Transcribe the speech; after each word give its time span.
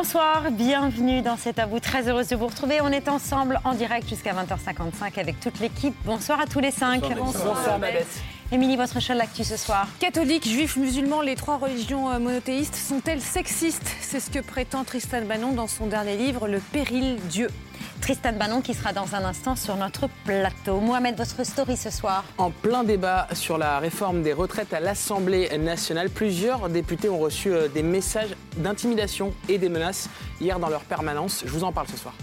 Bonsoir, 0.00 0.52
bienvenue 0.52 1.22
dans 1.22 1.36
cet 1.36 1.58
vous. 1.58 1.80
Très 1.80 2.08
heureuse 2.08 2.28
de 2.28 2.36
vous 2.36 2.46
retrouver. 2.46 2.80
On 2.80 2.92
est 2.92 3.08
ensemble 3.08 3.58
en 3.64 3.74
direct 3.74 4.08
jusqu'à 4.08 4.32
20h55 4.32 5.18
avec 5.18 5.40
toute 5.40 5.58
l'équipe. 5.58 5.92
Bonsoir 6.04 6.40
à 6.40 6.46
tous 6.46 6.60
les 6.60 6.70
cinq. 6.70 7.00
Bonsoir, 7.00 7.56
Bonsoir 7.56 7.80
Émilie, 8.50 8.76
votre 8.76 8.98
chaîne 8.98 9.18
l'actu 9.18 9.44
ce 9.44 9.58
soir. 9.58 9.86
Catholiques, 10.00 10.48
juifs, 10.48 10.78
musulmans, 10.78 11.20
les 11.20 11.34
trois 11.34 11.58
religions 11.58 12.10
euh, 12.10 12.18
monothéistes 12.18 12.76
sont-elles 12.76 13.20
sexistes? 13.20 13.94
C'est 14.00 14.20
ce 14.20 14.30
que 14.30 14.38
prétend 14.38 14.84
Tristan 14.84 15.20
Bannon 15.26 15.52
dans 15.52 15.66
son 15.66 15.86
dernier 15.86 16.16
livre, 16.16 16.48
Le 16.48 16.58
péril 16.58 17.18
Dieu. 17.28 17.48
Tristan 18.00 18.32
Bannon 18.32 18.62
qui 18.62 18.72
sera 18.72 18.94
dans 18.94 19.14
un 19.14 19.22
instant 19.22 19.54
sur 19.54 19.76
notre 19.76 20.08
plateau. 20.24 20.80
Mohamed, 20.80 21.14
votre 21.18 21.44
story 21.44 21.76
ce 21.76 21.90
soir. 21.90 22.24
En 22.38 22.50
plein 22.50 22.84
débat 22.84 23.28
sur 23.34 23.58
la 23.58 23.80
réforme 23.80 24.22
des 24.22 24.32
retraites 24.32 24.72
à 24.72 24.80
l'Assemblée 24.80 25.50
nationale, 25.58 26.08
plusieurs 26.08 26.70
députés 26.70 27.10
ont 27.10 27.18
reçu 27.18 27.52
euh, 27.52 27.68
des 27.68 27.82
messages 27.82 28.34
d'intimidation 28.56 29.34
et 29.50 29.58
des 29.58 29.68
menaces 29.68 30.08
hier 30.40 30.58
dans 30.58 30.70
leur 30.70 30.84
permanence. 30.84 31.42
Je 31.44 31.50
vous 31.50 31.64
en 31.64 31.72
parle 31.72 31.88
ce 31.88 31.98
soir. 31.98 32.14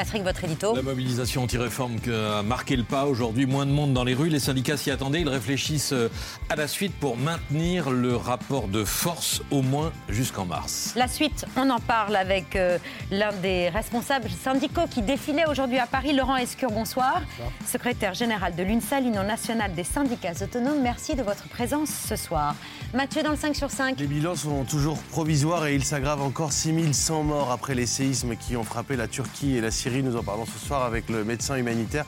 Patrick, 0.00 0.22
votre 0.22 0.44
édito. 0.44 0.74
La 0.74 0.80
mobilisation 0.80 1.42
anti-réforme 1.42 1.96
a 2.08 2.42
marqué 2.42 2.74
le 2.74 2.84
pas 2.84 3.04
aujourd'hui. 3.04 3.44
Moins 3.44 3.66
de 3.66 3.70
monde 3.70 3.92
dans 3.92 4.02
les 4.02 4.14
rues. 4.14 4.30
Les 4.30 4.40
syndicats 4.40 4.78
s'y 4.78 4.90
attendaient. 4.90 5.20
Ils 5.20 5.28
réfléchissent 5.28 5.92
euh, 5.92 6.08
à 6.48 6.56
la 6.56 6.68
suite 6.68 6.94
pour 6.94 7.18
maintenir 7.18 7.90
le 7.90 8.16
rapport 8.16 8.66
de 8.66 8.82
force 8.82 9.42
au 9.50 9.60
moins 9.60 9.92
jusqu'en 10.08 10.46
mars. 10.46 10.94
La 10.96 11.06
suite, 11.06 11.44
on 11.54 11.68
en 11.68 11.80
parle 11.80 12.16
avec 12.16 12.56
euh, 12.56 12.78
l'un 13.10 13.30
des 13.42 13.68
responsables 13.68 14.30
syndicaux 14.30 14.86
qui 14.90 15.02
défilait 15.02 15.46
aujourd'hui 15.46 15.78
à 15.78 15.86
Paris, 15.86 16.14
Laurent 16.14 16.36
Escure. 16.36 16.70
Bonsoir. 16.70 17.20
bonsoir. 17.20 17.52
Secrétaire 17.66 18.14
général 18.14 18.56
de 18.56 18.62
l'UNSA, 18.62 19.00
l'Union 19.00 19.24
nationale 19.24 19.74
des 19.74 19.84
syndicats 19.84 20.32
autonomes. 20.42 20.80
Merci 20.80 21.14
de 21.14 21.22
votre 21.22 21.46
présence 21.48 21.90
ce 21.90 22.16
soir. 22.16 22.54
Mathieu, 22.94 23.22
dans 23.22 23.32
le 23.32 23.36
5 23.36 23.54
sur 23.54 23.70
5. 23.70 24.00
Les 24.00 24.06
bilans 24.06 24.34
sont 24.34 24.64
toujours 24.64 24.96
provisoires 25.10 25.66
et 25.66 25.74
ils 25.74 25.84
s'aggravent 25.84 26.22
encore 26.22 26.54
6100 26.54 27.22
morts 27.22 27.50
après 27.50 27.74
les 27.74 27.86
séismes 27.86 28.34
qui 28.34 28.56
ont 28.56 28.64
frappé 28.64 28.96
la 28.96 29.06
Turquie 29.06 29.56
et 29.56 29.60
la 29.60 29.70
Syrie. 29.70 29.89
Nous 29.92 30.16
en 30.16 30.22
parlons 30.22 30.46
ce 30.46 30.58
soir 30.58 30.84
avec 30.84 31.08
le 31.10 31.24
médecin 31.24 31.56
humanitaire 31.56 32.04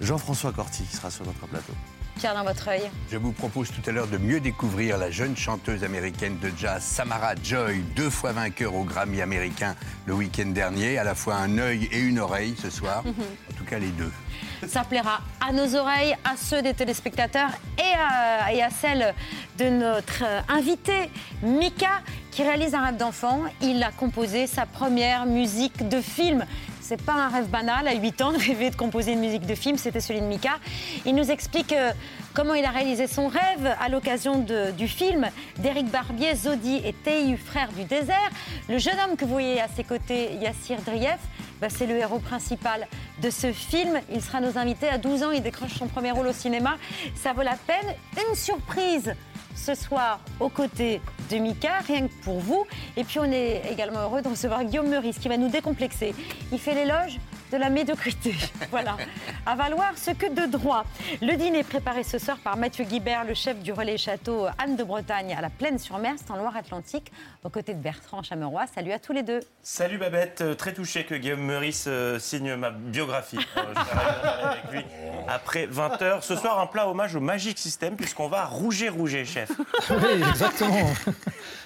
Jean-François 0.00 0.52
Corti 0.52 0.82
qui 0.82 0.96
sera 0.96 1.10
sur 1.12 1.24
notre 1.24 1.46
plateau. 1.46 1.72
Pierre, 2.16 2.34
dans 2.34 2.42
votre 2.42 2.68
œil. 2.68 2.82
Je 3.10 3.16
vous 3.16 3.30
propose 3.30 3.70
tout 3.70 3.88
à 3.88 3.92
l'heure 3.92 4.08
de 4.08 4.18
mieux 4.18 4.40
découvrir 4.40 4.98
la 4.98 5.10
jeune 5.12 5.36
chanteuse 5.36 5.84
américaine 5.84 6.38
de 6.40 6.50
jazz 6.58 6.82
Samara 6.82 7.34
Joy, 7.42 7.82
deux 7.94 8.10
fois 8.10 8.32
vainqueur 8.32 8.74
au 8.74 8.82
Grammy 8.82 9.22
américain 9.22 9.76
le 10.06 10.14
week-end 10.14 10.46
dernier. 10.46 10.98
À 10.98 11.04
la 11.04 11.14
fois 11.14 11.36
un 11.36 11.56
œil 11.58 11.88
et 11.92 12.00
une 12.00 12.18
oreille 12.18 12.56
ce 12.60 12.68
soir. 12.68 13.04
en 13.06 13.56
tout 13.56 13.64
cas, 13.64 13.78
les 13.78 13.90
deux. 13.90 14.10
Ça 14.66 14.82
plaira 14.82 15.20
à 15.40 15.52
nos 15.52 15.74
oreilles, 15.76 16.14
à 16.24 16.36
ceux 16.36 16.60
des 16.60 16.74
téléspectateurs 16.74 17.50
et 17.78 17.94
à, 17.98 18.52
et 18.52 18.62
à 18.62 18.70
celles 18.70 19.14
de 19.56 19.70
notre 19.70 20.24
invité, 20.48 21.10
Mika, 21.42 22.02
qui 22.32 22.42
réalise 22.42 22.74
un 22.74 22.84
rêve 22.84 22.96
d'enfant. 22.96 23.44
Il 23.62 23.82
a 23.82 23.92
composé 23.92 24.46
sa 24.46 24.66
première 24.66 25.24
musique 25.26 25.88
de 25.88 26.00
film. 26.02 26.44
C'est 26.90 27.06
pas 27.06 27.12
un 27.12 27.28
rêve 27.28 27.46
banal 27.46 27.86
à 27.86 27.94
8 27.94 28.20
ans 28.20 28.32
de 28.32 28.38
rêver 28.44 28.68
de 28.68 28.74
composer 28.74 29.12
une 29.12 29.20
musique 29.20 29.46
de 29.46 29.54
film, 29.54 29.76
c'était 29.76 30.00
celui 30.00 30.20
de 30.20 30.26
Mika. 30.26 30.58
Il 31.06 31.14
nous 31.14 31.30
explique 31.30 31.72
euh, 31.72 31.92
comment 32.34 32.54
il 32.54 32.64
a 32.64 32.70
réalisé 32.70 33.06
son 33.06 33.28
rêve 33.28 33.76
à 33.80 33.88
l'occasion 33.88 34.44
du 34.76 34.88
film 34.88 35.28
d'Éric 35.58 35.88
Barbier, 35.88 36.34
Zodi 36.34 36.80
et 36.84 36.92
Teiu, 36.92 37.36
frère 37.36 37.68
du 37.70 37.84
désert. 37.84 38.30
Le 38.68 38.78
jeune 38.78 38.96
homme 39.06 39.16
que 39.16 39.24
vous 39.24 39.30
voyez 39.30 39.60
à 39.60 39.68
ses 39.68 39.84
côtés, 39.84 40.34
Yassir 40.40 40.82
Drief, 40.82 41.20
bah, 41.60 41.68
c'est 41.70 41.86
le 41.86 41.96
héros 41.96 42.18
principal 42.18 42.88
de 43.22 43.30
ce 43.30 43.52
film. 43.52 44.00
Il 44.12 44.20
sera 44.20 44.40
nos 44.40 44.58
invités 44.58 44.88
à 44.88 44.98
12 44.98 45.22
ans, 45.22 45.30
il 45.30 45.44
décroche 45.44 45.74
son 45.78 45.86
premier 45.86 46.10
rôle 46.10 46.26
au 46.26 46.32
cinéma. 46.32 46.76
Ça 47.14 47.32
vaut 47.32 47.42
la 47.42 47.54
peine. 47.54 47.94
Une 48.28 48.34
surprise 48.34 49.14
ce 49.54 49.74
soir 49.74 50.20
aux 50.38 50.48
côtés 50.48 51.00
de 51.30 51.36
Mika, 51.38 51.80
rien 51.86 52.08
que 52.08 52.12
pour 52.24 52.40
vous. 52.40 52.66
Et 52.96 53.04
puis 53.04 53.18
on 53.18 53.24
est 53.24 53.62
également 53.70 54.00
heureux 54.00 54.22
de 54.22 54.28
recevoir 54.28 54.64
Guillaume 54.64 54.88
Meurice 54.88 55.18
qui 55.18 55.28
va 55.28 55.36
nous 55.36 55.48
décomplexer. 55.48 56.14
Il 56.52 56.58
fait 56.58 56.74
l'éloge 56.74 57.18
de 57.50 57.56
la 57.56 57.70
médiocrité. 57.70 58.34
voilà. 58.70 58.96
À 59.44 59.56
valoir 59.56 59.92
ce 59.96 60.12
que 60.12 60.32
de 60.32 60.50
droit. 60.50 60.84
Le 61.20 61.36
dîner 61.36 61.64
préparé 61.64 62.02
ce 62.04 62.18
soir 62.18 62.38
par 62.38 62.56
Mathieu 62.56 62.84
Guibert, 62.84 63.24
le 63.24 63.34
chef 63.34 63.60
du 63.60 63.72
relais 63.72 63.98
château 63.98 64.46
Anne 64.58 64.76
de 64.76 64.84
Bretagne 64.84 65.34
à 65.36 65.40
la 65.40 65.50
Plaine-sur-Mer, 65.50 66.14
en 66.28 66.36
Loire-Atlantique, 66.36 67.10
aux 67.44 67.48
côtés 67.48 67.74
de 67.74 67.80
Bertrand 67.80 68.22
Chameroy. 68.22 68.66
Salut 68.74 68.92
à 68.92 68.98
tous 68.98 69.12
les 69.12 69.22
deux. 69.22 69.40
Salut 69.62 69.98
Babette, 69.98 70.40
euh, 70.42 70.54
très 70.54 70.74
touché 70.74 71.04
que 71.04 71.14
Guillaume 71.14 71.40
Meurice 71.40 71.86
euh, 71.88 72.18
signe 72.18 72.54
ma 72.54 72.70
biographie. 72.70 73.38
Euh, 73.56 73.62
je 73.74 74.46
avec 74.46 74.70
lui 74.70 74.84
après 75.28 75.66
20 75.66 76.02
heures. 76.02 76.24
Ce 76.24 76.36
soir, 76.36 76.58
un 76.58 76.66
plat 76.66 76.88
hommage 76.88 77.16
au 77.16 77.20
Magic 77.20 77.58
System, 77.58 77.96
puisqu'on 77.96 78.28
va 78.28 78.44
rouger, 78.44 78.88
rouger, 78.88 79.24
chef. 79.24 79.50
oui, 79.90 80.22
exactement. 80.28 80.90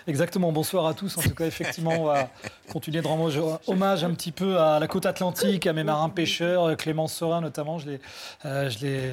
Exactement, 0.07 0.53
bonsoir 0.53 0.87
à 0.87 0.95
tous. 0.95 1.17
En 1.17 1.23
tout 1.23 1.35
cas, 1.35 1.47
effectivement, 1.47 1.95
on 1.99 2.05
va 2.05 2.29
continuer 2.71 3.01
de 3.01 3.07
rendre 3.07 3.61
hommage 3.67 4.05
un 4.05 4.13
petit 4.13 4.33
peu 4.33 4.59
à 4.59 4.79
la 4.79 4.87
côte 4.87 5.07
atlantique, 5.07 5.67
à 5.67 5.73
mes 5.73 5.85
marins 5.85 6.11
pêcheurs, 6.11 6.77
Clément 6.77 7.09
Sorin 7.09 7.41
notamment. 7.41 7.79
Je, 7.79 7.91
euh, 8.45 8.69
je, 8.69 9.11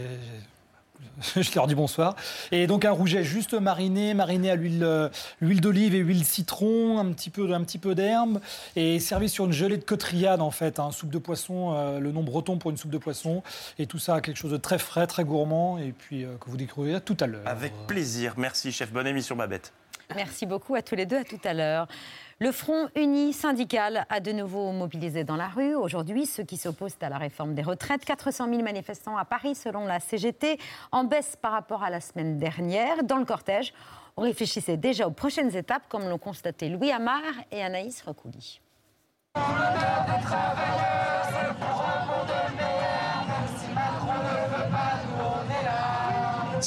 je 1.36 1.56
leur 1.56 1.68
dis 1.68 1.76
bonsoir. 1.76 2.16
Et 2.52 2.68
donc 2.68 2.86
un 2.86 2.92
rouget 2.92 3.24
juste 3.24 3.54
mariné, 3.54 4.14
mariné 4.14 4.52
à 4.52 4.56
l'huile, 4.56 4.84
euh, 4.84 5.09
d'olive 5.42 5.96
et 5.96 6.00
huile 6.00 6.26
citron, 6.26 7.00
un 7.00 7.12
petit 7.12 7.30
peu, 7.30 7.54
un 7.54 7.62
petit 7.64 7.78
peu 7.78 7.96
d'herbe, 7.96 8.40
et 8.76 9.00
servi 9.00 9.30
sur 9.30 9.46
une 9.46 9.54
gelée 9.54 9.78
de 9.78 9.84
cotriade 9.84 10.42
en 10.42 10.52
fait, 10.52 10.80
hein, 10.80 10.92
soupe 10.92 11.12
de 11.12 11.18
poisson, 11.18 11.74
euh, 11.76 12.00
le 12.00 12.12
nom 12.12 12.24
breton 12.24 12.58
pour 12.58 12.72
une 12.72 12.78
soupe 12.78 12.92
de 12.92 12.98
poisson, 12.98 13.44
et 13.80 13.86
tout 13.86 14.00
ça 14.00 14.22
quelque 14.22 14.38
chose 14.38 14.52
de 14.52 14.58
très 14.58 14.80
frais, 14.80 15.08
très 15.08 15.24
gourmand, 15.24 15.78
et 15.78 15.94
puis 15.98 16.26
que 16.40 16.50
vous 16.50 16.58
découvrirez 16.58 17.02
tout 17.02 17.18
à 17.20 17.28
l'heure. 17.28 17.42
Avec 17.46 17.74
plaisir, 17.88 18.34
merci 18.38 18.72
chef, 18.72 18.92
bonne 18.92 19.08
émission 19.08 19.36
Babette. 19.36 19.74
Merci 20.16 20.46
beaucoup 20.46 20.76
à 20.76 20.82
tous 20.82 20.96
les 20.96 21.06
deux, 21.06 21.18
à 21.18 21.24
tout 21.24 21.40
à 21.44 21.54
l'heure. 21.54 21.88
Le 22.40 22.52
Front 22.52 22.90
uni 22.96 23.34
syndical 23.34 24.06
a 24.10 24.20
de 24.20 24.32
nouveau 24.32 24.72
mobilisé 24.72 25.24
dans 25.24 25.36
la 25.36 25.48
rue. 25.48 25.76
Aujourd'hui, 25.76 26.26
ceux 26.26 26.44
qui 26.44 26.58
s'opposent 26.58 26.98
à 27.02 27.10
la 27.10 27.20
réforme 27.20 27.54
des 27.54 27.62
retraites, 27.62 28.04
400 28.04 28.50
000 28.50 28.64
manifestants 28.64 29.16
à 29.16 29.26
Paris 29.26 29.54
selon 29.54 29.86
la 29.86 30.00
CGT, 30.00 30.58
en 30.92 31.04
baisse 31.04 31.38
par 31.40 31.52
rapport 31.52 31.84
à 31.84 31.90
la 31.90 32.02
semaine 32.02 32.40
dernière. 32.40 33.04
Dans 33.04 33.18
le 33.18 33.26
cortège, 33.26 33.74
on 34.18 34.24
réfléchissait 34.24 34.78
déjà 34.78 35.08
aux 35.08 35.12
prochaines 35.12 35.56
étapes, 35.56 35.84
comme 35.88 36.10
l'ont 36.10 36.18
constaté 36.18 36.70
Louis 36.70 36.92
Amar 36.92 37.22
et 37.52 37.62
Anaïs 37.64 38.02
Recouli. 38.02 38.60
C'est 39.36 39.42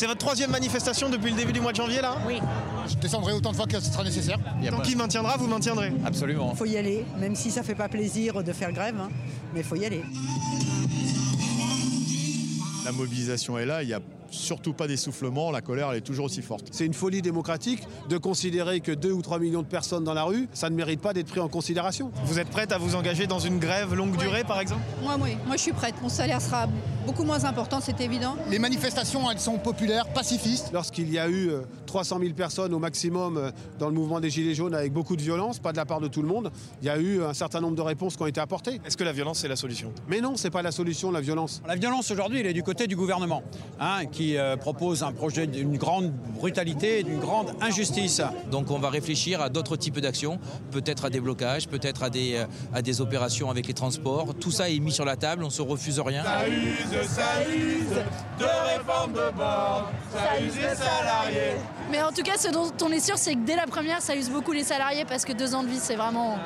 votre 0.03 0.19
troisième 0.19 0.51
manifestation 0.51 1.09
depuis 1.09 1.31
le 1.31 1.37
début 1.37 1.53
du 1.53 1.61
mois 1.61 1.73
de 1.73 1.77
janvier 1.77 2.01
là 2.01 2.17
Oui. 2.27 2.41
Je 2.89 2.97
descendrai 2.97 3.33
autant 3.33 3.53
de 3.53 3.57
fois 3.57 3.67
que 3.67 3.81
ce 3.81 3.91
sera 3.91 4.05
nécessaire. 4.05 4.39
Tant 4.71 4.81
qu'il 4.81 4.97
maintiendra, 4.97 5.37
vous 5.37 5.47
maintiendrez 5.47 5.93
Absolument. 6.05 6.51
Il 6.53 6.57
faut 6.59 6.67
y 6.67 6.77
aller, 6.77 7.05
même 7.19 7.35
si 7.35 7.51
ça 7.51 7.63
fait 7.63 7.75
pas 7.75 7.89
plaisir 7.89 8.43
de 8.43 8.53
faire 8.53 8.73
grève, 8.73 8.97
hein, 9.01 9.09
mais 9.55 9.61
il 9.61 9.65
faut 9.67 9.77
y 9.77 9.85
aller. 9.87 10.03
La 12.85 12.93
mobilisation 12.93 13.59
est 13.59 13.65
là, 13.67 13.83
il 13.83 13.89
y 13.89 13.95
a 13.95 14.01
surtout 14.35 14.73
pas 14.73 14.87
d'essoufflement, 14.87 15.51
la 15.51 15.61
colère 15.61 15.91
elle 15.91 15.99
est 15.99 16.03
toujours 16.03 16.27
aussi 16.27 16.43
forte. 16.43 16.69
C'est 16.73 16.87
une 16.87 16.95
folie 16.95 17.23
démocratique 17.23 17.83
de 18.09 18.19
considérer 18.19 18.81
que 18.81 18.93
2 18.93 19.13
ou 19.13 19.23
3 19.23 19.39
millions 19.39 19.63
de 19.63 19.67
personnes 19.67 20.05
dans 20.05 20.15
la 20.15 20.25
rue, 20.25 20.49
ça 20.53 20.71
ne 20.71 20.75
mérite 20.75 21.01
pas 21.01 21.13
d'être 21.13 21.29
pris 21.29 21.41
en 21.41 21.49
considération. 21.49 22.11
Vous 22.25 22.39
êtes 22.39 22.49
prête 22.49 22.73
à 22.73 22.79
vous 22.79 22.95
engager 22.95 23.27
dans 23.27 23.39
une 23.39 23.59
grève 23.59 23.95
longue 23.95 24.17
durée 24.17 24.45
par 24.45 24.61
exemple? 24.61 24.83
Moi 25.03 25.17
oui, 25.21 25.37
moi 25.47 25.57
je 25.57 25.63
suis 25.63 25.73
prête. 25.73 25.95
Mon 26.03 26.09
salaire 26.09 26.41
sera 26.41 26.67
beaucoup 27.07 27.25
moins 27.25 27.45
important, 27.45 27.81
c'est 27.81 28.01
évident. 28.01 28.37
Les 28.51 28.59
manifestations, 28.59 29.31
elles 29.31 29.41
sont 29.41 29.59
populaires, 29.59 30.09
pacifistes. 30.13 30.71
Lorsqu'il 30.73 31.11
y 31.13 31.19
a 31.19 31.29
eu 31.29 31.51
300 31.87 32.19
000 32.21 32.33
personnes 32.35 32.75
au 32.75 32.79
maximum 32.79 33.37
euh, 33.37 33.51
dans 33.79 33.89
le 33.89 33.95
mouvement 33.95 34.19
des 34.19 34.31
Gilets 34.31 34.55
jaunes 34.55 34.75
avec 34.75 34.93
beaucoup 34.93 35.17
de 35.17 35.23
violence, 35.23 35.59
pas 35.59 35.73
de 35.73 35.77
la 35.77 35.85
part 35.85 36.01
de 36.01 36.09
tout 36.09 36.23
le 36.23 36.29
monde, 36.29 36.51
il 36.83 36.87
y 36.87 36.91
a 36.91 36.99
eu 36.99 37.23
un 37.23 37.35
certain 37.35 37.61
nombre 37.61 37.77
de 37.77 37.83
réponses 37.83 38.17
qui 38.17 38.23
ont 38.23 38.27
été 38.27 38.41
apportées. 38.41 38.81
Est-ce 38.85 38.97
que 38.97 39.05
la 39.05 39.13
violence 39.13 39.45
est 39.45 39.49
la 39.49 39.57
solution? 39.57 39.93
Mais 40.09 40.21
non, 40.21 40.37
c'est 40.37 40.51
pas 40.51 40.63
la 40.63 40.73
solution, 40.73 41.11
la 41.11 41.21
violence. 41.21 41.63
La 41.67 41.77
violence 41.77 42.11
aujourd'hui, 42.11 42.41
elle 42.41 42.47
est 42.47 42.53
du 42.53 42.63
côté 42.63 42.87
du 42.87 42.97
gouvernement, 42.97 43.43
hein, 43.79 44.07
qui 44.07 44.24
euh, 44.35 44.57
propose 44.57 45.03
un 45.03 45.13
projet 45.13 45.47
d'une 45.47 45.77
grande 45.77 46.13
brutalité, 46.39 47.03
d'une 47.03 47.21
grande 47.21 47.53
injustice. 47.61 48.21
Donc 48.51 48.71
on 48.71 48.79
va 48.79 48.91
réfléchir 48.91 49.41
à 49.41 49.49
d'autres 49.49 49.77
types 49.77 50.01
d'actions, 50.01 50.39
peut-être 50.71 51.05
à 51.05 51.11
des 51.11 51.21
blocages, 51.21 51.69
peut-être 51.69 52.03
à 52.03 52.11
des, 52.11 52.45
à 52.73 52.83
des 52.83 53.01
opérations 53.01 53.51
avec 53.51 53.67
les 53.67 53.75
transports. 53.75 54.35
Tout 54.35 54.51
ça 54.51 54.69
est 54.69 54.79
mis 54.79 54.93
sur 54.93 55.05
la 55.05 55.17
table, 55.17 55.43
on 55.43 55.49
ne 55.49 55.53
se 55.53 55.63
refuse 55.63 56.01
rien. 56.01 56.25
Ça 56.25 56.49
use 56.49 57.09
ça 57.09 57.49
use, 57.49 57.97
de 58.39 58.45
réforme 58.77 59.13
de 59.13 59.37
bord, 59.37 59.91
ça 60.13 60.41
use 60.41 60.57
les 60.57 60.75
salariés. 60.75 61.57
Mais 61.91 62.03
en 62.03 62.11
tout 62.11 62.23
cas, 62.23 62.37
ce 62.39 62.51
dont 62.51 62.71
on 62.83 62.91
est 62.91 63.01
sûr, 63.01 63.19
c'est 63.19 63.35
que 63.35 63.45
dès 63.45 63.57
la 63.57 63.67
première, 63.67 64.01
ça 64.01 64.17
use 64.17 64.31
beaucoup 64.31 64.53
les 64.53 64.65
salariés 64.65 65.05
parce 65.05 65.25
que 65.25 65.33
deux 65.33 65.55
ans 65.55 65.63
de 65.63 65.69
vie, 65.69 65.79
c'est 65.81 65.97
vraiment, 65.97 66.37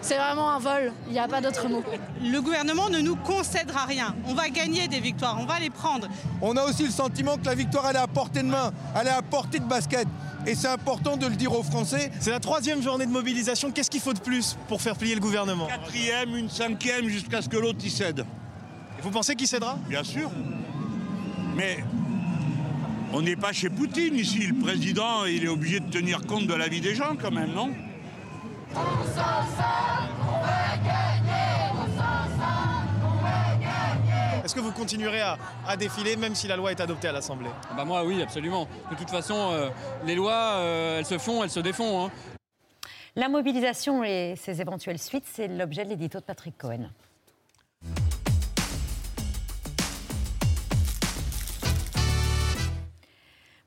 c'est 0.00 0.16
vraiment 0.16 0.50
un 0.50 0.58
vol. 0.58 0.92
Il 1.06 1.12
n'y 1.12 1.18
a 1.18 1.28
pas 1.28 1.40
d'autre 1.40 1.68
mot. 1.68 1.82
Le 2.22 2.40
gouvernement 2.40 2.88
ne 2.88 3.00
nous 3.00 3.16
concédera 3.16 3.84
rien. 3.84 4.14
On 4.26 4.34
va 4.34 4.48
gagner 4.48 4.88
des 4.88 5.00
victoires, 5.00 5.38
on 5.40 5.46
va 5.46 5.58
les 5.58 5.70
prendre. 5.70 6.08
On 6.40 6.56
a 6.56 6.64
aussi 6.64 6.84
le 6.84 6.90
sentiment 6.90 7.36
que 7.36 7.46
la 7.46 7.54
victoire, 7.54 7.86
elle 7.88 7.96
est 7.96 8.00
à 8.00 8.06
portée 8.06 8.42
de 8.42 8.48
main, 8.48 8.72
elle 8.98 9.06
est 9.06 9.10
à 9.10 9.22
portée 9.22 9.58
de 9.58 9.64
basket. 9.64 10.06
Et 10.46 10.54
c'est 10.54 10.68
important 10.68 11.16
de 11.18 11.26
le 11.26 11.36
dire 11.36 11.52
aux 11.52 11.62
Français. 11.62 12.10
C'est 12.18 12.30
la 12.30 12.40
troisième 12.40 12.82
journée 12.82 13.04
de 13.04 13.10
mobilisation. 13.10 13.70
Qu'est-ce 13.70 13.90
qu'il 13.90 14.00
faut 14.00 14.14
de 14.14 14.20
plus 14.20 14.56
pour 14.68 14.80
faire 14.80 14.96
plier 14.96 15.14
le 15.14 15.20
gouvernement? 15.20 15.66
Quatrième, 15.66 16.34
une 16.34 16.48
cinquième, 16.48 17.08
jusqu'à 17.08 17.42
ce 17.42 17.48
que 17.48 17.58
l'autre 17.58 17.84
y 17.84 17.90
cède. 17.90 18.20
Et 18.98 19.02
vous 19.02 19.10
pensez 19.10 19.34
qu'il 19.34 19.46
cédera? 19.46 19.78
Bien 19.86 20.02
sûr. 20.02 20.30
Mais 21.54 21.84
on 23.12 23.20
n'est 23.20 23.36
pas 23.36 23.52
chez 23.52 23.68
Poutine 23.68 24.14
ici. 24.14 24.46
Le 24.46 24.54
président, 24.54 25.26
il 25.26 25.44
est 25.44 25.48
obligé 25.48 25.80
de 25.80 25.90
tenir 25.90 26.22
compte 26.22 26.46
de 26.46 26.54
la 26.54 26.68
vie 26.68 26.80
des 26.80 26.94
gens 26.94 27.16
quand 27.20 27.32
même, 27.32 27.52
non? 27.52 27.70
Est-ce 34.44 34.54
que 34.54 34.60
vous 34.60 34.72
continuerez 34.72 35.20
à, 35.20 35.38
à 35.66 35.76
défiler 35.76 36.16
même 36.16 36.34
si 36.34 36.48
la 36.48 36.56
loi 36.56 36.72
est 36.72 36.80
adoptée 36.80 37.06
à 37.08 37.12
l'Assemblée? 37.12 37.50
Bah 37.76 37.84
moi 37.84 38.04
oui, 38.04 38.20
absolument. 38.20 38.66
De 38.90 38.96
toute 38.96 39.10
façon, 39.10 39.52
euh, 39.52 39.68
les 40.04 40.16
lois, 40.16 40.54
euh, 40.56 40.98
elles 40.98 41.06
se 41.06 41.18
font, 41.18 41.44
elles 41.44 41.50
se 41.50 41.60
défont. 41.60 42.06
hein. 42.06 42.10
La 43.14 43.28
mobilisation 43.28 44.02
et 44.02 44.34
ses 44.36 44.60
éventuelles 44.60 44.98
suites, 44.98 45.26
c'est 45.30 45.46
l'objet 45.46 45.84
de 45.84 45.90
l'édito 45.90 46.18
de 46.18 46.24
Patrick 46.24 46.56
Cohen. 46.58 46.88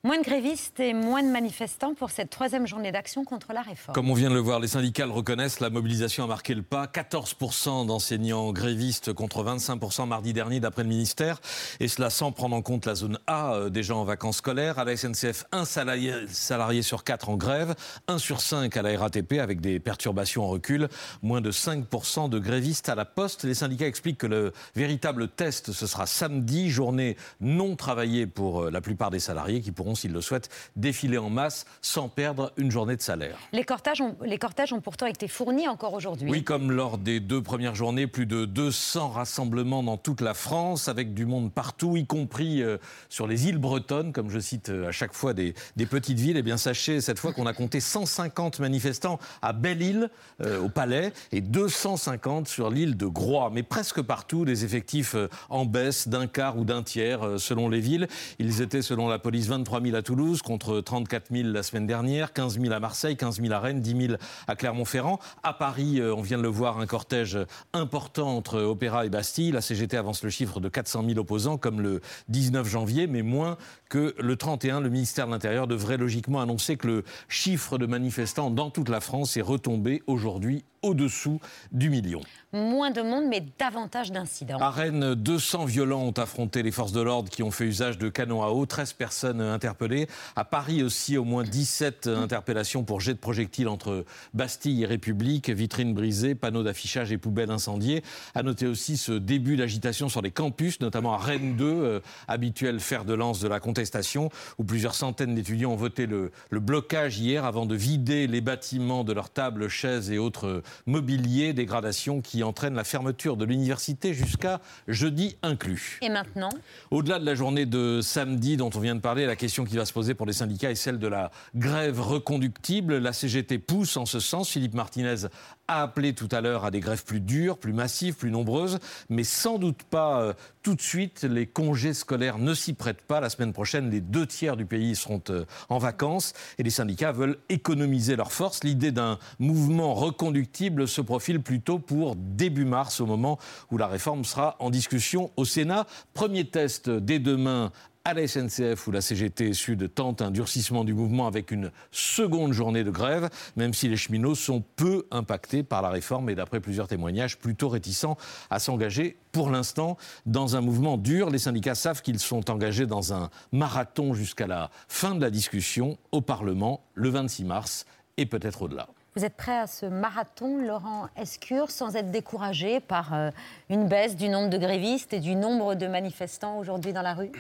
Moins 0.06 0.18
de 0.18 0.24
grévistes 0.26 0.82
et 0.82 0.94
moins 0.94 1.24
de 1.24 1.30
manifestants 1.30 1.94
pour 1.94 2.12
cette 2.12 2.30
troisième 2.30 2.68
journée 2.68 2.92
d'action 2.92 3.24
contre 3.24 3.54
la 3.54 3.62
réforme. 3.62 3.96
Comme 3.96 4.12
on 4.12 4.14
vient 4.14 4.30
de 4.30 4.34
le 4.34 4.42
voir, 4.42 4.60
les 4.60 4.68
syndicats 4.68 5.06
le 5.06 5.14
reconnaissent, 5.14 5.62
la 5.62 5.70
mobilisation 5.70 6.26
a 6.26 6.28
marqué 6.28 6.54
le 6.56 6.62
pas. 6.62 6.88
14% 6.88 7.86
d'enseignants 7.86 8.52
grévistes 8.52 9.14
contre 9.14 9.46
25% 9.46 10.06
mardi 10.06 10.34
dernier 10.34 10.60
d'après 10.60 10.84
le 10.84 10.90
ministère. 10.90 11.40
Et 11.80 11.88
cela 11.88 12.10
sans 12.10 12.34
prendre 12.34 12.54
en 12.54 12.62
compte 12.62 12.86
la 12.86 12.96
zone 12.96 13.18
A 13.28 13.54
euh, 13.54 13.70
des 13.70 13.82
gens 13.82 14.02
en 14.02 14.04
vacances 14.04 14.40
scolaires. 14.40 14.78
À 14.78 14.84
la 14.84 14.98
SNCF, 14.98 15.46
un 15.54 15.64
salarié, 15.64 16.82
sur 16.82 17.06
4 17.06 17.30
en 17.30 17.38
grève, 17.38 17.74
1 18.10 18.18
sur 18.18 18.42
5 18.42 18.76
à 18.76 18.82
la 18.82 19.00
RATP 19.00 19.40
avec 19.40 19.62
des 19.62 19.80
perturbations 19.80 20.44
en 20.44 20.50
recul. 20.50 20.90
Moins 21.22 21.40
de 21.40 21.54
5% 21.54 22.28
de 22.30 22.40
grévistes 22.40 22.90
à 22.90 22.96
la 22.96 23.06
poste. 23.06 23.46
Les 23.46 23.54
syndicats 23.54 23.88
expliquent 23.88 24.18
que 24.18 24.28
le 24.28 24.52
véritable 24.76 25.30
test, 25.30 25.72
ce 25.72 25.88
sera 25.88 26.08
samedi, 26.08 26.70
journée 26.70 27.16
non 27.40 27.78
travaillée 27.78 28.28
pour 28.28 28.64
euh, 28.64 28.70
la 28.70 28.82
plupart 28.82 29.10
des 29.10 29.20
salariés 29.20 29.62
qui 29.62 29.72
pourront, 29.72 29.93
s'ils 29.96 30.14
le 30.14 30.22
souhaitent, 30.22 30.50
défiler 30.76 31.18
en 31.18 31.30
masse 31.30 31.66
sans 31.82 32.10
perdre 32.10 32.52
une 32.58 32.72
journée 32.72 32.96
de 32.96 33.02
salaire. 33.02 33.38
Les 33.52 33.64
cortèges, 33.64 34.02
ont, 34.02 34.16
les 34.24 34.38
cortèges 34.38 34.74
ont 34.74 34.82
pourtant 34.82 35.06
été 35.06 35.28
fournis 35.28 35.68
encore 35.68 35.94
aujourd'hui. 35.94 36.30
Oui, 36.30 36.44
comme 36.44 36.72
lors 36.72 36.98
des 36.98 37.20
deux 37.20 37.42
premières 37.42 37.76
journées, 37.76 38.08
plus 38.08 38.26
de 38.26 38.46
200 38.46 39.10
rassemblements 39.10 39.84
dans 39.84 39.98
toute 39.98 40.22
la 40.22 40.34
France, 40.34 40.88
avec 40.88 41.14
du 41.14 41.26
monde 41.26 41.52
partout, 41.52 41.98
y 41.98 42.06
compris 42.06 42.62
euh, 42.62 42.78
sur 43.10 43.28
les 43.28 43.48
îles 43.48 43.58
bretonnes, 43.58 44.14
comme 44.14 44.30
je 44.30 44.40
cite 44.40 44.70
euh, 44.70 44.88
à 44.88 44.92
chaque 44.92 45.14
fois 45.14 45.34
des, 45.34 45.54
des 45.76 45.86
petites 45.86 46.20
villes. 46.20 46.38
Eh 46.38 46.42
bien, 46.42 46.58
sachez 46.58 47.02
cette 47.02 47.20
fois 47.20 47.34
qu'on 47.34 47.46
a 47.46 47.54
compté 47.54 47.80
150 47.80 48.60
manifestants 48.60 49.20
à 49.42 49.54
Belle-Île, 49.54 50.10
euh, 50.42 50.62
au 50.62 50.70
Palais, 50.70 51.14
et 51.32 51.42
250 51.42 52.48
sur 52.48 52.70
l'île 52.70 52.98
de 52.98 53.06
Groix. 53.06 53.50
Mais 53.54 53.64
presque 53.64 54.02
partout, 54.02 54.46
des 54.46 54.66
effectifs 54.66 55.16
en 55.50 55.66
baisse 55.66 56.08
d'un 56.08 56.28
quart 56.28 56.58
ou 56.58 56.66
d'un 56.66 56.84
tiers 56.84 57.40
selon 57.40 57.70
les 57.70 57.80
villes. 57.80 58.08
Ils 58.40 58.62
étaient, 58.62 58.82
selon 58.82 59.08
la 59.08 59.20
police, 59.20 59.48
23 59.48 59.80
000 59.84 59.96
à 59.96 60.02
Toulouse 60.02 60.42
contre 60.42 60.82
34 60.82 61.28
000 61.32 61.50
la 61.50 61.64
semaine 61.64 61.88
dernière, 61.88 62.34
15 62.34 62.60
000 62.60 62.74
à 62.74 62.80
Marseille, 62.80 63.18
15 63.18 63.42
000 63.42 63.54
à 63.54 63.60
Rennes, 63.60 63.82
10 63.82 64.08
000 64.08 64.14
à 64.48 64.56
Clermont-Ferrand. 64.56 65.20
À 65.44 65.54
Paris, 65.54 66.00
euh, 66.00 66.16
on 66.16 66.22
vient 66.22 66.38
de 66.38 66.44
le 66.44 66.50
voir, 66.50 66.80
un 66.80 66.86
cortège 66.86 67.38
important 67.74 68.36
entre 68.36 68.60
Opéra 68.62 69.06
et 69.06 69.10
Bastille. 69.10 69.52
La 69.52 69.62
CGT 69.62 69.98
avance 69.98 70.24
le 70.24 70.30
chiffre 70.30 70.60
de 70.60 70.70
400 70.70 71.04
000 71.08 71.20
opposants, 71.20 71.58
comme 71.58 71.82
le 71.82 72.02
19 72.30 72.68
janvier, 72.68 73.08
mais 73.08 73.22
moins 73.22 73.58
que 73.90 74.16
le 74.20 74.36
31. 74.36 74.82
Le 74.82 74.90
ministère 74.90 75.28
de 75.28 75.32
l'Intérieur 75.32 75.68
devrait 75.68 75.98
logiquement 75.98 76.42
annoncer 76.42 76.78
que 76.78 76.88
le 76.88 77.04
chiffre 77.28 77.78
de 77.78 77.86
manifestants 77.86 78.50
dans 78.50 78.70
toute 78.70 78.90
la 78.90 79.02
France 79.02 79.38
est 79.38 79.42
retombé 79.42 80.02
aujourd'hui 80.08 80.64
au-dessous 80.84 81.40
du 81.72 81.90
million. 81.90 82.22
Moins 82.52 82.92
de 82.92 83.02
monde, 83.02 83.26
mais 83.28 83.44
davantage 83.58 84.12
d'incidents. 84.12 84.60
À 84.60 84.70
Rennes, 84.70 85.16
200 85.16 85.66
violents 85.66 86.04
ont 86.04 86.12
affronté 86.12 86.62
les 86.62 86.72
forces 86.72 86.92
de 86.92 87.02
l'ordre 87.02 87.30
qui 87.30 87.42
ont 87.42 87.52
fait 87.52 87.66
usage 87.66 87.98
de 87.98 88.10
canons 88.10 88.44
à 88.44 88.50
eau, 88.50 88.66
13 88.66 88.94
personnes 88.94 89.42
interpellées. 89.74 90.08
À 90.36 90.46
Paris 90.46 90.84
aussi, 90.84 91.18
au 91.18 91.24
moins 91.24 91.44
17 91.44 92.08
interpellations 92.08 92.84
pour 92.84 93.02
jet 93.02 93.14
de 93.14 93.20
projectiles 93.20 93.68
entre 93.68 94.06
Bastille 94.34 94.84
et 94.84 94.86
République, 94.86 95.50
vitrines 95.50 95.94
brisées, 95.94 96.36
panneaux 96.36 96.64
d'affichage 96.64 97.12
et 97.12 97.18
poubelles 97.18 97.50
incendiées. 97.50 98.04
À 98.36 98.44
noter 98.44 98.68
aussi 98.68 98.98
ce 98.98 99.14
début 99.14 99.58
d'agitation 99.58 100.10
sur 100.10 100.22
les 100.22 100.32
campus, 100.32 100.80
notamment 100.80 101.14
à 101.14 101.18
Rennes 101.18 101.56
2, 101.56 101.66
euh, 101.66 102.00
habituel 102.28 102.80
fer 102.80 103.04
de 103.04 103.14
lance 103.14 103.40
de 103.40 103.48
la 103.48 103.60
contestation, 103.60 104.30
où 104.60 104.64
plusieurs 104.64 104.96
centaines 104.96 105.34
d'étudiants 105.34 105.72
ont 105.72 105.76
voté 105.76 106.06
le, 106.06 106.32
le 106.52 106.60
blocage 106.60 107.18
hier 107.20 107.46
avant 107.46 107.66
de 107.66 107.76
vider 107.76 108.28
les 108.28 108.42
bâtiments 108.42 109.04
de 109.04 109.14
leurs 109.14 109.32
tables, 109.32 109.68
chaises 109.70 110.12
et 110.12 110.20
autres 110.20 110.62
mobilier, 110.86 111.54
dégradation 111.54 112.22
qui 112.22 112.44
entraîne 112.44 112.76
la 112.76 112.84
fermeture 112.84 113.38
de 113.38 113.46
l'université 113.46 114.14
jusqu'à 114.14 114.62
jeudi 114.88 115.36
inclus. 115.42 116.00
Et 116.02 116.10
maintenant? 116.10 116.50
Au-delà 116.92 117.20
de 117.20 117.26
la 117.26 117.36
journée 117.36 117.66
de 117.66 118.02
samedi 118.02 118.58
dont 118.58 118.70
on 118.76 118.80
vient 118.80 118.96
de 118.96 119.02
parler, 119.02 119.26
la 119.26 119.36
question 119.64 119.74
qui 119.74 119.78
va 119.78 119.86
se 119.86 119.94
poser 119.94 120.14
pour 120.14 120.26
les 120.26 120.34
syndicats 120.34 120.72
est 120.72 120.76
celle 120.76 121.00
de 121.00 121.08
la 121.08 121.32
grève 121.56 122.00
reconductible. 122.00 122.98
La 122.98 123.14
CGT 123.14 123.60
pousse 123.60 123.98
en 123.98 124.06
ce 124.06 124.20
sens. 124.20 124.50
Philippe 124.50 124.74
Martinez 124.74 125.28
a 125.68 125.84
appelé 125.84 126.14
tout 126.14 126.28
à 126.32 126.42
l'heure 126.42 126.66
à 126.66 126.72
des 126.72 126.80
grèves 126.80 127.04
plus 127.04 127.22
dures, 127.22 127.58
plus 127.58 127.74
massives, 127.74 128.16
plus 128.16 128.32
nombreuses, 128.32 128.80
mais 129.10 129.24
sans 129.24 129.58
doute 129.58 129.84
pas 129.84 130.22
euh, 130.22 130.34
tout 130.62 130.76
de 130.76 130.82
suite. 130.82 131.24
Les 131.24 131.48
congés 131.48 131.94
scolaires 131.94 132.38
ne 132.38 132.54
s'y 132.54 132.74
prêtent 132.74 133.02
pas. 133.02 133.22
La 133.22 133.30
semaine 133.30 133.54
prochaine, 133.54 133.90
les 133.90 134.02
deux 134.02 134.28
tiers 134.28 134.58
du 134.58 134.66
pays 134.66 134.96
seront 134.96 135.22
euh, 135.30 135.46
en 135.70 135.78
vacances 135.78 136.34
et 136.58 136.64
les 136.64 136.70
syndicats 136.70 137.12
veulent 137.12 137.38
économiser 137.50 138.16
leurs 138.16 138.32
forces. 138.32 138.64
L'idée 138.64 138.92
d'un 138.92 139.20
mouvement 139.40 139.94
reconductible 139.94 140.88
se 140.88 141.02
profile 141.02 141.42
plutôt 141.42 141.80
pour 141.80 142.16
début 142.16 142.66
mars, 142.66 143.00
au 143.00 143.06
moment 143.06 143.40
où 143.72 143.78
la 143.78 143.88
réforme 143.88 144.26
sera 144.26 144.58
en 144.60 144.70
discussion 144.70 145.32
au 145.38 145.46
Sénat. 145.46 145.88
Premier 146.14 146.46
test 146.46 146.90
dès 146.90 147.20
demain 147.20 147.72
à 148.06 148.14
la 148.14 148.28
SNCF 148.28 148.86
où 148.86 148.92
la 148.92 149.00
CGT 149.00 149.54
Sud 149.54 149.94
tente 149.94 150.22
un 150.22 150.30
durcissement 150.30 150.84
du 150.84 150.94
mouvement 150.94 151.26
avec 151.26 151.52
une 151.52 151.72
seconde 151.92 152.52
journée 152.52 152.84
de 152.84 152.92
grève, 152.92 153.30
même 153.56 153.74
si 153.74 153.88
les 153.88 153.96
cheminots 153.96 154.36
sont 154.36 154.62
peu 154.76 155.06
impactés 155.10 155.64
par 155.64 155.82
la 155.82 155.90
réforme 155.90 156.30
et 156.30 156.36
d'après 156.36 156.60
plusieurs 156.60 156.90
témoignages 156.90 157.38
plutôt 157.38 157.70
réticents 157.70 158.18
à 158.50 158.60
s'engager 158.60 159.16
pour 159.32 159.50
l'instant 159.50 159.98
dans 160.26 160.58
un 160.58 160.62
mouvement 160.62 160.98
dur. 160.98 161.30
Les 161.30 161.40
syndicats 161.40 161.76
savent 161.76 162.02
qu'ils 162.02 162.20
sont 162.20 162.52
engagés 162.52 162.86
dans 162.86 163.14
un 163.14 163.30
marathon 163.54 164.14
jusqu'à 164.14 164.48
la 164.48 164.70
fin 164.90 165.16
de 165.16 165.22
la 165.22 165.30
discussion 165.30 165.98
au 166.12 166.20
Parlement 166.20 166.82
le 166.96 167.08
26 167.08 167.46
mars 167.46 167.86
et 168.18 168.26
peut-être 168.26 168.64
au-delà. 168.64 168.90
Vous 169.16 169.24
êtes 169.24 169.38
prêt 169.38 169.58
à 169.58 169.68
ce 169.68 169.86
marathon, 169.86 170.58
Laurent 170.58 171.08
Escure, 171.16 171.72
sans 171.72 171.96
être 171.96 172.12
découragé 172.12 172.82
par 172.82 173.14
euh, 173.14 173.30
une 173.70 173.88
baisse 173.88 174.18
du 174.18 174.28
nombre 174.28 174.50
de 174.50 174.58
grévistes 174.58 175.14
et 175.14 175.22
du 175.22 175.36
nombre 175.36 175.76
de 175.76 175.88
manifestants 175.88 176.58
aujourd'hui 176.58 176.92
dans 176.92 177.04
la 177.04 177.14
rue? 177.14 177.32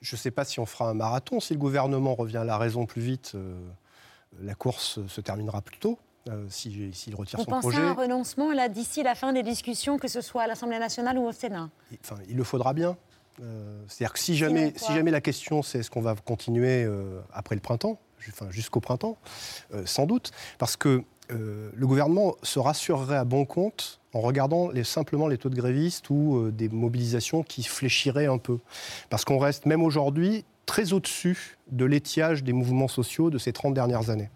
Je 0.00 0.14
ne 0.16 0.18
sais 0.18 0.30
pas 0.30 0.44
si 0.44 0.60
on 0.60 0.66
fera 0.66 0.88
un 0.88 0.94
marathon. 0.94 1.40
Si 1.40 1.52
le 1.52 1.58
gouvernement 1.58 2.14
revient 2.14 2.38
à 2.38 2.44
la 2.44 2.56
raison 2.58 2.86
plus 2.86 3.02
vite, 3.02 3.32
euh, 3.34 3.54
la 4.40 4.54
course 4.54 5.00
se 5.06 5.20
terminera 5.20 5.60
plus 5.62 5.78
tôt. 5.78 5.98
euh, 6.28 6.44
si- 6.50 6.92
S'il 6.92 7.14
retire 7.14 7.38
Vous 7.38 7.44
son 7.44 7.50
pensez 7.50 7.68
projet, 7.68 7.80
à 7.82 7.90
un 7.90 7.94
renoncement 7.94 8.52
là 8.52 8.68
d'ici 8.68 9.02
la 9.02 9.14
fin 9.14 9.32
des 9.32 9.42
discussions, 9.42 9.98
que 9.98 10.06
ce 10.08 10.20
soit 10.20 10.42
à 10.42 10.46
l'Assemblée 10.46 10.78
nationale 10.78 11.16
ou 11.18 11.26
au 11.26 11.32
Sénat? 11.32 11.70
Enfin, 12.04 12.16
il 12.28 12.36
le 12.36 12.44
faudra 12.44 12.72
bien. 12.74 12.96
Euh, 13.42 13.82
C'est-à-dire 13.88 14.12
que 14.12 14.18
si 14.18 14.36
jamais, 14.36 14.72
si 14.76 14.92
jamais 14.92 15.10
la 15.10 15.22
question 15.22 15.62
c'est 15.62 15.78
est-ce 15.78 15.90
qu'on 15.90 16.02
va 16.02 16.14
continuer 16.14 16.84
euh, 16.84 17.20
après 17.32 17.54
le 17.54 17.60
printemps, 17.62 17.98
enfin, 18.28 18.50
jusqu'au 18.50 18.80
printemps, 18.80 19.16
sans 19.86 20.04
doute, 20.06 20.30
parce 20.58 20.76
que 20.76 21.02
le 21.30 21.86
gouvernement 21.86 22.34
se 22.42 22.58
rassurerait 22.58 23.16
à 23.16 23.24
bon 23.24 23.44
compte 23.46 23.99
en 24.12 24.20
regardant 24.20 24.70
les, 24.70 24.84
simplement 24.84 25.28
les 25.28 25.38
taux 25.38 25.48
de 25.48 25.56
grévistes 25.56 26.10
ou 26.10 26.36
euh, 26.36 26.50
des 26.50 26.68
mobilisations 26.68 27.42
qui 27.42 27.62
fléchiraient 27.62 28.26
un 28.26 28.38
peu. 28.38 28.58
Parce 29.08 29.24
qu'on 29.24 29.38
reste 29.38 29.66
même 29.66 29.82
aujourd'hui 29.82 30.44
très 30.66 30.92
au-dessus 30.92 31.58
de 31.70 31.84
l'étiage 31.84 32.44
des 32.44 32.52
mouvements 32.52 32.88
sociaux 32.88 33.30
de 33.30 33.38
ces 33.38 33.52
30 33.52 33.74
dernières 33.74 34.10
années. 34.10 34.30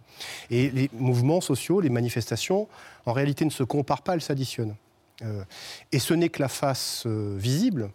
Et 0.50 0.70
les 0.70 0.90
mouvements 0.92 1.40
sociaux, 1.40 1.80
les 1.80 1.90
manifestations, 1.90 2.68
en 3.06 3.12
réalité 3.12 3.44
ne 3.44 3.50
se 3.50 3.62
comparent 3.62 4.02
pas, 4.02 4.14
elles 4.14 4.22
s'additionnent. 4.22 4.76
Euh, 5.22 5.44
et 5.92 5.98
ce 5.98 6.14
n'est 6.14 6.28
que 6.28 6.42
la 6.42 6.48
face 6.48 7.04
euh, 7.06 7.36
visible 7.38 7.90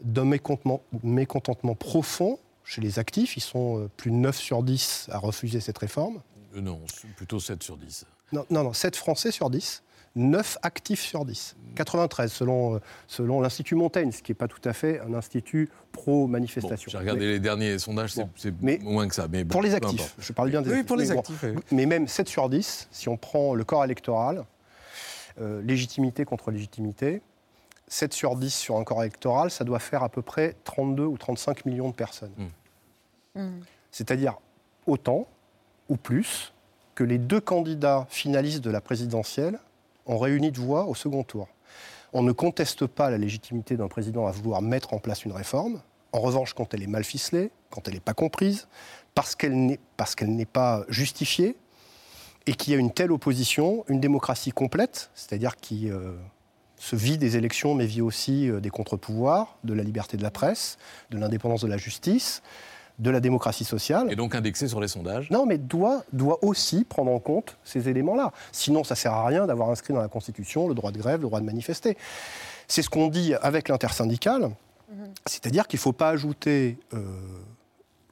d'un 0.00 0.24
mécontentement, 0.24 0.82
mécontentement 1.02 1.74
profond 1.74 2.38
chez 2.64 2.80
les 2.80 2.98
actifs. 2.98 3.36
Ils 3.36 3.42
sont 3.42 3.88
plus 3.96 4.10
de 4.10 4.16
9 4.16 4.36
sur 4.36 4.62
10 4.62 5.08
à 5.10 5.18
refuser 5.18 5.60
cette 5.60 5.78
réforme. 5.78 6.20
Non, 6.54 6.80
plutôt 7.16 7.40
7 7.40 7.62
sur 7.62 7.76
10. 7.76 8.06
Non, 8.32 8.44
non, 8.50 8.64
non, 8.64 8.72
7 8.72 8.96
Français 8.96 9.30
sur 9.30 9.48
10 9.48 9.82
9 10.14 10.58
actifs 10.62 11.00
sur 11.02 11.24
10. 11.24 11.56
93 11.74 12.30
selon, 12.30 12.74
euh, 12.74 12.78
selon 13.06 13.40
l'Institut 13.40 13.74
Montaigne, 13.76 14.12
ce 14.12 14.22
qui 14.22 14.30
n'est 14.32 14.36
pas 14.36 14.48
tout 14.48 14.60
à 14.66 14.72
fait 14.74 15.00
un 15.00 15.14
institut 15.14 15.70
pro-manifestation. 15.92 16.90
J'ai 16.90 16.98
regardé 16.98 17.20
Mais- 17.20 17.32
les 17.32 17.40
derniers 17.40 17.78
sondages, 17.78 18.12
c'est- 18.36 18.52
moins 18.82 19.08
que 19.08 19.14
ça. 19.14 19.26
Mais 19.30 19.44
bon, 19.44 19.52
pour 19.52 19.62
les 19.62 19.74
actifs, 19.74 20.00
importe. 20.00 20.14
je 20.18 20.32
parle 20.34 20.50
bien 20.50 20.60
des 20.60 20.68
Oui, 20.68 20.74
actifs. 20.76 20.86
pour 20.86 20.96
les 20.96 21.06
Mais 21.08 21.14
bon, 21.14 21.20
actifs, 21.20 21.42
oui. 21.44 21.54
Mais 21.70 21.86
même 21.86 22.08
7 22.08 22.28
sur 22.28 22.48
10, 22.50 22.88
si 22.92 23.08
on 23.08 23.16
prend 23.16 23.54
le 23.54 23.64
corps 23.64 23.84
électoral, 23.84 24.44
euh, 25.40 25.62
légitimité 25.62 26.26
contre 26.26 26.50
légitimité, 26.50 27.22
7 27.88 28.12
sur 28.12 28.36
10 28.36 28.54
sur 28.54 28.76
un 28.76 28.84
corps 28.84 29.02
électoral, 29.02 29.50
ça 29.50 29.64
doit 29.64 29.78
faire 29.78 30.02
à 30.02 30.10
peu 30.10 30.20
près 30.20 30.56
32 30.64 31.04
ou 31.06 31.16
35 31.16 31.64
millions 31.64 31.88
de 31.88 31.94
personnes. 31.94 32.32
C'est-à-dire 33.90 34.34
autant 34.86 35.26
ou 35.88 35.96
plus 35.96 36.52
que 36.94 37.04
les 37.04 37.18
deux 37.18 37.40
candidats 37.40 38.06
finalistes 38.10 38.60
de 38.62 38.70
la 38.70 38.80
présidentielle 38.82 39.58
ont 40.06 40.18
réuni 40.18 40.50
de 40.50 40.58
voix 40.58 40.84
au 40.86 40.94
second 40.94 41.22
tour. 41.22 41.48
On 42.12 42.22
ne 42.22 42.32
conteste 42.32 42.86
pas 42.86 43.10
la 43.10 43.18
légitimité 43.18 43.76
d'un 43.76 43.88
président 43.88 44.26
à 44.26 44.30
vouloir 44.30 44.60
mettre 44.60 44.94
en 44.94 44.98
place 44.98 45.24
une 45.24 45.32
réforme. 45.32 45.80
En 46.12 46.20
revanche, 46.20 46.52
quand 46.52 46.74
elle 46.74 46.82
est 46.82 46.88
mal 46.88 47.04
ficelée, 47.04 47.50
quand 47.70 47.88
elle 47.88 47.94
n'est 47.94 48.00
pas 48.00 48.14
comprise, 48.14 48.68
parce 49.14 49.34
qu'elle 49.34 49.56
n'est 49.56 49.80
parce 49.96 50.14
qu'elle 50.14 50.34
n'est 50.34 50.44
pas 50.44 50.84
justifiée, 50.88 51.56
et 52.46 52.54
qu'il 52.54 52.72
y 52.72 52.76
a 52.76 52.78
une 52.78 52.92
telle 52.92 53.12
opposition, 53.12 53.84
une 53.88 54.00
démocratie 54.00 54.50
complète, 54.50 55.10
c'est-à-dire 55.14 55.56
qui 55.56 55.90
euh, 55.90 56.14
se 56.76 56.96
vit 56.96 57.18
des 57.18 57.36
élections, 57.36 57.74
mais 57.74 57.86
vit 57.86 58.00
aussi 58.00 58.50
euh, 58.50 58.60
des 58.60 58.70
contre-pouvoirs, 58.70 59.56
de 59.64 59.72
la 59.72 59.82
liberté 59.82 60.16
de 60.16 60.22
la 60.22 60.30
presse, 60.30 60.78
de 61.10 61.18
l'indépendance 61.18 61.62
de 61.62 61.68
la 61.68 61.76
justice, 61.76 62.42
de 63.02 63.10
la 63.10 63.20
démocratie 63.20 63.64
sociale. 63.64 64.10
Et 64.10 64.16
donc 64.16 64.34
indexé 64.34 64.68
sur 64.68 64.80
les 64.80 64.88
sondages 64.88 65.28
Non, 65.30 65.44
mais 65.44 65.58
doit, 65.58 66.04
doit 66.12 66.42
aussi 66.44 66.84
prendre 66.84 67.10
en 67.10 67.18
compte 67.18 67.56
ces 67.64 67.88
éléments-là. 67.88 68.32
Sinon, 68.52 68.84
ça 68.84 68.94
ne 68.94 68.98
sert 68.98 69.12
à 69.12 69.26
rien 69.26 69.46
d'avoir 69.46 69.68
inscrit 69.70 69.92
dans 69.92 70.00
la 70.00 70.08
Constitution 70.08 70.68
le 70.68 70.74
droit 70.74 70.92
de 70.92 70.98
grève, 70.98 71.20
le 71.20 71.26
droit 71.26 71.40
de 71.40 71.44
manifester. 71.44 71.96
C'est 72.68 72.80
ce 72.82 72.88
qu'on 72.88 73.08
dit 73.08 73.34
avec 73.42 73.68
l'intersyndicale, 73.68 74.50
c'est-à-dire 75.26 75.66
qu'il 75.66 75.78
ne 75.78 75.82
faut 75.82 75.92
pas 75.92 76.10
ajouter 76.10 76.78
euh, 76.94 77.02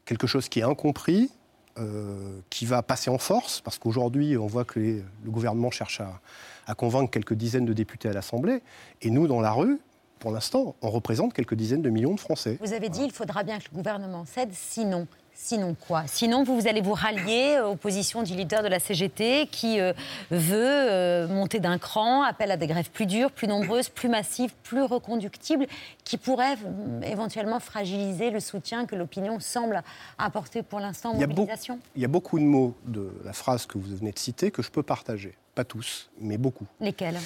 quelque 0.04 0.26
chose 0.26 0.48
qui 0.48 0.60
est 0.60 0.64
incompris, 0.64 1.30
euh, 1.78 2.38
qui 2.50 2.66
va 2.66 2.82
passer 2.82 3.10
en 3.10 3.18
force, 3.18 3.60
parce 3.60 3.78
qu'aujourd'hui, 3.78 4.36
on 4.36 4.46
voit 4.46 4.64
que 4.64 4.80
les- 4.80 5.04
le 5.24 5.30
gouvernement 5.30 5.70
cherche 5.70 6.00
à, 6.00 6.20
à 6.66 6.74
convaincre 6.74 7.10
quelques 7.10 7.34
dizaines 7.34 7.64
de 7.64 7.72
députés 7.72 8.08
à 8.08 8.12
l'Assemblée, 8.12 8.60
et 9.02 9.10
nous, 9.10 9.28
dans 9.28 9.40
la 9.40 9.52
rue, 9.52 9.78
pour 10.20 10.30
l'instant, 10.30 10.76
on 10.82 10.90
représente 10.90 11.34
quelques 11.34 11.54
dizaines 11.54 11.82
de 11.82 11.90
millions 11.90 12.14
de 12.14 12.20
Français. 12.20 12.58
Vous 12.60 12.72
avez 12.72 12.90
dit 12.90 13.02
il 13.02 13.10
faudra 13.10 13.42
bien 13.42 13.58
que 13.58 13.64
le 13.70 13.76
gouvernement 13.76 14.24
cède, 14.26 14.50
sinon. 14.52 15.08
Sinon 15.32 15.74
quoi? 15.74 16.02
Sinon, 16.06 16.44
vous, 16.44 16.60
vous 16.60 16.68
allez 16.68 16.82
vous 16.82 16.92
rallier 16.92 17.58
aux 17.60 17.74
positions 17.74 18.22
du 18.22 18.34
leader 18.34 18.62
de 18.62 18.68
la 18.68 18.78
CGT 18.78 19.48
qui 19.50 19.80
euh, 19.80 19.94
veut 20.30 20.66
euh, 20.66 21.26
monter 21.28 21.60
d'un 21.60 21.78
cran, 21.78 22.22
appelle 22.22 22.50
à 22.50 22.58
des 22.58 22.66
grèves 22.66 22.90
plus 22.90 23.06
dures, 23.06 23.32
plus 23.32 23.48
nombreuses, 23.48 23.88
plus 23.88 24.10
massives, 24.10 24.52
plus 24.62 24.82
reconductibles, 24.82 25.66
qui 26.04 26.18
pourraient 26.18 26.58
euh, 26.66 27.00
éventuellement 27.00 27.58
fragiliser 27.58 28.30
le 28.30 28.40
soutien 28.40 28.84
que 28.84 28.94
l'opinion 28.96 29.40
semble 29.40 29.82
apporter 30.18 30.62
pour 30.62 30.78
l'instant 30.78 31.12
en 31.12 31.18
Il 31.18 31.26
beaucoup, 31.26 31.48
il 31.96 32.02
y 32.02 32.04
a 32.04 32.08
beaucoup 32.08 32.38
de 32.38 32.44
mots 32.44 32.74
de 32.84 33.10
la 33.24 33.32
phrase 33.32 33.64
que 33.64 33.78
vous 33.78 33.96
venez 33.96 34.12
de 34.12 34.18
citer 34.18 34.50
que 34.50 34.60
je 34.60 34.70
peux 34.70 34.82
partager. 34.82 35.34
Pas 35.54 35.64
tous, 35.64 36.10
mais 36.20 36.36
beaucoup. 36.36 36.66
Lesquels? 36.80 37.18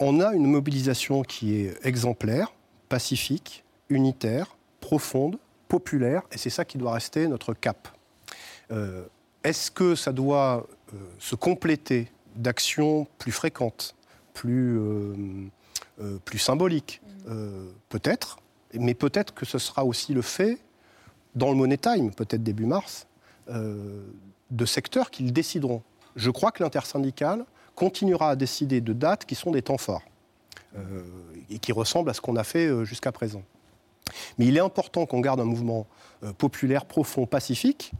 On 0.00 0.20
a 0.20 0.32
une 0.32 0.46
mobilisation 0.46 1.22
qui 1.22 1.56
est 1.56 1.74
exemplaire, 1.84 2.52
pacifique, 2.88 3.64
unitaire, 3.88 4.56
profonde, 4.80 5.38
populaire, 5.66 6.22
et 6.30 6.38
c'est 6.38 6.50
ça 6.50 6.64
qui 6.64 6.78
doit 6.78 6.92
rester 6.92 7.26
notre 7.26 7.52
cap. 7.52 7.88
Euh, 8.70 9.04
Est-ce 9.42 9.70
que 9.70 9.96
ça 9.96 10.12
doit 10.12 10.66
euh, 10.94 10.96
se 11.18 11.34
compléter 11.34 12.10
d'actions 12.36 13.08
plus 13.18 13.32
fréquentes, 13.32 13.96
plus, 14.34 14.78
euh, 14.78 15.48
symboliques? 16.36 17.00
Peut-être, 17.90 18.38
mais 18.72 18.94
peut-être 18.94 19.34
que 19.34 19.44
ce 19.44 19.58
sera 19.58 19.84
aussi 19.84 20.14
le 20.14 20.22
fait, 20.22 20.58
dans 21.34 21.50
le 21.50 21.56
Money 21.56 21.76
Time, 21.76 22.10
peut-être 22.14 22.42
début 22.42 22.64
mars, 22.64 23.06
de 23.48 24.64
secteurs 24.64 25.10
qui 25.10 25.24
le 25.24 25.30
décideront. 25.30 25.82
Je 26.16 26.30
crois 26.30 26.52
que 26.52 26.62
l'intersyndicale 26.62 27.44
continuera 27.78 28.30
à 28.30 28.36
décider 28.36 28.80
de 28.80 28.92
dates 28.92 29.24
qui 29.24 29.36
sont 29.36 29.52
des 29.52 29.62
temps 29.62 29.78
forts 29.78 30.02
euh, 30.76 31.02
et 31.48 31.60
qui 31.60 31.70
ressemblent 31.70 32.10
à 32.10 32.14
ce 32.14 32.20
qu'on 32.20 32.34
a 32.34 32.42
fait 32.42 32.66
euh, 32.66 32.84
jusqu'à 32.84 33.12
présent. 33.12 33.42
Mais 34.36 34.46
il 34.46 34.56
est 34.56 34.60
important 34.60 35.06
qu'on 35.06 35.20
garde 35.20 35.38
un 35.38 35.44
mouvement 35.44 35.86
euh, 36.24 36.32
populaire, 36.32 36.86
profond, 36.86 37.24
pacifique. 37.24 37.92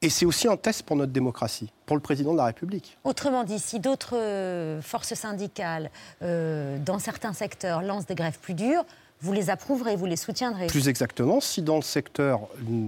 Et 0.00 0.08
c'est 0.08 0.24
aussi 0.24 0.48
un 0.48 0.56
test 0.56 0.84
pour 0.84 0.96
notre 0.96 1.12
démocratie, 1.12 1.70
pour 1.84 1.94
le 1.94 2.00
président 2.00 2.32
de 2.32 2.38
la 2.38 2.46
République. 2.46 2.96
Autrement 3.04 3.44
dit, 3.44 3.58
si 3.58 3.80
d'autres 3.80 4.80
forces 4.80 5.12
syndicales, 5.12 5.90
euh, 6.22 6.78
dans 6.78 6.98
certains 6.98 7.34
secteurs, 7.34 7.82
lancent 7.82 8.06
des 8.06 8.14
grèves 8.14 8.38
plus 8.38 8.54
dures, 8.54 8.86
vous 9.20 9.34
les 9.34 9.50
approuverez, 9.50 9.96
vous 9.96 10.06
les 10.06 10.16
soutiendrez 10.16 10.68
Plus 10.68 10.88
exactement, 10.88 11.42
si 11.42 11.60
dans 11.60 11.76
le 11.76 11.82
secteur, 11.82 12.40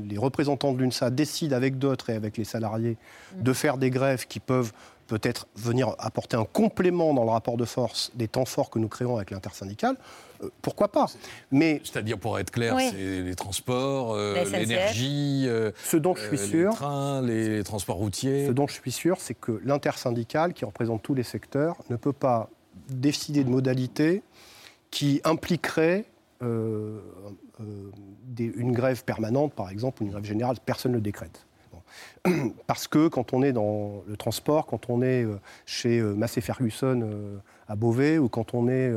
les 0.09 0.17
représentants 0.17 0.73
de 0.73 0.83
l'UNSA 0.83 1.11
décident 1.11 1.55
avec 1.55 1.79
d'autres 1.79 2.09
et 2.09 2.15
avec 2.15 2.39
les 2.39 2.45
salariés 2.45 2.97
de 3.37 3.53
faire 3.53 3.77
des 3.77 3.91
grèves 3.91 4.27
qui 4.27 4.41
peuvent 4.41 4.73
peut-être 5.13 5.47
venir 5.57 5.95
apporter 5.99 6.39
un 6.39 6.47
complément 6.47 7.13
dans 7.13 7.25
le 7.25 7.31
rapport 7.31 7.59
de 7.59 7.67
force 7.67 8.11
des 8.15 8.29
temps 8.29 8.47
forts 8.47 8.71
que 8.71 8.79
nous 8.79 8.89
créons 8.89 9.17
avec 9.17 9.31
l'intersyndicale, 9.31 9.97
euh, 10.43 10.49
pourquoi 10.63 10.89
pas 10.91 11.05
Mais 11.51 11.83
C'est-à-dire, 11.85 12.19
pour 12.19 12.39
être 12.39 12.51
clair, 12.51 12.75
Oui. 12.75 12.89
c'est 12.91 13.21
les 13.23 13.35
transports, 13.35 14.15
euh, 14.15 14.43
l'énergie, 14.51 15.45
euh, 15.47 15.71
Ce 15.85 15.99
dont 15.99 16.15
je 16.15 16.23
suis 16.23 16.39
euh, 16.39 16.47
sûr- 16.47 16.71
les 16.71 16.77
trains, 16.77 17.21
les 17.23 17.63
transports 17.63 17.97
routiers. 17.97 18.47
Ce 18.47 18.53
dont 18.53 18.67
je 18.67 18.73
suis 18.73 18.91
sûr, 18.91 19.17
c'est 19.21 19.35
que 19.35 19.61
l'intersyndicale, 19.67 20.55
qui 20.55 20.65
représente 20.65 21.03
tous 21.03 21.13
les 21.15 21.25
secteurs, 21.25 21.77
ne 21.91 21.97
peut 21.97 22.15
pas 22.15 22.49
décider 22.89 23.45
de 23.45 23.51
modalités 23.51 24.23
qui 24.91 25.21
impliqueraient 25.25 26.07
euh, 26.43 26.99
euh, 27.61 27.91
des- 28.25 28.53
une 28.57 28.73
grève 28.73 29.05
permanente, 29.05 29.53
par 29.53 29.69
exemple, 29.71 30.03
ou 30.03 30.07
une 30.07 30.13
grève 30.13 30.25
générale. 30.25 30.57
Personne 30.65 30.91
ne 30.93 30.97
le 30.97 31.03
décrète. 31.03 31.45
Parce 32.67 32.87
que 32.87 33.09
quand 33.09 33.33
on 33.33 33.43
est 33.43 33.53
dans 33.53 34.03
le 34.07 34.17
transport, 34.17 34.67
quand 34.67 34.89
on 34.89 35.03
est 35.03 35.25
euh, 35.25 35.41
chez 35.67 35.99
euh, 35.99 36.15
Massey 36.15 36.41
Ferguson 36.41 37.01
euh, 37.03 37.39
à 37.69 37.75
Beauvais, 37.75 38.19
ou 38.19 38.29
quand 38.29 38.55
on 38.55 38.69
est 38.69 38.93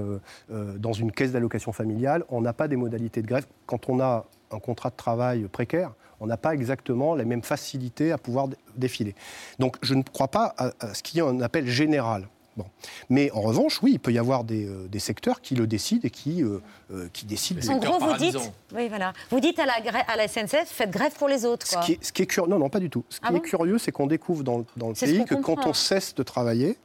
dans 0.50 0.92
une 0.94 1.12
caisse 1.12 1.32
d'allocation 1.32 1.72
familiale, 1.72 2.26
on 2.30 2.42
n'a 2.42 2.52
pas 2.52 2.68
des 2.68 2.76
modalités 2.76 3.22
de 3.22 3.28
grève. 3.28 3.46
Quand 3.68 3.90
on 3.90 4.00
a 4.02 4.26
un 4.52 4.60
contrat 4.60 4.90
de 4.90 4.96
travail 4.96 5.44
précaire, 5.44 5.94
on 6.20 6.28
n'a 6.28 6.38
pas 6.38 6.54
exactement 6.54 7.16
les 7.16 7.26
mêmes 7.26 7.44
facilités 7.44 8.12
à 8.12 8.18
pouvoir 8.18 8.48
dé- 8.50 8.58
défiler. 8.76 9.16
Donc 9.60 9.78
je 9.82 9.94
ne 9.94 10.04
crois 10.04 10.28
pas 10.28 10.54
à, 10.58 10.94
ce 10.94 11.04
qu'il 11.04 11.20
y 11.20 11.22
a 11.22 11.26
un 11.26 11.40
appel 11.42 11.68
général. 11.68 12.28
Bon. 12.58 12.66
Mais 13.10 13.32
en 13.32 13.42
revanche, 13.42 13.82
oui, 13.84 13.92
il 13.94 14.00
peut 14.00 14.14
y 14.14 14.18
avoir 14.18 14.44
des, 14.44 14.66
euh, 14.66 14.88
des 14.88 15.00
secteurs 15.00 15.42
qui 15.42 15.56
le 15.56 15.68
décident 15.68 16.02
et 16.06 16.10
qui, 16.10 16.42
euh, 16.42 16.60
euh, 16.92 17.10
qui 17.12 17.26
décident. 17.26 17.62
En 17.74 17.78
gros, 17.80 18.00
vous 18.00 18.18
dites, 18.18 18.38
oui, 18.74 18.88
voilà. 18.88 19.12
vous 19.30 19.42
dites 19.42 19.60
à 19.60 19.66
la, 19.66 19.74
à 20.08 20.16
la 20.16 20.28
SNCF, 20.28 20.66
faites 20.66 20.92
grève 20.92 21.14
pour 21.14 21.28
les 21.28 21.46
autres. 21.46 21.68
Ce 21.68 21.78
qui 21.86 21.94
est, 21.94 22.04
ce 22.04 22.14
qui 22.14 22.22
est 22.22 22.26
curieux, 22.28 22.50
non, 22.50 22.58
non, 22.58 22.70
pas 22.70 22.80
du 22.80 22.90
tout. 22.90 23.04
Ce 23.10 23.20
qui 23.20 23.26
Ah 23.26 23.32
est 23.32 23.34
bon 23.34 23.40
curieux, 23.40 23.78
c'est 23.78 23.92
qu'on 23.92 24.08
découvre 24.08 24.44
dans, 24.44 24.66
dans 24.78 24.90
le 24.90 24.94
pays 24.94 25.26
que 25.26 25.36
quand 25.36 25.68
on 25.68 25.74
cesse 25.74 26.16
de 26.16 26.24
travailler, 26.24 26.78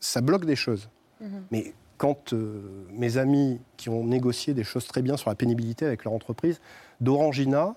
ça 0.00 0.20
bloque 0.20 0.46
des 0.46 0.56
choses. 0.56 0.88
Mhm. 1.20 1.44
Mais 1.50 1.74
quand 2.00 2.32
euh, 2.32 2.86
mes 2.92 3.18
amis 3.18 3.60
qui 3.76 3.90
ont 3.90 4.04
négocié 4.04 4.54
des 4.54 4.64
choses 4.64 4.86
très 4.86 5.02
bien 5.02 5.18
sur 5.18 5.28
la 5.28 5.36
pénibilité 5.36 5.84
avec 5.84 6.04
leur 6.04 6.14
entreprise, 6.14 6.60
d'Orangina, 7.00 7.76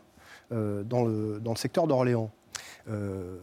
euh, 0.54 0.84
dans, 0.84 1.04
le, 1.04 1.42
dans 1.42 1.52
le 1.52 1.58
secteur 1.58 1.88
d'Orléans, 1.88 2.32
euh, 2.90 3.38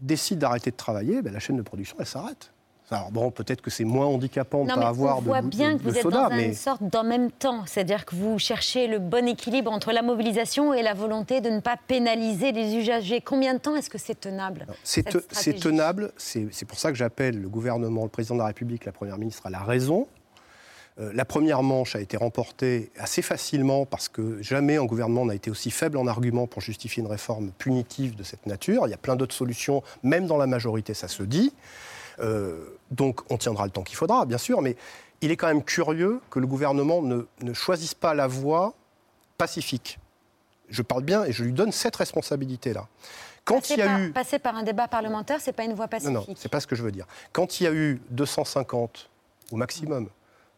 décident 0.00 0.40
d'arrêter 0.40 0.70
de 0.70 0.76
travailler, 0.76 1.22
ben, 1.22 1.32
la 1.32 1.40
chaîne 1.40 1.56
de 1.56 1.62
production, 1.62 1.96
elle 1.98 2.06
s'arrête. 2.06 2.50
Alors 2.90 3.10
bon, 3.10 3.30
peut-être 3.30 3.62
que 3.62 3.70
c'est 3.70 3.84
moins 3.84 4.04
handicapant 4.06 4.62
de 4.64 4.68
Non, 4.68 4.74
ne 4.74 4.78
mais 4.80 4.84
pas 4.84 4.88
avoir 4.90 5.18
on 5.18 5.20
de, 5.22 5.26
voit 5.26 5.40
de- 5.40 5.46
bien 5.48 5.72
de 5.72 5.78
que 5.78 5.84
vous 5.84 5.96
êtes 5.96 6.02
soda, 6.02 6.28
dans 6.28 6.36
mais 6.36 6.48
une 6.48 6.54
sorte 6.54 6.82
d'en 6.82 7.02
même 7.02 7.30
temps. 7.30 7.64
C'est-à-dire 7.66 8.04
que 8.04 8.14
vous 8.14 8.38
cherchez 8.38 8.86
le 8.88 8.98
bon 8.98 9.26
équilibre 9.26 9.72
entre 9.72 9.90
la 9.90 10.02
mobilisation 10.02 10.74
et 10.74 10.82
la 10.82 10.92
volonté 10.92 11.40
de 11.40 11.48
ne 11.48 11.60
pas 11.60 11.76
pénaliser 11.86 12.52
les 12.52 12.76
usagers. 12.76 13.22
Combien 13.22 13.54
de 13.54 13.58
temps 13.58 13.74
est-ce 13.74 13.88
que 13.88 13.96
c'est 13.98 14.20
tenable 14.20 14.66
C'est 14.84 15.02
te- 15.02 15.50
tenable, 15.58 16.12
c'est 16.18 16.46
c'est 16.52 16.66
pour 16.66 16.78
ça 16.78 16.90
que 16.90 16.96
j'appelle 16.98 17.40
le 17.40 17.48
gouvernement, 17.48 18.02
le 18.02 18.10
président 18.10 18.34
de 18.34 18.40
la 18.40 18.46
République, 18.46 18.84
la 18.84 18.92
Première 18.92 19.16
ministre 19.16 19.46
à 19.46 19.50
la 19.50 19.60
raison. 19.60 20.06
Euh, 21.00 21.10
la 21.12 21.24
première 21.24 21.62
manche 21.62 21.96
a 21.96 22.00
été 22.00 22.16
remportée 22.16 22.92
assez 22.98 23.20
facilement 23.20 23.84
parce 23.84 24.08
que 24.08 24.40
jamais 24.42 24.76
un 24.76 24.84
gouvernement 24.84 25.26
n'a 25.26 25.34
été 25.34 25.50
aussi 25.50 25.70
faible 25.70 25.98
en 25.98 26.06
arguments 26.06 26.46
pour 26.46 26.62
justifier 26.62 27.02
une 27.02 27.08
réforme 27.08 27.50
punitive 27.50 28.14
de 28.14 28.22
cette 28.22 28.46
nature. 28.46 28.86
Il 28.86 28.90
y 28.90 28.94
a 28.94 28.98
plein 28.98 29.16
d'autres 29.16 29.34
solutions, 29.34 29.82
même 30.04 30.26
dans 30.26 30.36
la 30.36 30.46
majorité, 30.46 30.94
ça 30.94 31.08
se 31.08 31.24
dit. 31.24 31.52
Euh, 32.20 32.64
donc 32.92 33.22
on 33.30 33.38
tiendra 33.38 33.64
le 33.64 33.72
temps 33.72 33.82
qu'il 33.82 33.96
faudra, 33.96 34.24
bien 34.24 34.38
sûr, 34.38 34.62
mais 34.62 34.76
il 35.20 35.32
est 35.32 35.36
quand 35.36 35.48
même 35.48 35.64
curieux 35.64 36.20
que 36.30 36.38
le 36.38 36.46
gouvernement 36.46 37.02
ne, 37.02 37.22
ne 37.42 37.52
choisisse 37.52 37.94
pas 37.94 38.14
la 38.14 38.28
voie 38.28 38.74
pacifique. 39.36 39.98
Je 40.68 40.82
parle 40.82 41.02
bien 41.02 41.24
et 41.24 41.32
je 41.32 41.42
lui 41.42 41.52
donne 41.52 41.72
cette 41.72 41.96
responsabilité-là. 41.96 42.86
Quand 43.44 43.56
passer 43.56 43.74
il 43.74 43.78
y 43.80 43.82
a 43.82 43.86
par, 43.86 44.00
eu 44.00 44.12
passer 44.12 44.38
par 44.38 44.54
un 44.54 44.62
débat 44.62 44.86
parlementaire, 44.86 45.40
c'est 45.40 45.52
pas 45.52 45.64
une 45.64 45.74
voie 45.74 45.88
pacifique. 45.88 46.14
non, 46.14 46.24
non, 46.26 46.34
c'est 46.36 46.48
pas 46.48 46.60
ce 46.60 46.68
que 46.68 46.76
je 46.76 46.82
veux 46.82 46.92
dire. 46.92 47.06
Quand 47.32 47.60
il 47.60 47.64
y 47.64 47.66
a 47.66 47.72
eu 47.72 48.00
250 48.10 49.10
au 49.50 49.56
maximum 49.56 50.08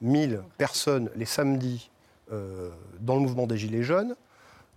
1000 0.01 0.41
personnes 0.59 1.11
les 1.17 1.25
samedis 1.25 1.91
euh, 2.33 2.71
dans 3.01 3.15
le 3.15 3.21
mouvement 3.23 3.47
des 3.47 3.57
Gilets 3.57 3.83
jaunes, 3.83 4.15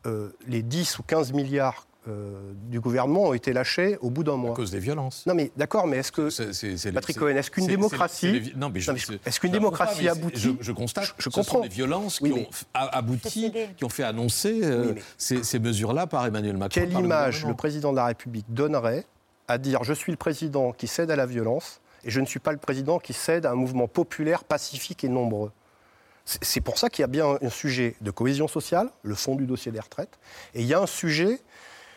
euh, 0.06 0.30
les 0.48 0.62
10 0.62 1.00
ou 1.00 1.04
15 1.04 1.34
milliards 1.34 1.86
euh, 2.08 2.54
du 2.70 2.80
gouvernement 2.80 3.24
ont 3.26 3.34
été 3.34 3.52
lâchés 3.52 3.98
au 4.02 4.10
bout 4.10 4.24
d'un 4.24 4.38
mois. 4.38 4.54
À 4.54 4.56
cause 4.56 4.72
des 4.72 4.80
violences. 4.80 5.26
Non, 5.26 5.34
mais 5.36 5.52
d'accord, 5.58 5.86
mais 5.86 5.98
est-ce 5.98 6.14
que. 6.14 6.30
C'est- 6.30 6.54
c'est- 6.54 6.78
c'est- 6.78 6.94
Patrick 6.94 7.18
Cohen, 7.18 7.36
est-ce 7.36 7.52
qu'une 7.52 7.68
démocratie. 7.68 8.54
est-ce 9.26 9.40
qu'une 9.40 9.52
démocratie 9.52 10.08
aboutit 10.08 10.40
Je, 10.40 10.50
je 10.62 10.72
constate. 10.72 11.04
Je, 11.04 11.12
je 11.18 11.24
ce 11.24 11.30
comprends. 11.30 11.58
sont 11.58 11.60
des 11.62 11.68
violences 11.68 12.22
Oui, 12.22 12.32
qui 12.32 12.40
ont 12.40 12.48
abouti, 12.74 13.52
qui 13.76 13.84
ont 13.84 13.90
fait 13.90 14.04
annoncer 14.04 14.62
euh, 14.64 14.86
Oui, 14.88 14.92
mais- 14.96 15.02
ces, 15.18 15.44
ces 15.44 15.60
mesures-là 15.60 16.08
par 16.08 16.26
Emmanuel 16.26 16.56
Macron. 16.56 16.80
Quelle 16.80 16.94
le 16.94 17.00
image 17.00 17.46
le 17.46 17.54
président 17.54 17.92
de 17.92 17.98
la 17.98 18.06
République 18.06 18.46
donnerait 18.48 19.06
à 19.50 19.58
dire 19.58 19.84
je 19.84 19.94
suis 19.94 20.14
le 20.14 20.18
président 20.18 20.72
qui 20.72 20.88
cède 20.88 21.12
à 21.12 21.16
la 21.18 21.26
violence 21.26 21.82
et 22.04 22.10
je 22.10 22.20
ne 22.22 22.26
suis 22.26 22.40
pas 22.40 22.52
le 22.52 22.58
président 22.58 23.00
qui 23.00 23.14
cède 23.14 23.46
à 23.46 23.52
un 23.52 23.56
mouvement 23.56 23.88
populaire, 23.88 24.44
pacifique 24.44 25.04
et 25.04 25.10
nombreux 25.10 25.52
C'est 26.26 26.62
pour 26.62 26.78
ça 26.78 26.90
qu'il 26.90 27.02
y 27.02 27.06
a 27.06 27.08
bien 27.08 27.38
un 27.42 27.50
sujet 27.50 27.96
de 28.02 28.12
cohésion 28.12 28.48
sociale, 28.48 28.90
le 29.04 29.16
fond 29.16 29.36
du 29.36 29.46
dossier 29.48 29.72
des 29.72 29.80
retraites, 29.80 30.20
et 30.54 30.62
il 30.62 30.68
y 30.68 30.74
a 30.76 30.80
un 30.80 30.86
sujet 30.88 31.40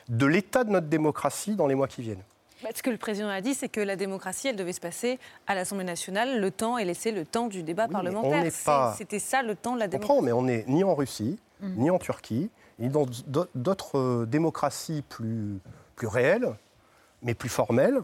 de 0.08 0.26
l'état 0.26 0.64
de 0.64 0.70
notre 0.70 0.86
démocratie 0.88 1.54
dans 1.54 1.66
les 1.66 1.74
mois 1.74 1.86
qui 1.88 2.00
viennent. 2.02 2.22
Bah, 2.62 2.70
Ce 2.74 2.82
que 2.82 2.90
le 2.90 2.96
président 2.96 3.28
a 3.28 3.40
dit, 3.40 3.54
c'est 3.54 3.68
que 3.68 3.80
la 3.80 3.96
démocratie, 3.96 4.48
elle 4.48 4.56
devait 4.56 4.72
se 4.72 4.80
passer 4.80 5.18
à 5.46 5.54
l'Assemblée 5.54 5.84
nationale, 5.84 6.40
le 6.40 6.50
temps 6.50 6.78
et 6.78 6.84
laisser 6.84 7.10
le 7.12 7.24
temps 7.26 7.48
du 7.48 7.62
débat 7.62 7.88
parlementaire. 7.88 8.44
pas- 8.64 8.94
C'était 8.96 9.18
ça 9.18 9.42
le 9.42 9.54
temps 9.54 9.74
de 9.74 9.80
la 9.80 9.86
Je 9.86 9.90
démocratie. 9.90 10.08
comprends, 10.08 10.22
mais 10.24 10.32
on 10.32 10.42
n'est 10.42 10.64
ni 10.68 10.82
en 10.84 10.94
Russie, 10.94 11.38
Mhm. 11.60 11.74
ni 11.76 11.90
en 11.90 11.98
Turquie, 11.98 12.50
ni 12.78 12.88
dans 12.88 13.04
d'au- 13.26 13.46
d'autres 13.54 13.98
euh, 13.98 14.26
démocraties 14.26 15.02
plus, 15.08 15.58
plus 15.96 16.06
réelles, 16.06 16.54
mais 17.22 17.34
plus 17.34 17.48
formelles. 17.50 18.00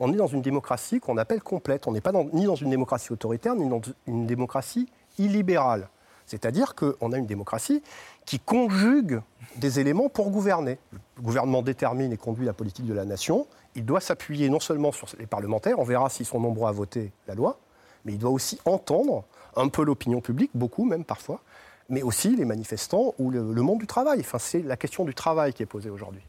On 0.00 0.12
est 0.12 0.16
dans 0.16 0.26
une 0.26 0.42
démocratie 0.42 0.98
qu'on 0.98 1.16
appelle 1.18 1.42
complète. 1.42 1.86
On 1.86 1.92
n'est 1.92 2.00
pas 2.00 2.12
dans- 2.12 2.24
ni 2.32 2.46
dans 2.46 2.54
une 2.56 2.70
démocratie 2.70 3.12
autoritaire, 3.12 3.54
ni 3.54 3.68
dans 3.68 3.80
une 4.06 4.26
démocratie 4.26 4.88
illibérale. 5.18 5.88
C'est-à-dire 6.26 6.74
qu'on 6.74 7.12
a 7.12 7.18
une 7.18 7.26
démocratie 7.26 7.82
qui 8.24 8.38
conjugue 8.38 9.20
des 9.56 9.80
éléments 9.80 10.08
pour 10.08 10.30
gouverner. 10.30 10.78
Le 11.16 11.22
gouvernement 11.22 11.60
détermine 11.62 12.12
et 12.12 12.16
conduit 12.16 12.46
la 12.46 12.52
politique 12.52 12.86
de 12.86 12.94
la 12.94 13.04
nation. 13.04 13.46
Il 13.74 13.84
doit 13.84 14.00
s'appuyer 14.00 14.48
non 14.48 14.60
seulement 14.60 14.92
sur 14.92 15.08
les 15.18 15.26
parlementaires, 15.26 15.78
on 15.78 15.84
verra 15.84 16.08
s'ils 16.08 16.26
sont 16.26 16.40
nombreux 16.40 16.68
à 16.68 16.72
voter 16.72 17.12
la 17.28 17.34
loi, 17.34 17.58
mais 18.04 18.12
il 18.12 18.18
doit 18.18 18.30
aussi 18.30 18.58
entendre 18.64 19.24
un 19.56 19.68
peu 19.68 19.84
l'opinion 19.84 20.20
publique, 20.20 20.50
beaucoup 20.54 20.84
même 20.84 21.04
parfois, 21.04 21.40
mais 21.88 22.02
aussi 22.02 22.36
les 22.36 22.44
manifestants 22.44 23.14
ou 23.18 23.30
le, 23.30 23.52
le 23.52 23.62
monde 23.62 23.80
du 23.80 23.86
travail. 23.88 24.20
Enfin, 24.20 24.38
c'est 24.38 24.62
la 24.62 24.76
question 24.76 25.04
du 25.04 25.14
travail 25.14 25.52
qui 25.52 25.62
est 25.64 25.66
posée 25.66 25.90
aujourd'hui. 25.90 26.22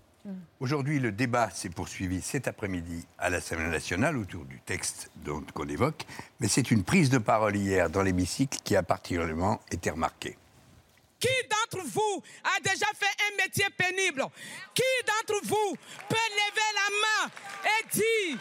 Aujourd'hui, 0.60 1.00
le 1.00 1.12
débat 1.12 1.50
s'est 1.50 1.70
poursuivi 1.70 2.22
cet 2.22 2.48
après-midi 2.48 3.08
à 3.18 3.30
l'Assemblée 3.30 3.70
nationale 3.70 4.18
autour 4.18 4.46
du 4.46 4.60
texte 4.60 5.10
qu'on 5.54 5.68
évoque, 5.68 6.06
mais 6.40 6.48
c'est 6.48 6.70
une 6.70 6.84
prise 6.84 7.10
de 7.10 7.18
parole 7.18 7.56
hier 7.56 7.90
dans 7.90 8.04
l'hémicycle 8.04 8.60
qui 8.64 8.76
a 8.76 8.84
particulièrement 8.84 9.60
été 9.72 9.90
remarquée. 9.90 10.38
Qui 11.22 11.30
d'entre 11.48 11.86
vous 11.86 12.24
a 12.44 12.60
déjà 12.62 12.88
fait 13.00 13.16
un 13.30 13.44
métier 13.44 13.68
pénible? 13.78 14.26
Qui 14.74 15.06
d'entre 15.06 15.40
vous 15.44 15.76
peut 16.10 16.16
lever 16.16 16.70
la 16.74 16.90
main 17.04 17.32
et 17.64 17.88
dire 17.90 18.38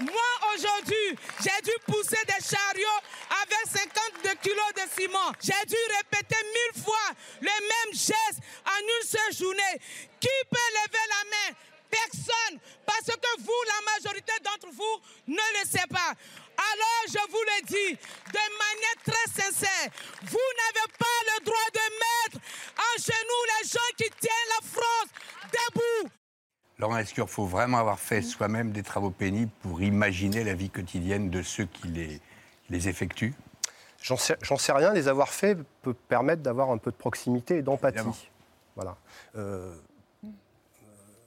Moi 0.00 0.52
aujourd'hui, 0.52 1.16
j'ai 1.40 1.62
dû 1.62 1.70
pousser 1.86 2.18
des 2.26 2.44
chariots 2.44 3.00
avec 3.40 3.80
52 4.22 4.34
kilos 4.42 4.72
de 4.74 5.00
ciment. 5.00 5.32
J'ai 5.40 5.64
dû 5.66 5.76
répéter 5.96 6.42
mille 6.42 6.82
fois 6.82 7.08
le 7.40 7.46
même 7.46 7.92
geste 7.92 8.40
en 8.66 8.80
une 8.80 9.08
seule 9.08 9.32
journée. 9.38 9.80
Qui 10.18 10.28
peut 10.50 10.70
lever 10.82 11.06
la 11.08 11.30
main? 11.30 11.56
Personne. 11.88 12.58
Parce 12.84 13.16
que 13.16 13.42
vous, 13.42 13.62
la 13.68 13.92
majorité 13.94 14.32
d'entre 14.42 14.74
vous, 14.74 15.00
ne 15.28 15.36
le 15.36 15.68
sait 15.70 15.86
pas. 15.88 16.14
Alors, 16.56 17.04
je 17.08 17.30
vous 17.30 17.42
le 17.42 17.66
dis 17.66 17.92
de 17.94 18.44
manière 18.58 18.98
très 19.04 19.42
sincère, 19.42 19.90
vous 20.22 20.48
n'avez 20.58 20.73
Laurent, 26.84 26.98
est-ce 26.98 27.14
qu'il 27.14 27.26
faut 27.26 27.46
vraiment 27.46 27.78
avoir 27.78 27.98
fait 27.98 28.20
soi-même 28.20 28.70
des 28.70 28.82
travaux 28.82 29.08
pénibles 29.08 29.50
pour 29.62 29.80
imaginer 29.80 30.44
la 30.44 30.52
vie 30.52 30.68
quotidienne 30.68 31.30
de 31.30 31.40
ceux 31.40 31.64
qui 31.64 31.88
les, 31.88 32.20
les 32.68 32.88
effectuent 32.88 33.32
J'en 34.02 34.18
sais, 34.18 34.36
rien. 34.72 34.92
Les 34.92 35.08
avoir 35.08 35.30
faits 35.30 35.56
peut 35.80 35.94
permettre 35.94 36.42
d'avoir 36.42 36.70
un 36.70 36.76
peu 36.76 36.90
de 36.90 36.96
proximité 36.96 37.56
et 37.56 37.62
d'empathie. 37.62 38.28
Voilà. 38.76 38.98
Euh, 39.34 39.74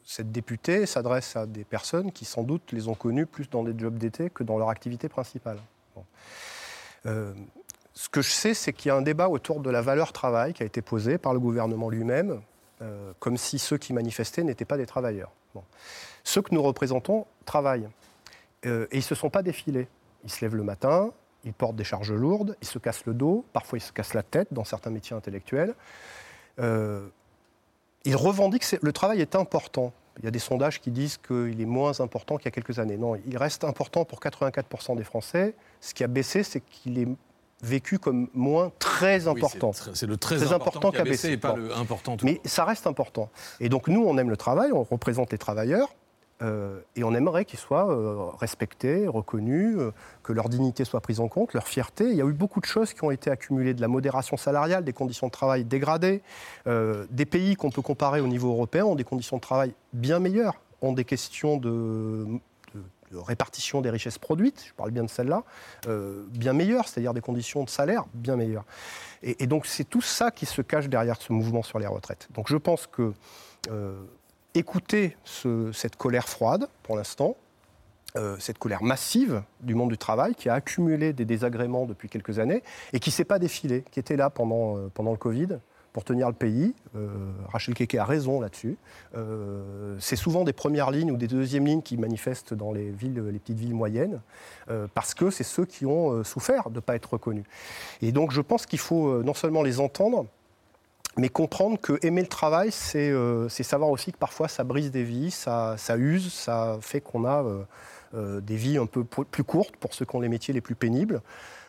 cette 0.06 0.32
députée 0.32 0.86
s'adresse 0.86 1.36
à 1.36 1.48
des 1.48 1.64
personnes 1.64 2.12
qui, 2.12 2.26
sans 2.26 2.44
doute, 2.44 2.72
les 2.72 2.88
ont 2.88 2.94
connues 2.94 3.26
plus 3.26 3.50
dans 3.50 3.64
des 3.64 3.74
jobs 3.76 3.98
d'été 3.98 4.30
que 4.30 4.44
dans 4.44 4.60
leur 4.60 4.70
activité 4.70 5.10
principale. 5.10 5.58
Bon. 5.96 6.06
Euh, 7.08 7.34
ce 7.96 8.10
que 8.10 8.22
je 8.22 8.30
sais, 8.30 8.54
c'est 8.54 8.74
qu'il 8.74 8.90
y 8.90 8.92
a 8.92 8.96
un 8.96 9.02
débat 9.02 9.28
autour 9.28 9.62
de 9.62 9.72
la 9.72 9.82
valeur 9.82 10.14
travail 10.14 10.54
qui 10.54 10.62
a 10.62 10.68
été 10.68 10.84
posé 10.84 11.18
par 11.18 11.34
le 11.34 11.40
gouvernement 11.40 11.90
lui-même, 11.90 12.42
euh, 12.82 13.14
comme 13.20 13.38
si 13.38 13.60
ceux 13.60 13.78
qui 13.78 13.94
manifestaient 13.94 14.44
n'étaient 14.44 14.66
pas 14.66 14.78
des 14.78 14.86
travailleurs. 14.86 15.32
Ceux 16.24 16.42
que 16.42 16.54
nous 16.54 16.62
représentons 16.62 17.26
travaillent. 17.46 17.90
Euh, 18.66 18.86
et 18.92 18.98
ils 18.98 19.00
ne 19.00 19.04
se 19.04 19.16
sont 19.16 19.30
pas 19.30 19.42
défilés. 19.42 19.88
Ils 20.24 20.32
se 20.32 20.42
lèvent 20.42 20.56
le 20.56 20.64
matin, 20.64 21.12
ils 21.44 21.54
portent 21.54 21.76
des 21.76 21.84
charges 21.84 22.12
lourdes, 22.12 22.56
ils 22.62 22.68
se 22.68 22.80
cassent 22.80 23.06
le 23.06 23.14
dos, 23.14 23.46
parfois 23.54 23.78
ils 23.78 23.82
se 23.82 23.92
cassent 23.92 24.14
la 24.14 24.24
tête 24.24 24.50
dans 24.52 24.64
certains 24.64 24.90
métiers 24.90 25.16
intellectuels. 25.16 25.74
Euh, 26.60 27.08
ils 28.04 28.16
revendiquent 28.16 28.70
que 28.70 28.78
le 28.82 28.94
travail 28.94 29.22
est 29.22 29.36
important. 29.36 29.94
Il 30.20 30.26
y 30.26 30.28
a 30.28 30.32
des 30.32 30.40
sondages 30.40 30.82
qui 30.82 30.92
disent 30.92 31.18
qu'il 31.18 31.62
est 31.62 31.66
moins 31.66 32.00
important 32.00 32.38
qu'il 32.38 32.46
y 32.46 32.48
a 32.48 32.52
quelques 32.52 32.80
années. 32.80 32.98
Non, 32.98 33.16
il 33.28 33.38
reste 33.38 33.64
important 33.64 34.06
pour 34.06 34.20
84% 34.20 34.96
des 34.96 35.04
Français. 35.04 35.56
Ce 35.82 35.94
qui 35.94 36.04
a 36.04 36.08
baissé, 36.08 36.44
c'est 36.44 36.62
qu'il 36.62 37.00
est 37.00 37.08
vécu 37.62 38.00
comme 38.00 38.28
moins 38.34 38.72
très 38.80 39.28
important. 39.28 39.72
c'est 39.94 40.06
le 40.06 40.18
très 40.18 40.54
important 40.54 40.92
et 40.92 41.38
pas 41.38 41.56
le 41.56 41.76
important 41.76 42.18
tout 42.18 42.26
Mais 42.26 42.40
ça 42.46 42.66
reste 42.66 42.88
important. 42.88 43.30
Et 43.60 43.70
donc 43.70 43.88
nous, 43.88 44.04
on 44.04 44.18
aime 44.18 44.30
le 44.30 44.38
travail, 44.38 44.72
on 44.72 44.84
représente 44.84 45.32
les 45.32 45.38
travailleurs. 45.38 45.90
euh, 46.44 46.82
et 46.96 47.04
on 47.04 47.16
aimerait 47.16 47.46
qu'ils 47.46 47.58
soient 47.58 47.90
euh, 47.90 48.30
respectés, 48.40 49.08
reconnus, 49.08 49.76
euh, 49.80 49.92
que 50.22 50.34
leur 50.34 50.50
dignité 50.50 50.86
soit 50.86 51.02
prise 51.02 51.20
en 51.20 51.28
compte, 51.28 51.54
leur 51.54 51.68
fierté. 51.68 52.12
Il 52.12 52.16
y 52.16 52.22
a 52.22 52.26
eu 52.26 52.34
beaucoup 52.34 52.60
de 52.60 52.68
choses 52.68 52.94
qui 52.94 53.04
ont 53.04 53.10
été 53.10 53.32
accumulées, 53.32 53.74
de 53.74 53.82
la 53.82 53.88
modération 53.88 54.38
salariale, 54.38 54.84
des 54.84 54.94
conditions 54.94 55.28
de 55.28 55.32
travail 55.32 55.66
dégradées. 55.66 56.22
Des 56.68 57.26
pays 57.26 57.56
qu'on 57.56 57.72
peut 57.72 57.82
comparer 57.82 58.22
au 58.22 58.28
niveau 58.28 58.50
européen 58.52 58.86
ont 58.86 58.96
des 58.96 59.04
conditions 59.04 59.38
de 59.38 59.42
travail 59.42 59.74
bien 59.94 60.20
meilleures, 60.20 60.62
ont 60.82 60.94
des 60.94 61.06
questions 61.06 61.58
de, 61.58 62.28
de- 63.12 63.18
répartition 63.18 63.82
des 63.82 63.90
richesses 63.90 64.18
produites, 64.18 64.66
je 64.68 64.74
parle 64.74 64.92
bien 64.92 65.04
de 65.04 65.10
celle-là, 65.10 65.44
euh, 65.88 66.24
bien 66.32 66.54
meilleures, 66.54 66.88
c'est-à-dire 66.88 67.14
des 67.14 67.22
conditions 67.22 67.64
de 67.64 67.70
salaire 67.70 68.06
bien 68.14 68.36
meilleures. 68.36 68.66
Et, 69.24 69.48
donc 69.48 69.66
c'est 69.66 69.84
tout 69.84 70.02
ça 70.02 70.32
qui 70.32 70.46
se 70.46 70.62
cache 70.62 70.88
derrière 70.90 71.20
ce 71.22 71.34
mouvement 71.34 71.64
sur 71.64 71.80
les 71.80 71.88
retraites. 71.88 72.28
Donc 72.34 72.48
je 72.50 72.58
pense 72.58 72.88
que 72.88 73.14
euh, 73.70 74.00
écouter 74.54 75.18
ce- 75.24 75.72
cette 75.72 75.96
colère 75.96 76.28
froide, 76.30 76.68
pour 76.84 76.96
l'instant, 76.96 77.36
euh, 78.16 78.38
cette 78.40 78.58
colère 78.58 78.84
massive 78.84 79.44
du 79.60 79.76
monde 79.76 79.90
du 79.90 79.98
travail 79.98 80.34
qui 80.34 80.50
a 80.50 80.54
accumulé 80.54 81.14
des 81.14 81.26
désagréments 81.26 81.86
depuis 81.86 82.10
quelques 82.10 82.40
années 82.40 82.64
et 82.94 83.00
qui 83.00 83.10
ne 83.10 83.14
s'est 83.14 83.26
pas 83.26 83.38
défilé, 83.40 83.84
qui 83.92 84.00
était 84.00 84.16
là 84.16 84.30
pendant 84.30 84.76
le 84.78 85.18
Covid 85.18 85.60
pour 85.94 86.04
tenir 86.04 86.28
le 86.28 86.34
pays. 86.34 86.74
Euh, 86.96 87.08
Rachel 87.52 87.74
Keke 87.74 87.96
a 87.96 88.06
raison 88.06 88.40
là-dessus. 88.40 88.78
Euh, 89.16 89.96
c'est 90.00 90.16
souvent 90.16 90.44
des 90.44 90.54
premières 90.54 90.92
lignes 90.92 91.12
ou 91.12 91.18
des 91.18 91.28
deuxièmes 91.28 91.66
lignes 91.66 91.82
qui 91.82 91.98
manifestent 91.98 92.54
dans 92.54 92.72
les, 92.72 92.92
petites 92.92 93.58
villes 93.58 93.74
moyennes, 93.74 94.22
euh, 94.70 94.88
parce 94.94 95.14
que 95.14 95.30
c'est 95.30 95.44
ceux 95.44 95.66
qui 95.66 95.86
ont 95.86 96.24
souffert 96.24 96.70
de 96.70 96.76
ne 96.76 96.80
pas 96.80 96.96
être 96.96 97.14
reconnus. 97.14 97.46
Et 98.02 98.12
donc 98.12 98.32
je 98.32 98.42
pense 98.42 98.66
qu'il 98.66 98.80
faut 98.80 99.24
non 99.24 99.34
seulement 99.34 99.64
les 99.64 99.80
entendre, 99.80 100.26
mais 101.18 101.30
comprendre 101.30 101.80
que 101.80 101.98
aimer 102.06 102.22
le 102.22 102.28
travail, 102.28 102.72
c'est 102.72 103.64
savoir 103.64 103.90
aussi 103.90 104.12
que 104.12 104.18
parfois 104.18 104.48
ça 104.48 104.64
brise 104.64 104.92
des 104.92 105.04
vies, 105.04 105.32
ça, 105.32 105.76
ça 105.78 105.98
use, 105.98 106.32
ça 106.32 106.78
fait 106.82 107.02
qu'on 107.02 107.26
a 107.26 107.44
des 108.14 108.56
vies 108.56 108.78
un 108.78 108.86
peu 108.86 109.04
plus 109.04 109.44
courtes 109.44 109.76
pour 109.78 109.94
ceux 109.94 110.06
qui 110.06 110.16
ont 110.16 110.22
les 110.22 110.30
métiers 110.30 110.54
les 110.54 110.62
plus 110.62 110.76
pénibles. 110.76 111.22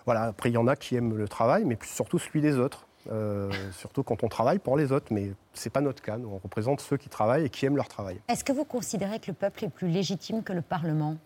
Voilà, 0.09 0.23
après, 0.23 0.49
il 0.49 0.55
y 0.55 0.57
en 0.57 0.67
a 0.67 0.75
qui 0.75 0.97
aiment 0.97 1.19
le 1.19 1.29
travail, 1.29 1.67
mais 1.67 1.77
surtout 1.83 2.19
celui 2.19 2.41
des 2.41 2.57
autres. 2.57 2.88
Euh, 3.11 3.51
surtout 3.73 4.03
quand 4.03 4.23
on 4.23 4.29
travaille 4.29 4.59
pour 4.59 4.77
les 4.77 4.93
autres, 4.93 5.07
mais 5.11 5.31
ce 5.55 5.69
n'est 5.69 5.71
pas 5.71 5.81
notre 5.81 6.03
cas. 6.03 6.19
Nous, 6.19 6.29
on 6.29 6.39
représente 6.39 6.81
ceux 6.81 6.97
qui 6.97 7.09
travaillent 7.09 7.47
et 7.47 7.51
qui 7.51 7.65
aiment 7.65 7.77
leur 7.77 7.89
travail. 7.89 8.21
Est-ce 8.29 8.45
que 8.45 8.53
vous 8.53 8.65
considérez 8.65 9.19
que 9.19 9.29
le 9.29 9.33
peuple 9.33 9.65
est 9.65 9.71
plus 9.71 9.89
légitime 9.89 10.43
que 10.43 10.53
le 10.53 10.63
Parlement? 10.63 11.17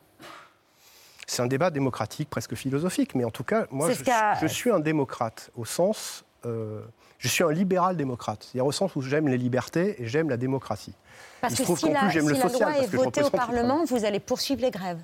C'est 1.27 1.43
un 1.43 1.47
débat 1.47 1.71
démocratique, 1.71 2.29
presque 2.31 2.55
philosophique, 2.55 3.15
mais 3.15 3.25
en 3.25 3.31
tout 3.31 3.45
cas, 3.45 3.67
moi, 3.71 3.91
je, 3.91 4.47
suis 4.47 4.71
un 4.71 4.81
démocrate 4.81 5.51
au 5.57 5.65
sens. 5.65 6.25
euh, 6.45 6.83
je 7.19 7.29
suis 7.29 7.45
un 7.45 7.53
libéral 7.53 7.97
démocrate, 7.97 8.43
c'est-à-dire 8.43 8.67
au 8.67 8.73
sens 8.73 8.95
où 8.97 9.01
j'aime 9.01 9.29
les 9.29 9.39
libertés 9.39 10.03
et 10.03 10.07
j'aime 10.07 10.29
la 10.29 10.37
démocratie. 10.37 10.95
Parce 11.41 11.55
Il 11.55 11.57
se 11.57 11.63
que 11.63 11.67
trouve 11.67 11.79
si 11.79 11.87
qu'en 11.87 12.01
plus, 12.01 12.11
j'aime 12.11 12.27
si 12.27 12.35
le 12.35 12.39
la 12.39 12.49
loi 12.49 12.79
est 12.79 12.95
votée 12.95 13.23
au 13.23 13.31
Parlement, 13.31 13.85
vous 13.85 14.05
allez 14.05 14.21
poursuivre 14.21 14.61
les 14.61 14.71
grèves. 14.71 15.01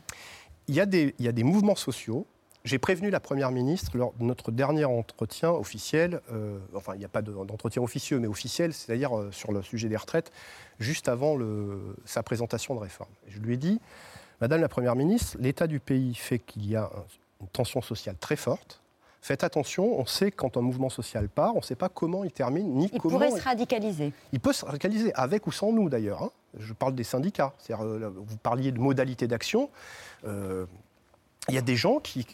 Il 0.67 0.75
y, 0.75 0.81
a 0.81 0.87
des, 0.87 1.15
il 1.19 1.25
y 1.25 1.29
a 1.29 1.33
des 1.33 1.45
mouvements 1.45 1.77
sociaux. 1.77 2.27
J'ai 2.65 2.79
prévenu 2.79 3.09
la 3.11 3.21
Première 3.21 3.51
ministre 3.51 3.97
lors 3.97 4.13
de 4.15 4.25
notre 4.25 4.51
dernier 4.51 4.85
entretien 4.85 5.51
officiel, 5.51 6.21
euh, 6.33 6.59
enfin 6.75 6.95
il 6.95 6.99
n'y 6.99 7.05
a 7.05 7.09
pas 7.09 7.23
de- 7.23 7.33
d'entretien 7.33 7.81
officieux, 7.83 8.19
mais 8.19 8.27
officiel, 8.27 8.75
c'est-à-dire 8.75 9.17
euh, 9.17 9.31
sur 9.33 9.53
le 9.53 9.63
sujet 9.63 9.89
des 9.89 9.97
retraites, 9.97 10.33
juste 10.79 11.09
avant 11.09 11.37
le- 11.37 11.97
sa 12.05 12.23
présentation 12.23 12.75
de 12.75 12.81
réforme. 12.81 13.11
Je 13.29 13.39
lui 13.39 13.55
ai 13.55 13.57
dit, 13.57 13.81
Madame 14.41 14.61
la 14.61 14.69
Première 14.69 14.97
ministre, 14.97 15.37
l'état 15.41 15.67
du 15.67 15.81
pays 15.81 16.15
fait 16.15 16.39
qu'il 16.41 16.69
y 16.69 16.77
a 16.77 16.85
un- 16.85 17.05
une 17.41 17.49
tension 17.49 17.81
sociale 17.81 18.17
très 18.19 18.37
forte. 18.37 18.81
Faites 19.21 19.45
attention, 19.45 19.99
on 19.99 20.07
sait 20.07 20.31
quand 20.31 20.57
un 20.57 20.61
mouvement 20.61 20.91
social 20.91 21.29
part, 21.29 21.55
on 21.55 21.59
ne 21.59 21.65
sait 21.65 21.75
pas 21.75 21.89
comment 21.89 22.23
il 22.25 22.31
termine, 22.33 22.73
ni 22.75 22.91
Il 22.93 23.01
comment... 23.01 23.15
pourrait 23.19 23.31
se 23.39 23.43
radicaliser. 23.43 24.13
Il 24.33 24.41
peut 24.41 24.53
se 24.53 24.65
radicaliser, 24.65 25.13
avec 25.15 25.47
ou 25.47 25.53
sans 25.53 25.73
nous 25.73 25.89
d'ailleurs. 25.89 26.23
hein. 26.23 26.31
Je 26.59 26.73
parle 26.73 26.95
des 26.95 27.05
syndicats. 27.05 27.53
C'est-à-dire, 27.59 27.85
euh, 27.87 28.13
vous 28.15 28.37
parliez 28.37 28.73
de 28.73 28.79
modalités 28.79 29.27
d'action. 29.27 29.71
Euh, 30.27 30.67
il 31.49 31.55
y 31.55 31.59
a 31.59 31.63
des 31.63 31.77
gens 31.77 31.99
qui, 31.99 32.27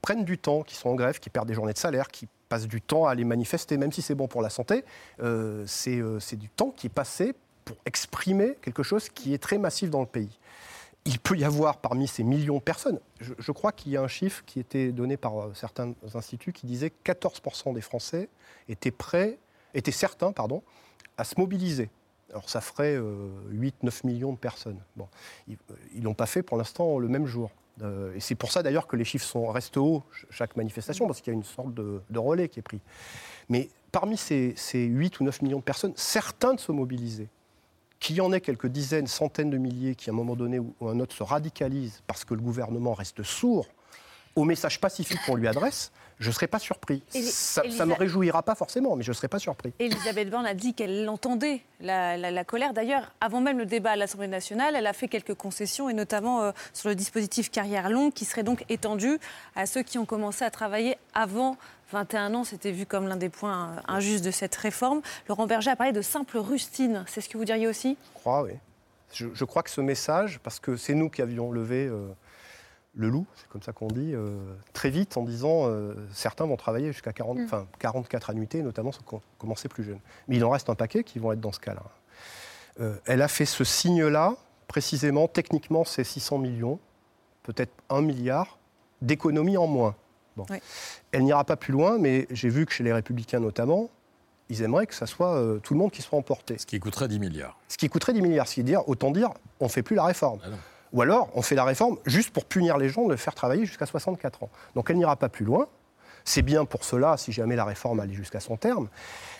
prennent 0.00 0.24
du 0.24 0.38
temps, 0.38 0.62
qui 0.62 0.74
sont 0.74 0.90
en 0.90 0.94
grève, 0.94 1.18
qui 1.18 1.28
perdent 1.28 1.48
des 1.48 1.54
journées 1.54 1.72
de 1.72 1.78
salaire, 1.78 2.08
qui 2.08 2.28
passent 2.48 2.68
du 2.68 2.80
temps 2.80 3.06
à 3.06 3.10
aller 3.10 3.24
manifester, 3.24 3.76
même 3.76 3.92
si 3.92 4.00
c'est 4.00 4.14
bon 4.14 4.28
pour 4.28 4.42
la 4.42 4.50
santé. 4.50 4.84
euh, 5.20 5.64
c'est 5.66 5.98
euh, 5.98 6.20
c'est 6.20 6.36
du 6.36 6.48
temps 6.48 6.70
qui 6.70 6.86
est 6.86 6.90
passé 6.90 7.34
pour 7.64 7.76
exprimer 7.84 8.56
quelque 8.62 8.82
chose 8.82 9.08
qui 9.08 9.34
est 9.34 9.38
très 9.38 9.58
massif 9.58 9.90
dans 9.90 10.00
le 10.00 10.06
pays. 10.06 10.38
Il 11.04 11.18
peut 11.18 11.36
y 11.36 11.44
avoir 11.44 11.78
parmi 11.78 12.06
ces 12.06 12.22
millions 12.22 12.56
de 12.56 12.62
personnes, 12.62 13.00
je, 13.20 13.34
je 13.38 13.52
crois 13.52 13.72
qu'il 13.72 13.92
y 13.92 13.96
a 13.96 14.02
un 14.02 14.08
chiffre 14.08 14.42
qui 14.46 14.60
était 14.60 14.92
donné 14.92 15.16
par 15.16 15.38
euh, 15.38 15.52
certains 15.54 15.92
instituts 16.14 16.52
qui 16.52 16.66
disait 16.66 16.90
que 16.90 17.12
14% 17.12 17.74
des 17.74 17.80
Français 17.80 18.28
étaient 18.68 18.90
prêts, 18.90 19.38
étaient 19.74 19.90
certains, 19.90 20.32
pardon, 20.32 20.62
à 21.16 21.24
se 21.24 21.34
mobiliser. 21.38 21.90
Alors 22.30 22.48
ça 22.48 22.60
ferait 22.60 22.98
8-9 22.98 24.06
millions 24.06 24.32
de 24.32 24.36
personnes. 24.36 24.78
Bon, 24.96 25.08
ils 25.48 25.56
ne 25.94 26.04
l'ont 26.04 26.14
pas 26.14 26.26
fait 26.26 26.42
pour 26.42 26.58
l'instant 26.58 26.98
le 26.98 27.08
même 27.08 27.24
jour. 27.24 27.50
Euh, 27.82 28.14
et 28.14 28.20
c'est 28.20 28.34
pour 28.34 28.50
ça 28.52 28.62
d'ailleurs 28.62 28.86
que 28.86 28.96
les 28.96 29.04
chiffres 29.04 29.26
sont, 29.26 29.46
restent 29.48 29.76
hauts 29.76 30.02
ch- 30.12 30.26
chaque 30.30 30.56
manifestation, 30.56 31.06
parce 31.06 31.20
qu'il 31.20 31.32
y 31.32 31.36
a 31.36 31.38
une 31.38 31.44
sorte 31.44 31.74
de, 31.74 32.00
relais 32.16 32.48
qui 32.48 32.58
est 32.58 32.62
pris. 32.62 32.80
Mais 33.48 33.68
parmi 33.92 34.16
ces, 34.16 34.54
ces 34.56 34.84
8 34.84 35.20
ou 35.20 35.24
9 35.24 35.42
millions 35.42 35.58
de 35.58 35.62
personnes, 35.64 35.92
certains 35.96 36.54
de 36.54 36.60
se 36.60 36.72
mobiliser, 36.72 37.28
qu'il 38.00 38.16
y 38.16 38.20
en 38.20 38.32
ait 38.32 38.40
quelques 38.40 38.68
dizaines, 38.68 39.06
centaines 39.06 39.50
de 39.50 39.58
milliers 39.58 39.94
qui, 39.94 40.10
à 40.10 40.12
un 40.12 40.16
moment 40.16 40.36
donné 40.36 40.58
ou 40.58 40.74
ou 40.80 40.88
un 40.88 41.00
autre, 41.00 41.14
se 41.14 41.22
radicalisent 41.22 42.02
parce 42.06 42.24
que 42.24 42.34
le 42.34 42.40
gouvernement 42.40 42.94
reste 42.94 43.22
sourd 43.22 43.66
au 44.36 44.44
message 44.44 44.80
pacifique 44.80 45.18
qu'on 45.26 45.34
lui 45.34 45.48
adresse, 45.48 45.90
je 46.18 46.28
ne 46.28 46.32
serais 46.34 46.46
pas 46.48 46.58
surpris. 46.58 47.02
Ça 47.10 47.62
ne 47.62 47.84
me 47.84 47.94
réjouira 47.94 48.42
pas 48.42 48.54
forcément, 48.54 48.96
mais 48.96 49.04
je 49.04 49.10
ne 49.10 49.14
serais 49.14 49.28
pas 49.28 49.38
surpris. 49.38 49.72
Elisabeth 49.78 50.30
Borne 50.30 50.46
a 50.46 50.54
dit 50.54 50.74
qu'elle 50.74 51.08
entendait 51.08 51.62
la, 51.80 52.16
la- 52.16 52.30
la 52.30 52.44
colère. 52.44 52.72
D'ailleurs, 52.72 53.12
avant 53.20 53.40
même 53.40 53.58
le 53.58 53.66
débat 53.66 53.92
à 53.92 53.96
l'Assemblée 53.96 54.26
nationale, 54.28 54.74
elle 54.76 54.86
a 54.86 54.92
fait 54.92 55.08
quelques 55.08 55.34
concessions, 55.34 55.88
et 55.88 55.94
notamment 55.94 56.42
euh, 56.42 56.52
sur 56.72 56.88
le 56.88 56.94
dispositif 56.94 57.50
carrière 57.50 57.88
longue, 57.88 58.12
qui 58.12 58.24
serait 58.24 58.42
donc 58.42 58.64
étendu 58.68 59.18
à 59.54 59.66
ceux 59.66 59.82
qui 59.82 59.98
ont 59.98 60.06
commencé 60.06 60.44
à 60.44 60.50
travailler 60.50 60.96
avant 61.14 61.56
21 61.92 62.34
ans. 62.34 62.44
C'était 62.44 62.72
vu 62.72 62.84
comme 62.84 63.06
l'un 63.08 63.16
des 63.16 63.28
points 63.28 63.70
euh, 63.76 63.80
injustes 63.94 64.24
de 64.24 64.30
cette 64.32 64.56
réforme. 64.56 65.00
Laurent 65.28 65.46
Berger 65.46 65.70
a 65.70 65.76
parlé 65.76 65.92
de 65.92 66.02
simple 66.02 66.38
rustine. 66.38 67.04
C'est 67.06 67.20
ce 67.20 67.28
que 67.28 67.38
vous 67.38 67.44
diriez 67.44 67.66
aussi? 67.68 67.96
Je 68.14 68.18
crois, 68.20 68.42
oui. 68.42 68.52
Je, 69.14 69.26
je 69.32 69.44
crois 69.44 69.62
que 69.62 69.70
ce 69.70 69.80
message, 69.80 70.38
parce 70.42 70.58
que 70.60 70.76
c'est 70.76 70.94
nous 70.94 71.08
qui 71.08 71.22
avions 71.22 71.50
levé 71.50 71.86
euh, 71.86 72.08
le 72.98 73.08
loup, 73.08 73.26
c'est 73.36 73.48
comme 73.48 73.62
ça 73.62 73.72
qu'on 73.72 73.86
dit, 73.86 74.12
euh, 74.12 74.36
très 74.72 74.90
vite 74.90 75.16
en 75.16 75.22
disant 75.22 75.66
euh, 75.68 75.94
certains 76.12 76.44
vont 76.46 76.56
travailler 76.56 76.92
jusqu'à 76.92 77.12
40, 77.12 77.38
Mm. 77.38 77.44
enfin, 77.44 77.66
44 77.78 78.30
annuités, 78.30 78.60
notamment 78.60 78.90
ceux 78.92 79.02
qui 79.08 79.14
ont 79.14 79.22
commencé 79.38 79.68
plus 79.68 79.84
jeunes. 79.84 80.00
Mais 80.26 80.36
il 80.36 80.44
en 80.44 80.50
reste 80.50 80.68
un 80.68 80.74
paquet 80.74 81.04
qui 81.04 81.20
vont 81.20 81.30
être 81.32 81.40
dans 81.40 81.52
ce 81.52 81.60
cas-là. 81.60 81.82
Euh, 82.80 82.96
elle 83.06 83.22
a 83.22 83.28
fait 83.28 83.44
ce 83.46 83.62
signe-là, 83.64 84.34
précisément, 84.66 85.28
techniquement, 85.28 85.84
c'est 85.84 86.02
600 86.04 86.38
millions, 86.38 86.80
peut-être 87.44 87.72
1 87.88 88.02
milliard 88.02 88.58
d'économies 89.00 89.56
en 89.56 89.68
moins. 89.68 89.94
Bon. 90.36 90.44
Oui. 90.50 90.58
Elle 91.12 91.22
n'ira 91.24 91.44
pas 91.44 91.56
plus 91.56 91.72
loin, 91.72 91.98
mais 91.98 92.26
j'ai 92.30 92.48
vu 92.48 92.66
que 92.66 92.72
chez 92.72 92.82
les 92.84 92.92
Républicains 92.92 93.40
notamment, 93.40 93.90
ils 94.48 94.62
aimeraient 94.62 94.86
que 94.86 94.94
ça 94.94 95.06
soit 95.06 95.34
euh, 95.36 95.58
tout 95.60 95.74
le 95.74 95.78
monde 95.78 95.92
qui 95.92 96.02
soit 96.02 96.18
emporté. 96.18 96.58
Ce 96.58 96.66
qui 96.66 96.80
coûterait 96.80 97.06
10 97.06 97.18
milliards. 97.20 97.56
Ce 97.68 97.76
qui 97.76 97.88
coûterait 97.88 98.12
10 98.12 98.22
milliards. 98.22 98.48
Ce 98.48 98.54
qui 98.54 98.60
veut 98.60 98.66
dire, 98.66 98.88
autant 98.88 99.10
dire, 99.12 99.30
on 99.60 99.64
ne 99.66 99.70
fait 99.70 99.82
plus 99.82 99.94
la 99.94 100.04
réforme. 100.04 100.40
Ah 100.44 100.48
non. 100.50 100.56
Ou 100.92 101.02
alors, 101.02 101.28
on 101.34 101.42
fait 101.42 101.54
la 101.54 101.64
réforme 101.64 101.98
juste 102.06 102.30
pour 102.30 102.44
punir 102.44 102.78
les 102.78 102.88
gens 102.88 103.06
de 103.06 103.16
faire 103.16 103.34
travailler 103.34 103.66
jusqu'à 103.66 103.86
64 103.86 104.44
ans. 104.44 104.50
Donc 104.74 104.90
elle 104.90 104.96
n'ira 104.96 105.16
pas 105.16 105.28
plus 105.28 105.44
loin. 105.44 105.66
C'est 106.24 106.42
bien 106.42 106.64
pour 106.64 106.84
cela, 106.84 107.16
si 107.16 107.32
jamais 107.32 107.56
la 107.56 107.64
réforme 107.64 108.00
allait 108.00 108.14
jusqu'à 108.14 108.40
son 108.40 108.56
terme. 108.56 108.88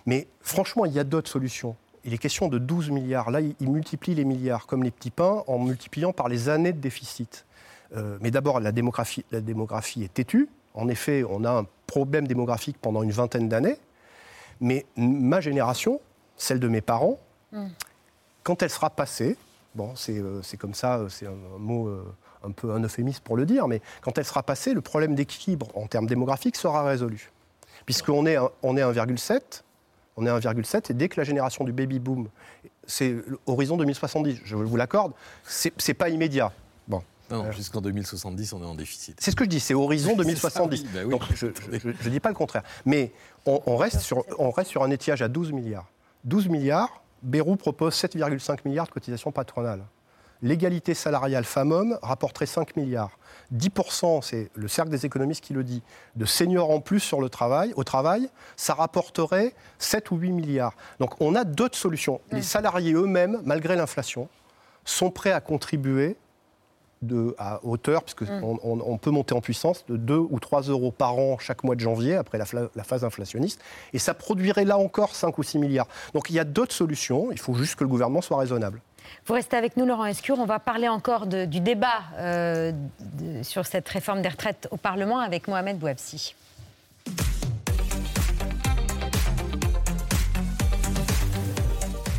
Mais 0.07 0.27
franchement, 0.41 0.85
il 0.85 0.93
y 0.93 0.99
a 0.99 1.05
d'autres 1.05 1.31
solutions. 1.31 1.77
Il 2.05 2.15
est 2.15 2.19
question 2.19 2.49
de 2.49 2.59
12 2.59 2.91
milliards. 2.91 3.31
Là, 3.31 3.41
il 3.41 3.71
multiplie 3.71 4.15
les 4.15 4.25
milliards 4.25 4.67
comme 4.67 4.83
les 4.83 4.91
petits 4.91 5.11
pains 5.11 5.45
en 5.47 5.59
multipliant 5.59 6.13
par 6.13 6.29
les 6.29 6.49
années 6.49 6.73
de 6.73 6.81
déficit. 6.81 7.45
Euh, 7.97 8.19
mais 8.21 8.31
d'abord, 8.31 8.61
la 8.61 8.73
démographie, 8.73 9.25
la 9.31 9.41
démographie 9.41 10.05
est 10.05 10.13
têtue. 10.13 10.49
En 10.75 10.89
effet, 10.89 11.25
on 11.29 11.45
a 11.45 11.51
un 11.51 11.67
problème 11.87 12.27
démographique 12.27 12.77
pendant 12.81 13.03
une 13.03 13.11
vingtaine 13.11 13.49
d'années. 13.49 13.79
Mais 14.61 14.87
ma 14.97 15.41
génération, 15.41 16.01
celle 16.37 16.61
de 16.61 16.69
mes 16.69 16.81
parents, 16.81 17.19
quand 18.43 18.63
elle 18.63 18.71
sera 18.71 18.91
passée, 18.91 19.37
bon, 19.79 19.95
c'est 19.95 20.19
euh, 20.19 20.43
c'est 20.43 20.57
comme 20.57 20.75
ça, 20.75 20.99
euh, 20.99 21.09
c'est 21.09 21.27
un, 21.27 21.31
un 21.31 21.59
mot 21.59 21.87
euh, 21.87 22.05
un 22.43 22.51
peu 22.51 22.73
un 22.73 22.83
euphémisme 22.83 23.23
pour 23.23 23.37
le 23.37 23.47
dire, 23.47 23.69
mais 23.69 23.81
quand 24.03 24.19
elle 24.19 24.25
sera 24.25 24.43
passée, 24.43 24.75
le 24.75 24.81
problème 24.81 25.15
d'équilibre 25.15 25.69
en 25.75 25.87
termes 25.87 26.07
démographiques 26.07 26.57
sera 26.57 26.83
résolu. 26.83 27.31
Puisqu'on 27.87 28.27
est, 28.27 28.37
on 28.63 28.77
est 28.77 28.83
1,7, 28.83 29.63
on 30.17 30.27
est 30.27 30.31
1,7, 30.31 30.91
et 30.91 30.95
dès 30.95 31.09
que 31.09 31.19
la 31.19 31.25
génération 31.25 31.65
du 31.65 31.73
baby-boom, 31.73 32.29
c'est 32.87 33.15
horizon 33.47 33.77
2070, 33.77 34.41
je 34.45 34.57
vous 34.57 34.77
l'accorde, 34.77 35.13
c'est 35.47 35.95
pas 35.95 36.09
immédiat. 36.09 36.53
Bon. 36.89 37.03
Non, 37.31 37.51
jusqu'en 37.53 37.81
2070, 37.81 38.53
on 38.55 38.63
est 38.63 38.67
en 38.67 38.75
déficit. 38.75 39.17
C'est 39.21 39.31
ce 39.31 39.37
que 39.37 39.45
je 39.45 39.49
dis, 39.49 39.61
c'est 39.61 39.75
horizon 39.75 40.17
2070. 40.17 40.77
C'est 40.77 40.83
ça, 40.83 40.89
oui, 40.89 40.91
bah 40.93 41.01
oui. 41.05 41.11
Donc 41.11 41.23
je 41.35 41.89
ne 41.89 42.11
dis 42.11 42.21
pas 42.21 42.31
le 42.31 42.35
contraire. 42.35 42.65
Mais 42.85 43.13
on, 43.47 43.63
on 43.67 43.77
reste 43.77 44.01
sur, 44.01 44.25
on 44.39 44.51
reste 44.51 44.71
sur 44.71 44.83
un 44.83 44.91
étiage 44.91 45.23
à 45.23 45.29
12 45.29 45.53
milliards. 45.53 45.87
12 46.25 46.49
milliards, 46.49 47.03
Bérou 47.23 47.57
propose 47.57 47.95
7,5 47.95 48.61
milliards 48.65 48.87
de 48.87 48.93
cotisations 48.93 49.33
patronales. 49.33 49.85
L'égalité 50.41 50.95
salariale 50.95 51.43
femmes-hommes 51.43 51.99
rapporterait 52.01 52.47
5 52.47 52.77
milliards. 52.77 53.19
10%, 53.53 54.23
c'est 54.23 54.51
le 54.55 54.69
cercle 54.69 54.91
des 54.91 55.05
économistes 55.05 55.43
qui 55.43 55.53
le 55.53 55.65
dit, 55.65 55.83
de 56.15 56.25
seniors 56.25 56.71
en 56.71 56.81
plus 56.81 57.01
sur 57.01 57.21
le 57.21 57.29
travail, 57.29 57.73
au 57.75 57.83
travail, 57.83 58.31
ça 58.57 58.75
rapporterait 58.75 59.55
7 59.79 60.13
ou 60.13 60.17
8 60.17 60.33
milliards. 60.33 60.75
Donc 61.01 61.21
on 61.21 61.35
a 61.35 61.43
d'autres 61.43 61.77
solutions. 61.77 62.21
Les 62.31 62.43
salariés 62.43 62.93
eux-mêmes, 62.93 63.41
malgré 63.45 63.75
l'inflation, 63.75 64.29
sont 64.85 65.11
prêts 65.11 65.33
à 65.33 65.41
contribuer 65.41 66.17
de, 67.03 67.35
à 67.39 67.61
hauteur, 67.65 68.03
puisque 68.03 68.23
on, 68.43 68.59
on- 68.63 68.81
on 68.85 68.99
peut 68.99 69.11
monter 69.11 69.35
en 69.35 69.41
puissance, 69.41 69.85
de 69.89 69.97
2 69.97 70.17
ou 70.17 70.39
3 70.41 70.63
euros 70.63 70.91
par 70.91 71.17
an 71.19 71.39
chaque 71.39 71.63
mois 71.65 71.75
de 71.75 71.81
janvier, 71.81 72.17
après 72.17 72.39
la, 72.39 72.45
phase 72.85 73.05
inflationniste. 73.05 73.61
Et 73.93 73.99
ça 73.99 74.15
produirait 74.15 74.65
là 74.65 74.79
encore 74.79 75.15
5 75.15 75.37
ou 75.39 75.43
6 75.43 75.59
milliards. 75.59 75.87
Donc 76.15 76.31
il 76.31 76.37
y 76.37 76.39
a 76.39 76.45
d'autres 76.45 76.73
solutions, 76.75 77.31
il 77.31 77.39
faut 77.39 77.55
juste 77.55 77.77
que 77.77 77.85
le 77.85 77.89
gouvernement 77.91 78.21
soit 78.21 78.39
raisonnable. 78.39 78.81
Vous 79.27 79.35
restez 79.35 79.57
avec 79.57 79.77
nous, 79.77 79.87
Laurent 79.87 80.05
Escure. 80.07 80.39
On 80.39 80.45
va 80.45 80.59
parler 80.59 80.89
encore 80.89 81.27
de- 81.27 81.45
du 81.45 81.61
débat 81.61 82.03
euh, 82.19 82.73
de- 83.15 83.43
sur 83.43 83.65
cette 83.67 83.89
réforme 83.89 84.21
des 84.23 84.29
retraites 84.29 84.69
au 84.71 84.77
Parlement 84.77 85.19
avec 85.21 85.49
Mohamed 85.49 85.79
Bouabsi. 85.79 86.35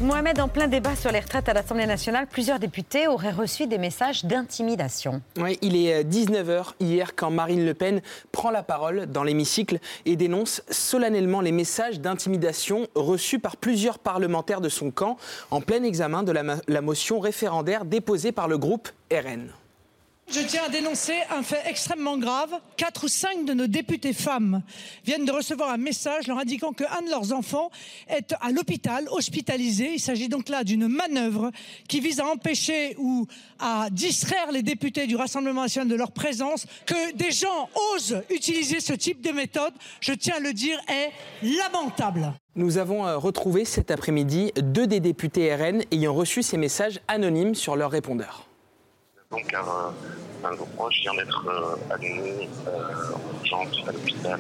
Mohamed, 0.01 0.39
en 0.39 0.47
plein 0.47 0.69
débat 0.69 0.95
sur 0.95 1.12
les 1.12 1.19
retraites 1.19 1.49
à 1.49 1.53
l'Assemblée 1.53 1.85
nationale, 1.85 2.25
plusieurs 2.25 2.57
députés 2.57 3.09
auraient 3.09 3.31
reçu 3.31 3.67
des 3.67 3.77
messages 3.77 4.23
d'intimidation. 4.23 5.21
Oui, 5.38 5.59
il 5.62 5.75
est 5.75 6.05
19h 6.05 6.73
hier 6.79 7.15
quand 7.17 7.31
Marine 7.31 7.65
Le 7.65 7.73
Pen 7.73 8.01
prend 8.31 8.49
la 8.49 8.63
parole 8.63 9.07
dans 9.07 9.23
l'hémicycle 9.23 9.79
et 10.05 10.15
dénonce 10.15 10.63
solennellement 10.69 11.41
les 11.41 11.51
messages 11.51 11.99
d'intimidation 11.99 12.88
reçus 12.95 13.39
par 13.39 13.57
plusieurs 13.57 13.99
parlementaires 13.99 14.62
de 14.62 14.69
son 14.69 14.89
camp 14.89 15.17
en 15.51 15.59
plein 15.59 15.83
examen 15.83 16.23
de 16.23 16.31
la, 16.31 16.43
la 16.65 16.81
motion 16.81 17.19
référendaire 17.19 17.83
déposée 17.83 18.31
par 18.31 18.47
le 18.47 18.57
groupe 18.57 18.88
RN. 19.12 19.49
Je 20.32 20.42
tiens 20.42 20.65
à 20.68 20.70
dénoncer 20.70 21.15
un 21.32 21.42
fait 21.42 21.63
extrêmement 21.65 22.15
grave. 22.15 22.52
Quatre 22.78 23.06
ou 23.06 23.08
cinq 23.08 23.46
de 23.46 23.54
nos 23.56 23.65
députés 23.65 24.13
femmes 24.13 24.62
viennent 25.04 25.26
de 25.26 25.32
recevoir 25.32 25.72
un 25.72 25.78
message 25.78 26.28
leur 26.28 26.38
indiquant 26.38 26.72
qu'un 26.72 27.02
de 27.02 27.10
leurs 27.10 27.34
enfants 27.34 27.72
est 28.08 28.36
à 28.39 28.52
l'hôpital, 28.52 29.08
hospitalisé. 29.10 29.94
Il 29.96 30.00
s'agit 30.00 30.30
donc 30.30 30.48
là 30.50 30.63
d'une 30.63 30.88
manœuvre 30.88 31.52
qui 31.88 32.00
vise 32.00 32.20
à 32.20 32.28
empêcher 32.28 32.96
ou 33.00 33.26
à 33.58 33.89
distraire 33.89 34.52
les 34.52 34.62
députés 34.62 35.08
du 35.08 35.15
Rassemblement 35.15 35.63
national 35.63 35.88
de 35.88 35.96
leur 35.96 36.12
présence. 36.12 36.68
Que 36.86 37.12
des 37.15 37.32
gens 37.32 37.68
osent 37.96 38.22
utiliser 38.30 38.82
ce 38.82 38.94
type 38.94 39.22
de 39.22 39.32
méthode, 39.32 39.74
je 40.00 40.13
tiens 40.13 40.36
à 40.38 40.39
le 40.39 40.54
dire, 40.54 40.80
est 40.89 41.12
lamentable. 41.58 42.34
Nous 42.56 42.78
avons 42.78 43.08
euh, 43.08 43.18
retrouvé 43.18 43.65
cet 43.65 43.89
après-midi 43.89 44.52
deux 44.62 44.86
des 44.86 45.00
députés 45.00 45.56
RN 45.56 45.82
ayant 45.92 46.13
reçu 46.13 46.44
ces 46.44 46.58
messages 46.58 47.00
anonymes 47.08 47.56
sur 47.56 47.76
leur 47.76 47.89
répondeur. 47.89 48.48
Donc 49.32 49.54
un, 49.54 50.48
un 50.48 50.56
gros 50.56 50.65
proche 50.76 51.02
vient 51.02 51.13
d'être 51.13 51.48
euh, 51.48 51.94
admis 51.94 52.50
euh, 52.68 53.13
en 53.13 53.38
urgence 53.38 53.84
à 53.88 53.92
l'hôpital. 53.92 54.39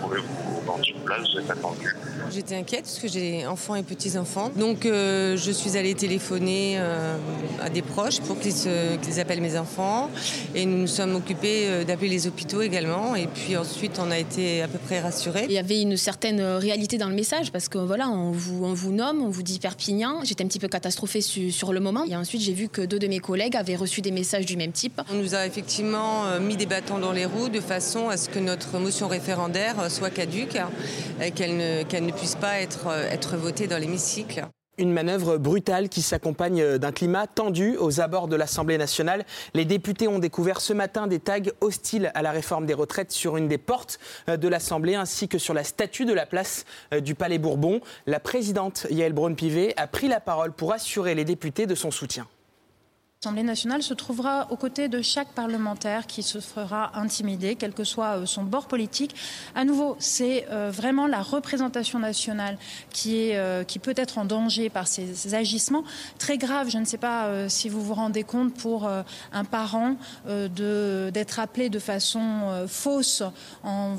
Vous 0.00 0.08
pouvez 0.08 0.20
vous 0.20 0.70
rendre 0.70 0.84
sur 0.84 0.96
place, 0.98 1.20
vous 1.32 1.40
êtes 1.40 1.50
attendu. 1.50 1.94
J'étais 2.30 2.56
inquiète 2.56 2.82
parce 2.82 2.98
que 2.98 3.08
j'ai 3.08 3.46
enfants 3.46 3.74
et 3.74 3.82
petits-enfants. 3.82 4.50
Donc 4.54 4.84
euh, 4.84 5.36
je 5.36 5.50
suis 5.50 5.76
allée 5.78 5.94
téléphoner 5.94 6.74
euh, 6.78 7.16
à 7.62 7.70
des 7.70 7.80
proches 7.80 8.20
pour 8.20 8.38
qu'ils 8.38 8.52
se- 8.52 8.96
qu'ils 8.96 9.18
appellent 9.18 9.40
mes 9.40 9.56
enfants. 9.56 10.10
Et 10.54 10.66
nous 10.66 10.76
nous 10.78 10.86
sommes 10.86 11.14
occupés 11.16 11.64
euh, 11.68 11.84
d'appeler 11.84 12.08
les 12.10 12.26
hôpitaux 12.26 12.60
également. 12.60 13.16
Et 13.16 13.26
puis 13.26 13.56
ensuite, 13.56 13.98
on 13.98 14.10
a 14.10 14.18
été 14.18 14.60
à 14.62 14.68
peu 14.68 14.78
près 14.78 15.00
rassurés. 15.00 15.46
Il 15.48 15.52
y 15.52 15.58
avait 15.58 15.80
une 15.80 15.96
certaine 15.96 16.40
réalité 16.42 16.98
dans 16.98 17.08
le 17.08 17.14
message 17.14 17.50
parce 17.50 17.68
que 17.68 17.78
voilà, 17.78 18.08
on 18.10 18.30
vous, 18.30 18.62
on 18.64 18.74
vous 18.74 18.92
nomme, 18.92 19.22
on 19.22 19.30
vous 19.30 19.42
dit 19.42 19.58
Perpignan. 19.58 20.20
J'étais 20.24 20.44
un 20.44 20.48
petit 20.48 20.58
peu 20.60 20.68
catastrophée 20.68 21.22
su- 21.22 21.50
sur 21.50 21.72
le 21.72 21.80
moment. 21.80 22.04
Et 22.04 22.14
ensuite, 22.14 22.42
j'ai 22.42 22.52
vu 22.52 22.68
que 22.68 22.82
deux 22.82 22.98
de 22.98 23.06
mes 23.08 23.20
collègues 23.20 23.56
avaient 23.56 23.76
reçu 23.76 24.02
des 24.02 24.10
messages 24.12 24.44
du 24.44 24.56
même 24.58 24.72
type. 24.72 25.00
On 25.10 25.14
nous 25.16 25.34
a 25.34 25.46
effectivement 25.46 26.38
mis 26.40 26.56
des 26.58 26.66
bâtons 26.66 26.98
dans 26.98 27.12
les 27.12 27.24
roues 27.24 27.48
de 27.48 27.60
façon 27.60 28.10
à 28.10 28.16
ce 28.18 28.28
que 28.28 28.38
notre 28.38 28.78
motion 28.78 29.08
référendaire 29.08 29.87
euh, 29.88 29.90
soit 29.90 30.10
caduque 30.10 30.58
et 31.20 31.30
qu'elle 31.32 31.56
ne, 31.56 32.12
puisse 32.12 32.36
pas 32.36 32.60
être, 32.60 32.88
euh, 32.88 33.10
être 33.10 33.36
votée 33.36 33.66
dans 33.66 33.78
l'hémicycle. 33.78 34.46
Une 34.76 34.92
manœuvre 34.92 35.38
brutale 35.38 35.88
qui 35.88 36.02
s'accompagne 36.02 36.78
d'un 36.78 36.92
climat 36.92 37.26
tendu 37.26 37.76
aux 37.78 38.00
abords 38.00 38.28
de 38.28 38.36
l'Assemblée 38.36 38.78
nationale. 38.78 39.24
Les 39.52 39.64
députés 39.64 40.06
ont 40.06 40.20
découvert 40.20 40.60
ce 40.60 40.72
matin 40.72 41.08
des 41.08 41.18
tags 41.18 41.40
hostiles 41.60 42.12
à 42.14 42.22
la 42.22 42.30
réforme 42.30 42.64
des 42.64 42.74
retraites 42.74 43.10
sur 43.10 43.36
une 43.36 43.48
des 43.48 43.58
portes 43.58 43.98
de 44.28 44.46
l'Assemblée 44.46 44.94
ainsi 44.94 45.26
que 45.26 45.38
sur 45.38 45.52
la 45.52 45.64
statue 45.64 46.04
de 46.04 46.12
la 46.12 46.26
place 46.26 46.64
du 47.02 47.16
Palais 47.16 47.38
Bourbon. 47.38 47.80
La 48.06 48.20
présidente 48.20 48.86
Yael 48.88 49.14
Braun-Pivet 49.14 49.74
a 49.76 49.88
pris 49.88 50.06
la 50.06 50.20
parole 50.20 50.52
pour 50.52 50.72
assurer 50.72 51.16
les 51.16 51.24
députés 51.24 51.66
de 51.66 51.74
son 51.74 51.90
soutien. 51.90 52.28
L'Assemblée 53.20 53.42
nationale 53.42 53.82
se 53.82 53.94
trouvera 53.94 54.46
aux 54.52 54.56
côtés 54.56 54.86
de 54.86 55.02
chaque 55.02 55.30
parlementaire 55.30 56.06
qui 56.06 56.22
se 56.22 56.38
fera 56.38 56.96
intimider, 56.96 57.56
quel 57.56 57.72
que 57.72 57.82
soit 57.82 58.18
euh, 58.18 58.26
son 58.26 58.44
bord 58.44 58.68
politique. 58.68 59.12
À 59.56 59.64
nouveau, 59.64 59.96
c'est 59.98 60.46
euh, 60.52 60.70
vraiment 60.72 61.08
la 61.08 61.20
représentation 61.20 61.98
nationale 61.98 62.56
qui, 62.90 63.16
est, 63.16 63.36
euh, 63.36 63.64
qui 63.64 63.80
peut 63.80 63.94
être 63.96 64.18
en 64.18 64.24
danger 64.24 64.70
par 64.70 64.86
ces 64.86 65.34
agissements. 65.34 65.82
Très 66.20 66.38
grave, 66.38 66.70
je 66.70 66.78
ne 66.78 66.84
sais 66.84 66.96
pas 66.96 67.48
si 67.48 67.68
vous 67.68 67.82
vous 67.82 67.94
rendez 67.94 68.22
compte 68.22 68.54
pour 68.54 68.88
un 68.88 69.44
parent 69.44 69.96
d'être 70.26 71.40
appelé 71.40 71.70
de 71.70 71.80
façon 71.80 72.66
fausse 72.68 73.24
en 73.64 73.96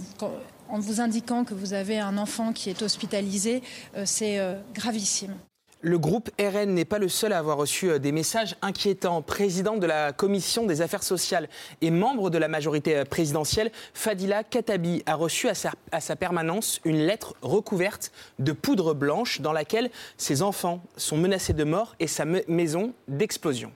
en 0.72 0.78
vous 0.80 1.02
indiquant 1.02 1.46
que 1.46 1.56
vous 1.56 1.74
avez 1.74 2.00
un 2.00 2.18
enfant 2.20 2.54
qui 2.54 2.70
est 2.70 2.84
hospitalisé, 2.84 3.64
c'est 4.06 4.40
gravissime. 4.76 5.34
Le 5.82 5.98
groupe 5.98 6.30
RN 6.38 6.74
n'est 6.74 6.84
pas 6.84 7.00
le 7.00 7.08
seul 7.08 7.32
à 7.32 7.38
avoir 7.38 7.56
reçu 7.56 7.90
euh, 7.90 8.00
des 8.00 8.12
messages 8.12 8.58
inquiétants. 8.62 9.22
Président 9.22 9.78
de 9.78 9.86
la 9.88 10.12
commission 10.12 10.66
des 10.66 10.82
affaires 10.82 11.04
sociales 11.04 11.48
et 11.80 11.90
membre 11.90 12.30
de 12.30 12.38
la 12.38 12.50
majorité 12.50 12.98
euh, 12.98 13.06
présidentielle, 13.06 13.72
Fadila 13.94 14.44
Katabi 14.44 15.04
a 15.06 15.16
reçu 15.16 15.48
à 15.48 15.54
sa, 15.54 15.72
à 15.94 16.02
sa 16.02 16.18
permanence 16.18 16.82
une 16.84 16.98
lettre 16.98 17.34
recouverte 17.42 18.12
de 18.40 18.52
poudre 18.52 18.94
blanche 18.94 19.40
dans 19.40 19.54
laquelle 19.54 19.90
ses 20.18 20.42
enfants 20.42 20.84
sont 20.98 21.16
menacés 21.16 21.54
de 21.54 21.64
mort 21.64 21.96
et 22.02 22.08
sa 22.08 22.26
maison 22.26 22.94
d'explosion 23.08 23.72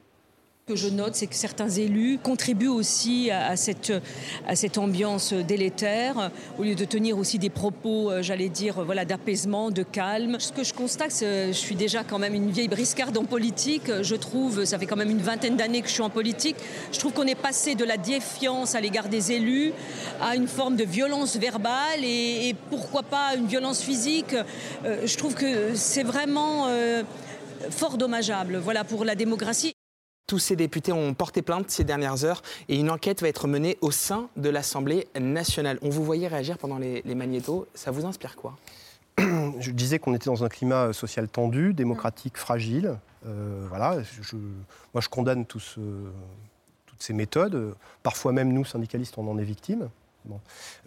que 0.65 0.77
je 0.77 0.87
note, 0.87 1.15
c'est 1.15 1.27
que 1.27 1.35
certains 1.35 1.67
élus 1.67 2.17
contribuent 2.23 2.69
aussi 2.69 3.29
à, 3.31 3.57
cette, 3.57 3.91
ambiance 4.77 5.33
délétère, 5.33 6.31
au 6.57 6.63
lieu 6.63 6.73
de 6.73 6.85
tenir 6.85 7.17
aussi 7.17 7.37
des 7.37 7.49
propos, 7.49 8.09
euh, 8.09 8.21
j'allais 8.21 8.47
dire, 8.47 8.81
voilà, 8.85 9.03
d'apaisement, 9.03 9.71
de 9.71 9.83
calme. 9.83 10.37
Ce 10.39 10.53
que 10.53 10.63
je 10.63 10.73
constate, 10.73 11.17
je 11.19 11.51
suis 11.51 11.75
déjà 11.75 12.05
quand 12.05 12.17
même 12.17 12.33
une 12.33 12.49
vieille 12.49 12.69
briscarde 12.69 13.17
en 13.17 13.25
politique. 13.25 13.91
Je 14.03 14.15
trouve, 14.15 14.63
ça 14.63 14.79
fait 14.79 14.85
quand 14.85 14.95
même 14.95 15.09
une 15.09 15.21
vingtaine 15.21 15.57
d'années 15.57 15.81
que 15.81 15.89
je 15.89 15.95
suis 15.95 16.01
en 16.01 16.09
politique, 16.09 16.55
je 16.93 16.99
trouve 16.99 17.11
qu'on 17.11 17.27
est 17.27 17.35
passé 17.35 17.75
de 17.75 17.83
la 17.83 17.97
défiance 17.97 18.73
à 18.73 18.79
l'égard 18.79 19.09
des 19.09 19.33
élus 19.33 19.73
à 20.21 20.37
une 20.37 20.47
forme 20.47 20.77
de 20.77 20.85
violence 20.85 21.35
verbale 21.35 22.05
et, 22.05 22.55
pourquoi 22.69 23.03
pas 23.03 23.35
une 23.35 23.47
violence 23.47 23.81
physique. 23.81 24.33
Euh, 24.85 25.05
je 25.05 25.17
trouve 25.17 25.35
que 25.35 25.75
c'est 25.75 26.03
vraiment... 26.03 26.67
Euh, 26.69 27.03
fort 27.69 27.97
dommageable 27.97 28.57
voilà, 28.57 28.83
pour 28.83 29.05
la 29.05 29.15
démocratie. 29.15 29.72
Tous 30.25 30.39
ces 30.39 30.55
députés 30.55 30.93
ont 30.93 31.13
porté 31.13 31.41
plainte 31.41 31.69
ces 31.69 31.83
dernières 31.83 32.23
heures 32.23 32.41
et 32.69 32.79
une 32.79 32.89
enquête 32.89 33.21
va 33.21 33.27
être 33.27 33.47
menée 33.47 33.77
au 33.81 33.91
sein 33.91 34.29
de 34.37 34.49
l'Assemblée 34.49 35.07
nationale. 35.19 35.77
On 35.81 35.89
vous 35.89 36.03
voyait 36.03 36.27
réagir 36.27 36.57
pendant 36.57 36.77
les, 36.77 37.03
magnétos. 37.15 37.67
Ça 37.73 37.91
vous 37.91 38.05
inspire 38.05 38.37
quoi? 38.37 38.55
Je 39.17 39.71
disais 39.71 39.99
qu'on 39.99 40.13
était 40.13 40.29
dans 40.29 40.45
un 40.45 40.49
climat 40.49 40.93
social 40.93 41.27
tendu, 41.27 41.73
démocratique 41.73 42.37
fragile. 42.37 42.97
Euh, 43.25 43.65
voilà, 43.67 43.97
moi 44.93 45.01
je 45.01 45.09
condamne 45.09 45.45
toutes 45.45 45.77
ces 46.99 47.13
méthodes. 47.13 47.75
Parfois 48.01 48.31
même 48.31 48.53
nous, 48.53 48.63
syndicalistes, 48.63 49.17
on 49.17 49.29
en 49.29 49.37
est 49.37 49.43
victimes. 49.43 49.89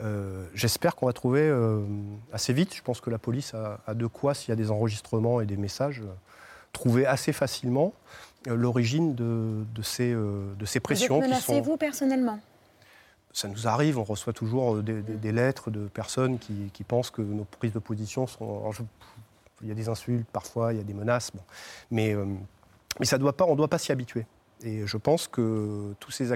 Euh, 0.00 0.46
j'espère 0.54 0.96
qu'on 0.96 1.06
va 1.06 1.12
trouver 1.12 1.42
euh, 1.42 1.84
assez 2.32 2.54
vite, 2.54 2.74
je 2.74 2.82
pense 2.82 3.02
que 3.02 3.10
la 3.10 3.18
police 3.18 3.52
a 3.54 3.94
de 3.94 4.06
quoi, 4.06 4.32
s'il 4.32 4.48
y 4.48 4.52
a 4.52 4.56
des 4.56 4.70
enregistrements 4.70 5.42
et 5.42 5.46
des 5.46 5.58
messages, 5.58 6.02
trouver 6.72 7.06
assez 7.06 7.32
facilement. 7.32 7.92
Euh, 8.46 8.54
l'origine 8.54 9.14
de, 9.14 9.64
de, 9.74 9.82
ces, 9.82 10.12
euh, 10.12 10.54
de 10.58 10.66
ces 10.66 10.80
pressions. 10.80 11.18
Vous 11.18 11.24
êtes 11.24 11.30
menacé, 11.30 11.60
vous, 11.60 11.76
personnellement 11.76 12.40
ça 13.32 13.48
nous 13.48 13.68
arrive, 13.68 13.98
on 13.98 14.02
reçoit 14.02 14.32
toujours 14.32 14.76
euh, 14.76 14.82
des, 14.82 15.30
lettres 15.30 15.70
de 15.70 15.88
personnes 15.88 16.38
qui, 16.38 16.70
qui, 16.72 16.84
pensent 16.84 17.10
que 17.10 17.20
nos 17.20 17.44
prises 17.44 17.74
de 17.74 17.78
position 17.78 18.26
sont. 18.26 18.72
il 19.60 19.68
y 19.68 19.70
a 19.70 19.74
des 19.74 19.90
insultes 19.90 20.26
parfois, 20.32 20.72
il 20.72 20.78
y 20.78 20.80
a 20.80 20.82
des 20.82 20.94
menaces, 20.94 21.32
mais, 21.90 22.16
mais 22.98 23.04
ça 23.04 23.18
doit 23.18 23.34
pas, 23.34 23.44
on 23.44 23.50
ne 23.50 23.56
doit 23.56 23.68
pas 23.68 23.76
s'y 23.76 23.92
habituer. 23.92 24.24
Et 24.62 24.86
je 24.86 24.96
pense 24.96 25.28
que 25.28 25.92
tous 26.00 26.10
ces, 26.10 26.28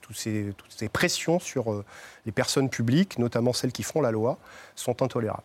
tous 0.00 0.14
ces, 0.14 0.54
toutes 0.56 0.72
ces 0.72 0.88
pressions 0.88 1.38
sur 1.40 1.84
les 2.24 2.32
personnes 2.32 2.70
publiques, 2.70 3.18
notamment 3.18 3.52
celles 3.52 3.72
qui 3.72 3.82
font 3.82 4.00
la 4.00 4.10
loi, 4.10 4.38
sont 4.76 5.02
intolérables. 5.02 5.42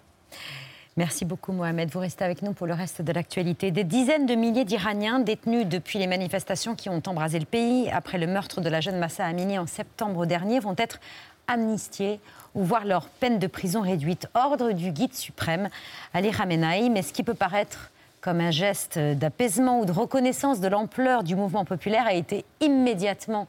Merci 0.97 1.23
beaucoup 1.23 1.53
Mohamed. 1.53 1.89
Vous 1.89 2.01
restez 2.01 2.25
avec 2.25 2.41
nous 2.41 2.51
pour 2.51 2.67
le 2.67 2.73
reste 2.73 3.01
de 3.01 3.13
l'actualité. 3.13 3.71
Des 3.71 3.85
dizaines 3.85 4.25
de 4.25 4.35
milliers 4.35 4.65
d'Iraniens 4.65 5.19
détenus 5.19 5.65
depuis 5.65 5.99
les 5.99 6.07
manifestations 6.07 6.75
qui 6.75 6.89
ont 6.89 7.01
embrasé 7.05 7.39
le 7.39 7.45
pays 7.45 7.89
après 7.89 8.17
le 8.17 8.27
meurtre 8.27 8.59
de 8.59 8.67
la 8.67 8.81
jeune 8.81 8.99
Massa 8.99 9.25
Amini 9.25 9.57
en 9.57 9.67
septembre 9.67 10.25
dernier 10.25 10.59
vont 10.59 10.75
être 10.77 10.99
amnistiés 11.47 12.19
ou 12.55 12.65
voir 12.65 12.83
leur 12.83 13.07
peine 13.07 13.39
de 13.39 13.47
prison 13.47 13.79
réduite. 13.79 14.27
Ordre 14.33 14.73
du 14.73 14.91
guide 14.91 15.13
suprême 15.13 15.69
Ali 16.13 16.31
Khamenei, 16.31 16.89
mais 16.89 17.03
ce 17.03 17.13
qui 17.13 17.23
peut 17.23 17.35
paraître 17.35 17.89
comme 18.19 18.41
un 18.41 18.51
geste 18.51 18.99
d'apaisement 18.99 19.79
ou 19.79 19.85
de 19.85 19.93
reconnaissance 19.93 20.59
de 20.59 20.67
l'ampleur 20.67 21.23
du 21.23 21.37
mouvement 21.37 21.63
populaire 21.63 22.05
a 22.05 22.13
été 22.13 22.43
immédiatement 22.59 23.47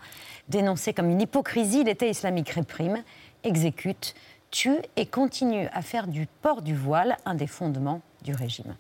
dénoncé 0.48 0.92
comme 0.92 1.10
une 1.10 1.20
hypocrisie. 1.20 1.82
L'État 1.82 2.06
islamique 2.06 2.50
réprime, 2.50 3.02
exécute, 3.42 4.14
tue 4.52 4.78
et 4.96 5.06
continue 5.06 5.66
à 5.72 5.82
faire 5.82 6.06
du 6.06 6.28
port 6.42 6.62
du 6.62 6.76
voile 6.76 7.16
un 7.24 7.34
des 7.34 7.48
fondements 7.48 8.02
du 8.22 8.34
régime. 8.34 8.76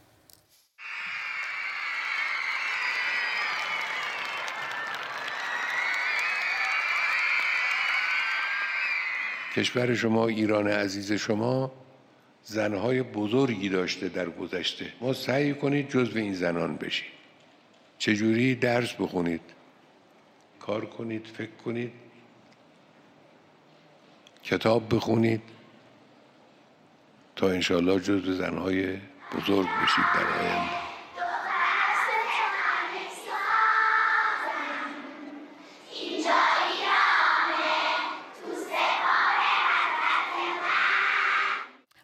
کشور 9.54 9.94
شما 9.94 10.26
ایران 10.26 10.68
عزیز 10.68 11.12
شما 11.12 11.72
زنهای 12.44 13.02
بزرگی 13.02 13.68
داشته 13.68 14.08
در 14.08 14.30
گذشته. 14.30 14.92
ما 15.00 15.12
سعی 15.12 15.54
کنید 15.54 15.88
جزو 15.88 16.18
این 16.18 16.34
زنان 16.34 16.76
بشید. 16.76 17.12
چجوری 17.98 18.54
درس 18.54 18.92
بخونید؟ 18.92 19.40
کار 20.60 20.86
کنید 20.86 21.26
فکر 21.26 21.56
کنید. 21.64 21.92
کتاب 24.42 24.94
بخونید. 24.94 25.42
تا 27.35 27.49
انشالله 27.49 27.99
جز 27.99 28.37
زنهای 28.37 28.97
بزرگ 29.33 29.67
بشید 29.83 30.05
در 30.15 30.43
آینده 30.43 30.87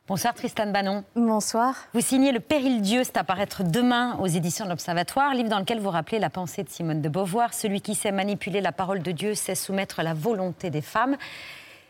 Bonsoir 0.06 0.34
Tristan 0.36 0.67
Bannon. 0.67 1.06
Bonsoir. 1.15 1.73
Vous 1.93 2.02
signez 2.02 2.34
Le 2.34 2.41
Péril 2.41 2.82
Dieu, 2.82 3.04
c'est 3.04 3.17
à 3.17 3.23
paraître 3.23 3.63
demain 3.63 4.17
aux 4.19 4.28
éditions 4.28 4.65
de 4.65 4.69
l'Observatoire, 4.69 5.34
livre 5.34 5.49
dans 5.49 5.58
lequel 5.58 5.80
vous 5.80 5.89
rappelez 5.89 6.19
la 6.19 6.30
pensée 6.30 6.62
de 6.62 6.69
Simone 6.69 7.02
de 7.02 7.10
Beauvoir. 7.10 7.54
Celui 7.54 7.82
qui 7.82 7.95
sait 7.95 8.12
manipuler 8.12 8.62
la 8.62 8.73
parole 8.73 9.02
de 9.02 9.12
Dieu 9.12 9.34
sait 9.34 9.56
soumettre 9.56 10.04
la 10.04 10.13
volonté 10.13 10.69
des 10.69 10.82
femmes. 10.82 11.15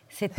C'est 0.09 0.31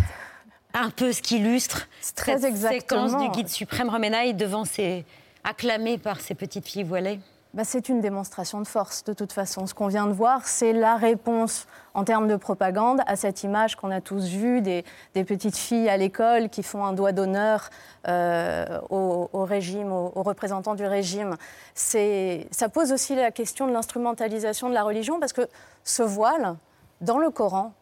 un 0.74 0.90
peu 0.90 1.12
ce 1.12 1.22
qui 1.22 1.38
illustre 1.38 1.88
très 2.16 2.40
cette 2.40 2.58
séquence 2.58 3.18
du 3.18 3.30
guide 3.30 3.50
suprême 3.50 3.90
Romenaille 3.90 4.34
devant 4.34 4.66
ses 4.66 5.06
acclamé 5.44 5.98
par 5.98 6.20
ces 6.20 6.36
petites 6.36 6.68
filles 6.68 6.84
voilées 6.84 7.20
bah, 7.56 7.64
c'est 7.64 7.90
une 7.90 8.00
démonstration 8.00 8.62
de 8.62 8.68
force, 8.68 9.04
de 9.06 9.14
toute 9.14 9.34
façon. 9.34 9.66
Ce 9.66 9.74
qu'on 9.74 9.88
vient 9.88 10.06
de 10.06 10.14
voir, 10.14 10.48
c'est 10.48 10.72
la 10.72 10.98
réponse 10.98 11.66
en 11.96 12.04
termes 12.04 12.28
de 12.28 12.36
propagande 12.36 13.02
à 13.08 13.16
cette 13.16 13.42
image 13.44 13.76
qu'on 13.76 13.90
a 13.90 14.02
tous 14.02 14.28
vue 14.28 14.62
des, 14.62 14.84
petites 15.14 15.58
filles 15.58 15.90
à 15.90 15.98
l'école 15.98 16.50
qui 16.50 16.62
font 16.62 16.86
un 16.86 16.94
doigt 16.94 17.12
d'honneur 17.12 17.72
euh, 18.08 18.80
au, 18.92 19.46
régime, 19.46 19.92
aux, 19.92 20.12
aux, 20.14 20.22
représentants 20.22 20.76
du 20.76 20.86
régime. 20.86 21.38
Ça 21.74 22.70
pose 22.72 22.92
aussi 22.92 23.16
la 23.16 23.32
question 23.32 23.66
de 23.66 23.74
l'instrumentalisation 23.74 24.70
de 24.70 24.76
la 24.76 24.84
religion 24.84 25.20
parce 25.20 25.34
que 25.34 25.50
ce 25.84 26.04
voile, 26.04 26.56
dans 27.02 27.18
le 27.18 27.32
Coran, 27.32 27.74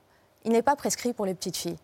il 0.45 0.53
n'est 0.53 0.61
pas 0.61 0.77
prescrit 0.77 1.11
pour 1.11 1.25
les 1.25 1.33
petites 1.33 1.57
filles. 1.57 1.77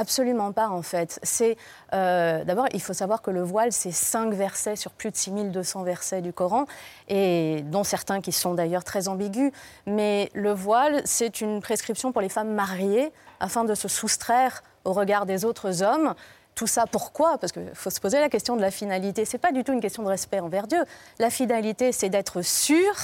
Absolument 0.00 0.50
pas, 0.52 0.70
en 0.70 0.80
fait. 0.80 1.20
C'est 1.22 1.58
euh, 1.92 2.42
D'abord, 2.44 2.64
il 2.72 2.80
faut 2.80 2.94
savoir 2.94 3.20
que 3.20 3.30
le 3.30 3.42
voile, 3.42 3.70
c'est 3.70 3.90
cinq 3.90 4.32
versets 4.32 4.74
sur 4.74 4.92
plus 4.92 5.10
de 5.10 5.16
6200 5.16 5.82
versets 5.82 6.22
du 6.22 6.32
Coran, 6.32 6.64
et 7.08 7.60
dont 7.66 7.84
certains 7.84 8.22
qui 8.22 8.32
sont 8.32 8.54
d'ailleurs 8.54 8.82
très 8.82 9.08
ambigus. 9.08 9.52
Mais 9.84 10.30
le 10.32 10.52
voile, 10.52 11.02
c'est 11.04 11.42
une 11.42 11.60
prescription 11.60 12.12
pour 12.12 12.22
les 12.22 12.30
femmes 12.30 12.54
mariées, 12.54 13.12
afin 13.40 13.64
de 13.64 13.74
se 13.74 13.88
soustraire 13.88 14.62
au 14.86 14.94
regard 14.94 15.26
des 15.26 15.44
autres 15.44 15.82
hommes. 15.82 16.14
Tout 16.54 16.66
ça, 16.66 16.86
pourquoi? 16.90 17.36
Parce 17.36 17.52
qu'il 17.52 17.68
faut 17.74 17.90
se 17.90 18.00
poser 18.00 18.20
la 18.20 18.30
question 18.30 18.56
de 18.56 18.62
la 18.62 18.70
finalité. 18.70 19.26
Ce 19.26 19.34
n'est 19.34 19.38
pas 19.38 19.52
du 19.52 19.64
tout 19.64 19.74
une 19.74 19.82
question 19.82 20.02
de 20.02 20.08
respect 20.08 20.40
envers 20.40 20.66
Dieu. 20.66 20.82
La 21.18 21.28
finalité, 21.28 21.92
c'est 21.92 22.08
d'être 22.08 22.40
sûr 22.40 22.94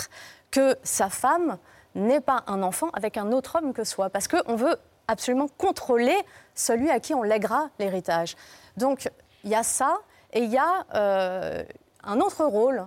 que 0.51 0.75
sa 0.83 1.11
femme 1.11 1.59
n'est 1.95 2.23
pas 2.23 2.43
un 2.47 2.63
enfant 2.63 2.89
avec 2.95 3.19
un 3.19 3.33
autre 3.33 3.59
homme 3.59 3.75
que 3.75 3.85
soi. 3.85 4.09
Parce 4.09 4.29
qu'on 4.29 4.57
veut 4.57 4.79
absolument 5.09 5.49
contrôler 5.59 6.17
celui 6.55 6.91
à 6.91 7.01
qui 7.01 7.15
on 7.15 7.23
lèguera 7.23 7.71
l'héritage. 7.79 8.37
Donc 8.77 9.11
il 9.45 9.51
y 9.51 9.55
a 9.55 9.63
ça, 9.63 9.99
et 10.33 10.41
il 10.41 10.51
y 10.51 10.59
a 10.59 10.85
euh, 10.95 11.65
un 12.05 12.21
autre 12.21 12.45
rôle 12.45 12.87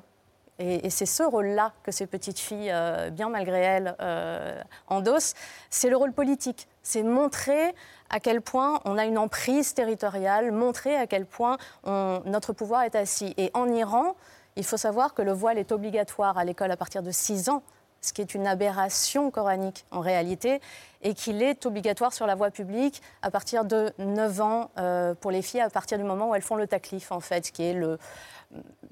Et, 0.59 0.89
c'est 0.89 1.05
ce 1.05 1.23
rôle-là 1.23 1.71
que 1.83 1.91
ces 1.91 2.05
petites 2.05 2.37
filles, 2.37 2.69
euh, 2.71 3.09
bien 3.09 3.29
malgré 3.29 3.59
elles, 3.59 3.95
euh, 4.01 4.61
endossent. 4.87 5.33
C'est 5.69 5.89
le 5.89 5.95
rôle 5.95 6.11
politique. 6.11 6.67
C'est 6.83 7.01
montrer 7.01 7.73
à 8.09 8.19
quel 8.19 8.41
point 8.41 8.81
on 8.85 8.97
a 8.97 9.05
une 9.05 9.17
emprise 9.17 9.73
territoriale, 9.73 10.51
montrer 10.51 10.95
à 10.95 11.07
quel 11.07 11.25
point 11.25 11.57
notre 11.85 12.53
pouvoir 12.53 12.83
est 12.83 12.95
assis. 12.95 13.33
Et 13.37 13.51
en 13.53 13.67
Iran, 13.69 14.15
il 14.55 14.65
faut 14.65 14.77
savoir 14.77 15.13
que 15.13 15.21
le 15.21 15.31
voile 15.31 15.57
est 15.57 15.71
obligatoire 15.71 16.37
à 16.37 16.43
l'école 16.43 16.71
à 16.71 16.77
partir 16.77 17.03
de 17.03 17.11
6 17.11 17.49
ans, 17.49 17.63
ce 18.01 18.13
qui 18.13 18.21
est 18.21 18.33
une 18.33 18.47
aberration 18.47 19.31
coranique 19.31 19.85
en 19.91 19.99
réalité, 19.99 20.61
et 21.01 21.13
qu'il 21.13 21.41
est 21.41 21.65
obligatoire 21.65 22.11
sur 22.13 22.25
la 22.27 22.35
voie 22.35 22.51
publique 22.51 23.01
à 23.21 23.31
partir 23.31 23.63
de 23.65 23.91
9 23.99 24.41
ans 24.41 24.69
euh, 24.77 25.13
pour 25.15 25.31
les 25.31 25.41
filles, 25.41 25.61
à 25.61 25.69
partir 25.69 25.97
du 25.97 26.03
moment 26.03 26.29
où 26.29 26.35
elles 26.35 26.41
font 26.41 26.55
le 26.55 26.67
taklif, 26.67 27.11
en 27.11 27.19
fait, 27.21 27.51
qui 27.51 27.63
est 27.63 27.73
le, 27.73 27.97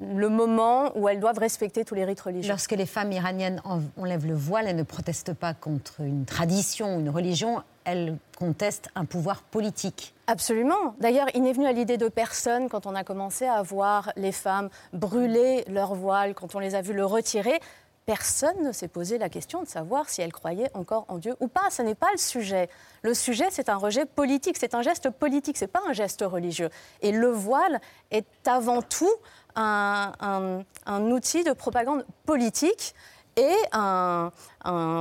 le 0.02 0.30
moment 0.30 0.92
où 0.96 1.10
elles 1.10 1.20
doivent 1.20 1.40
respecter 1.40 1.84
tous 1.84 1.96
les 1.96 2.06
rites 2.06 2.22
religieux. 2.22 2.50
Lorsque 2.50 2.72
les 2.72 2.86
femmes 2.86 3.12
iraniennes 3.12 3.62
en- 3.66 3.82
enlèvent 4.00 4.26
le 4.28 4.36
voile, 4.36 4.68
elles 4.68 4.76
ne 4.76 4.84
protestent 4.84 5.34
pas 5.34 5.54
contre 5.54 6.02
une 6.02 6.26
tradition, 6.26 7.00
une 7.00 7.10
religion, 7.10 7.62
elles 7.84 8.18
contestent 8.38 8.90
un 8.96 9.06
pouvoir 9.06 9.42
politique. 9.42 10.14
Absolument. 10.28 10.96
D'ailleurs, 11.00 11.28
il 11.34 11.44
n'est 11.44 11.54
venu 11.54 11.66
à 11.68 11.72
l'idée 11.72 11.98
de 11.98 12.08
personne 12.10 12.70
quand 12.70 12.86
on 12.86 12.96
a 12.96 13.04
commencé 13.04 13.46
à 13.46 13.62
voir 13.64 14.12
les 14.16 14.32
femmes 14.34 14.70
brûler 14.94 15.64
leur 15.70 15.96
voile, 15.96 16.34
quand 16.36 16.54
on 16.56 16.60
les 16.60 16.76
a 16.76 16.82
vues 16.82 16.94
le 16.94 17.06
retirer. 17.06 17.60
Personne 18.08 18.64
ne 18.64 18.72
s'est 18.72 18.88
posé 18.88 19.18
la 19.18 19.28
question 19.28 19.62
de 19.62 19.68
savoir 19.68 20.10
si 20.10 20.22
elles 20.22 20.32
croyaient 20.32 20.72
encore 20.74 21.04
en 21.10 21.18
Dieu 21.18 21.36
ou 21.42 21.50
pas. 21.50 21.70
Ce 21.70 21.82
n'est 21.82 21.94
pas 21.94 22.08
le 22.14 22.18
sujet. 22.18 22.70
Le 23.02 23.14
sujet, 23.14 23.48
c'est 23.52 23.68
un 23.68 23.76
rejet 23.76 24.06
politique, 24.06 24.56
c'est 24.58 24.76
un 24.76 24.82
geste 24.82 25.10
politique, 25.10 25.58
ce 25.58 25.66
n'est 25.66 25.68
pas 25.68 25.82
un 25.86 25.92
geste 25.92 26.22
religieux. 26.26 26.70
Et 27.02 27.12
le 27.12 27.28
voile 27.28 27.82
est 28.12 28.26
avant 28.48 28.82
tout 28.82 29.12
un, 29.58 30.64
outil 30.88 31.44
de 31.44 31.52
propagande 31.52 32.06
politique 32.26 32.96
et 33.36 33.54
un, 33.74 34.32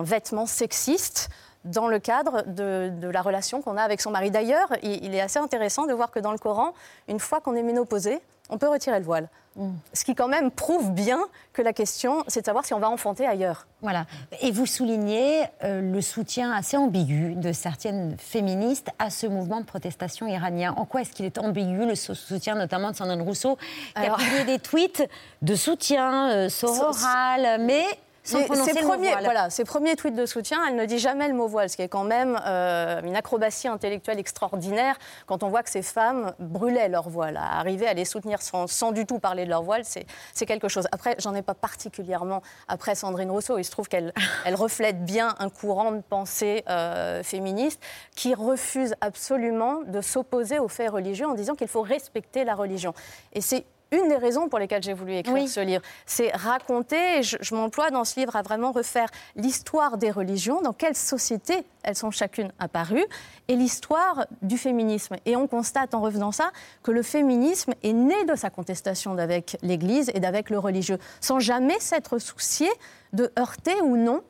vêtement 0.03 0.47
sexiste 0.47 1.29
dans 1.65 1.87
le 1.87 2.01
cadre 2.01 2.43
de, 2.49 2.91
la 3.09 3.23
relation 3.23 3.63
qu'on 3.63 3.77
a 3.77 3.83
avec 3.83 4.01
son 4.01 4.11
mari. 4.11 4.33
D'ailleurs, 4.33 4.69
il, 4.83 5.05
il 5.05 5.15
est 5.15 5.21
assez 5.21 5.39
intéressant 5.39 5.87
de 5.87 5.93
voir 5.93 6.11
que 6.11 6.19
dans 6.19 6.33
le 6.33 6.39
Coran, 6.39 6.75
une 7.07 7.21
fois 7.21 7.41
qu'on 7.41 7.55
est 7.55 7.63
ménopausé, 7.63 8.21
on 8.51 8.59
peut 8.59 8.69
retirer 8.69 8.99
le 8.99 9.05
voile. 9.05 9.29
Ce 9.95 10.05
qui 10.05 10.15
quand 10.15 10.29
même 10.29 10.51
prouve 10.51 10.91
bien 10.93 11.19
que 11.55 11.63
la 11.63 11.73
question, 11.73 12.23
c'est 12.29 12.41
de 12.43 12.45
savoir 12.47 12.67
si 12.67 12.75
on 12.75 12.79
va 12.79 12.91
enfanter 12.91 13.27
ailleurs. 13.27 13.67
Voilà. 13.81 14.05
Et 14.43 14.51
vous 14.53 14.67
soulignez 14.67 15.45
euh, 15.65 15.81
le 15.81 16.03
soutien 16.03 16.53
assez 16.53 16.77
ambigu 16.77 17.35
de 17.37 17.53
certaines 17.53 18.19
féministes 18.19 18.89
à 18.99 19.09
ce 19.09 19.27
mouvement 19.27 19.61
de 19.61 19.65
protestation 19.65 20.27
iranien. 20.27 20.75
En 20.77 20.85
quoi 20.85 21.01
est-ce 21.01 21.13
qu'il 21.13 21.25
est 21.25 21.39
ambigu, 21.39 21.87
le 21.87 21.95
so- 21.95 22.13
soutien 22.13 22.55
notamment 22.55 22.91
de 22.91 22.97
Sandrine 22.97 23.23
Rousseau, 23.23 23.57
qui 23.57 24.03
Alors- 24.03 24.21
a 24.21 24.23
publié 24.25 24.45
des 24.45 24.59
tweets 24.59 25.09
de 25.41 25.55
soutien 25.55 26.29
euh, 26.33 26.49
sororal, 26.51 27.63
mais 27.63 27.85
sans 28.27 28.43
prononcer 28.45 28.73
ses 28.73 28.81
le 28.81 28.87
mot 28.87 28.93
premiers, 28.93 29.11
voile. 29.11 29.25
voilà, 29.25 29.51
ses 29.51 29.65
premiers 29.65 29.97
tweets 29.97 30.15
de 30.15 30.27
soutien, 30.27 30.59
elle 30.69 30.77
ne 30.77 30.85
dit 30.85 30.99
jamais 30.99 31.29
le 31.29 31.35
mot 31.35 31.47
voile, 31.47 31.71
ce 31.71 31.77
qui 31.77 31.83
est 31.83 31.89
quand 31.89 32.05
même 32.05 32.39
euh, 32.47 33.01
une 33.03 33.17
acrobatie 33.17 33.69
intellectuelle 33.69 34.19
extraordinaire 34.19 34.99
quand 35.27 35.43
on 35.43 35.49
voit 35.49 35.63
que 35.63 35.71
ces 35.71 35.83
femmes 35.83 36.35
brûlaient 36.39 36.89
leur 36.89 37.09
voile. 37.09 37.37
À 37.37 37.59
arriver 37.59 37.87
à 37.87 37.95
les 37.95 38.05
soutenir 38.05 38.43
sans, 38.43 38.67
sans 38.67 38.93
du 38.93 39.07
tout 39.07 39.19
parler 39.19 39.45
de 39.45 39.51
leur 39.51 39.63
voile, 39.63 39.85
c'est 39.85 40.07
c'est 40.33 40.47
quelque 40.47 40.69
chose. 40.69 40.87
Après, 40.93 41.17
j'en 41.19 41.35
ai 41.35 41.43
pas 41.43 41.55
particulièrement 41.55 42.43
après 42.69 42.95
Sandrine 42.95 43.31
Rousseau. 43.31 43.59
Il 43.59 43.65
se 43.65 43.71
trouve 43.71 43.89
qu'elle 43.89 44.13
elle 44.45 44.55
reflète 44.55 45.05
bien 45.05 45.35
un 45.39 45.49
courant 45.49 45.93
de 45.93 46.01
pensée 46.01 46.65
euh, 46.69 47.23
féministe 47.23 47.83
qui 48.15 48.35
refuse 48.35 48.95
absolument 49.01 49.83
de 49.87 50.01
s'opposer 50.01 50.59
aux 50.59 50.69
faits 50.69 50.91
religieux 50.91 51.27
en 51.27 51.35
disant 51.35 51.55
qu'il 51.55 51.69
faut 51.69 51.83
respecter 51.83 52.45
la 52.45 52.55
religion. 52.55 52.95
Et 53.33 53.41
c'est 53.41 53.65
une 53.93 54.09
des 54.09 54.17
raisons 54.17 54.49
pour 54.49 54.59
lesquelles 54.59 54.83
j'ai 54.83 54.93
voulu 54.95 55.15
écrire 55.15 55.35
Oui. 55.35 55.49
ce 55.49 55.61
livre, 55.61 55.83
c'est 56.07 56.31
raconter, 56.35 57.19
et 57.19 57.23
je, 57.23 57.37
je 57.41 57.55
m'emploie 57.55 57.91
dans 57.91 58.05
ce 58.05 58.19
livre 58.19 58.35
à 58.37 58.43
vraiment 58.43 58.73
refaire 58.73 59.09
l'histoire 59.37 59.97
des 59.97 60.11
religions, 60.11 60.61
dans 60.61 60.73
quelle 60.73 60.97
société 60.97 61.65
elles 61.83 61.95
sont 61.97 62.11
chacune 62.11 62.53
apparues, 62.59 63.05
et 63.49 63.55
l'histoire 63.57 64.27
du 64.43 64.59
féminisme. 64.59 65.17
Et 65.25 65.37
on 65.37 65.47
constate 65.47 65.95
en 65.95 66.01
revenant 66.01 66.33
ça 66.33 66.51
que 66.83 66.91
le 66.91 67.03
féminisme 67.03 67.75
est 67.83 67.93
né 67.93 68.25
de 68.25 68.35
sa 68.35 68.51
contestation 68.51 69.15
d'avec 69.15 69.57
l'Église 69.63 70.11
et 70.15 70.21
d'avec 70.21 70.51
le 70.51 70.59
religieux, 70.59 70.99
sans 71.21 71.39
jamais 71.39 71.79
s'être 71.79 72.19
soucié 72.19 72.69
de 73.13 73.33
heurter 73.39 73.81
ou 73.83 73.97
non 73.97 74.23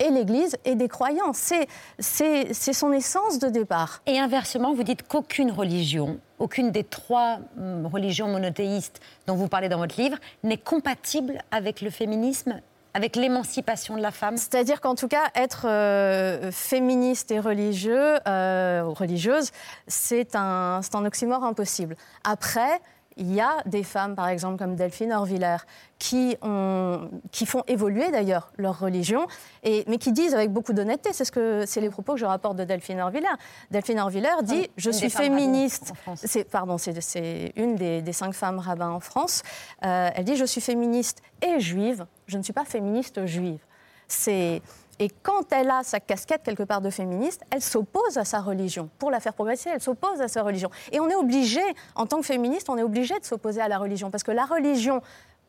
et 0.00 0.10
l'Église 0.10 0.56
et 0.64 0.74
des 0.74 0.88
croyants. 0.88 1.32
C'est- 1.32 1.68
C'est 1.98 2.52
c'est 2.54 2.72
son 2.72 2.92
essence 2.92 3.38
de 3.38 3.48
départ. 3.48 4.02
Et 4.06 4.18
inversement, 4.18 4.74
vous 4.74 4.82
dites 4.82 5.06
qu'aucune 5.06 5.50
religion, 5.52 6.18
aucune 6.38 6.70
des 6.72 6.82
trois 6.84 7.38
hum, 7.58 7.86
religions 7.86 8.26
monothéistes 8.28 9.00
dont 9.26 9.34
vous 9.36 9.46
parlez 9.48 9.68
dans 9.68 9.78
votre 9.78 10.00
livre, 10.00 10.16
n'est 10.42 10.56
compatible 10.58 11.38
avec 11.50 11.80
le 11.82 11.90
féminisme, 11.90 12.60
avec 12.94 13.14
l'émancipation 13.16 13.96
de 13.96 14.02
la 14.02 14.10
femme? 14.10 14.36
C'est-à-dire 14.36 14.80
qu'en 14.80 14.94
tout 14.96 15.08
cas, 15.08 15.24
être 15.34 15.66
euh, 15.68 16.50
féministe 16.50 17.30
et 17.30 17.38
religieux, 17.38 18.16
euh, 18.26 18.82
ou 18.82 18.94
religieuse, 18.94 19.50
c'est 19.86 20.34
un, 20.34 20.80
c'est 20.82 20.94
un 20.96 21.04
oxymore 21.04 21.44
impossible. 21.44 21.94
Après, 22.24 22.80
il 23.16 23.34
y 23.34 23.40
a 23.40 23.56
des 23.66 23.82
femmes, 23.82 24.14
par 24.14 24.28
exemple, 24.28 24.56
comme 24.56 24.76
Delphine 24.76 25.12
Orviller, 25.12 25.56
qui, 25.98 26.36
ont, 26.42 27.10
qui 27.32 27.44
font 27.44 27.62
évoluer 27.66 28.10
d'ailleurs 28.10 28.52
leur 28.56 28.78
religion, 28.78 29.26
et, 29.62 29.84
mais 29.88 29.98
qui 29.98 30.12
disent 30.12 30.34
avec 30.34 30.52
beaucoup 30.52 30.72
d'honnêteté, 30.72 31.12
c'est 31.12 31.24
ce 31.24 31.32
que, 31.32 31.64
les 31.80 31.90
propos 31.90 32.14
que 32.14 32.20
je 32.20 32.24
rapporte 32.24 32.56
de 32.56 32.64
Delphine 32.64 33.00
Orviller. 33.00 33.28
Delphine 33.70 34.00
Orviller 34.00 34.42
dit 34.42 34.70
Je 34.76 34.90
suis 34.90 35.10
féministe. 35.10 35.92
C'est, 36.16 36.44
pardon, 36.44 36.78
c'est, 36.78 36.98
c'est 37.00 37.52
une 37.56 37.76
des, 37.76 38.00
des 38.00 38.12
cinq 38.12 38.32
femmes 38.32 38.58
rabbins 38.58 38.90
en 38.90 39.00
France. 39.00 39.42
Euh, 39.84 40.10
elle 40.14 40.24
dit 40.24 40.36
Je 40.36 40.44
suis 40.44 40.60
féministe 40.60 41.22
et 41.42 41.60
juive, 41.60 42.06
je 42.26 42.38
ne 42.38 42.42
suis 42.42 42.52
pas 42.52 42.64
féministe 42.64 43.26
juive. 43.26 43.60
C'est 44.08 44.62
et 45.00 45.08
quand 45.22 45.50
elle 45.52 45.70
a 45.70 45.82
sa 45.82 45.98
casquette 45.98 46.42
quelque 46.44 46.62
part 46.62 46.82
de 46.82 46.90
féministe, 46.90 47.40
elle 47.50 47.62
s'oppose 47.62 48.18
à 48.18 48.24
sa 48.26 48.40
religion. 48.40 48.90
Pour 48.98 49.10
la 49.10 49.18
faire 49.18 49.32
progresser, 49.32 49.70
elle 49.72 49.80
s'oppose 49.80 50.20
à 50.20 50.28
sa 50.28 50.42
religion. 50.42 50.70
Et 50.92 51.00
on 51.00 51.08
est 51.08 51.14
obligé, 51.14 51.62
en 51.94 52.04
tant 52.04 52.20
que 52.20 52.26
féministe, 52.26 52.68
on 52.68 52.76
est 52.76 52.82
obligé 52.82 53.18
de 53.18 53.24
s'opposer 53.24 53.62
à 53.62 53.68
la 53.68 53.78
religion 53.78 54.10
parce 54.10 54.22
que 54.22 54.30
la 54.30 54.44
religion 54.44 55.00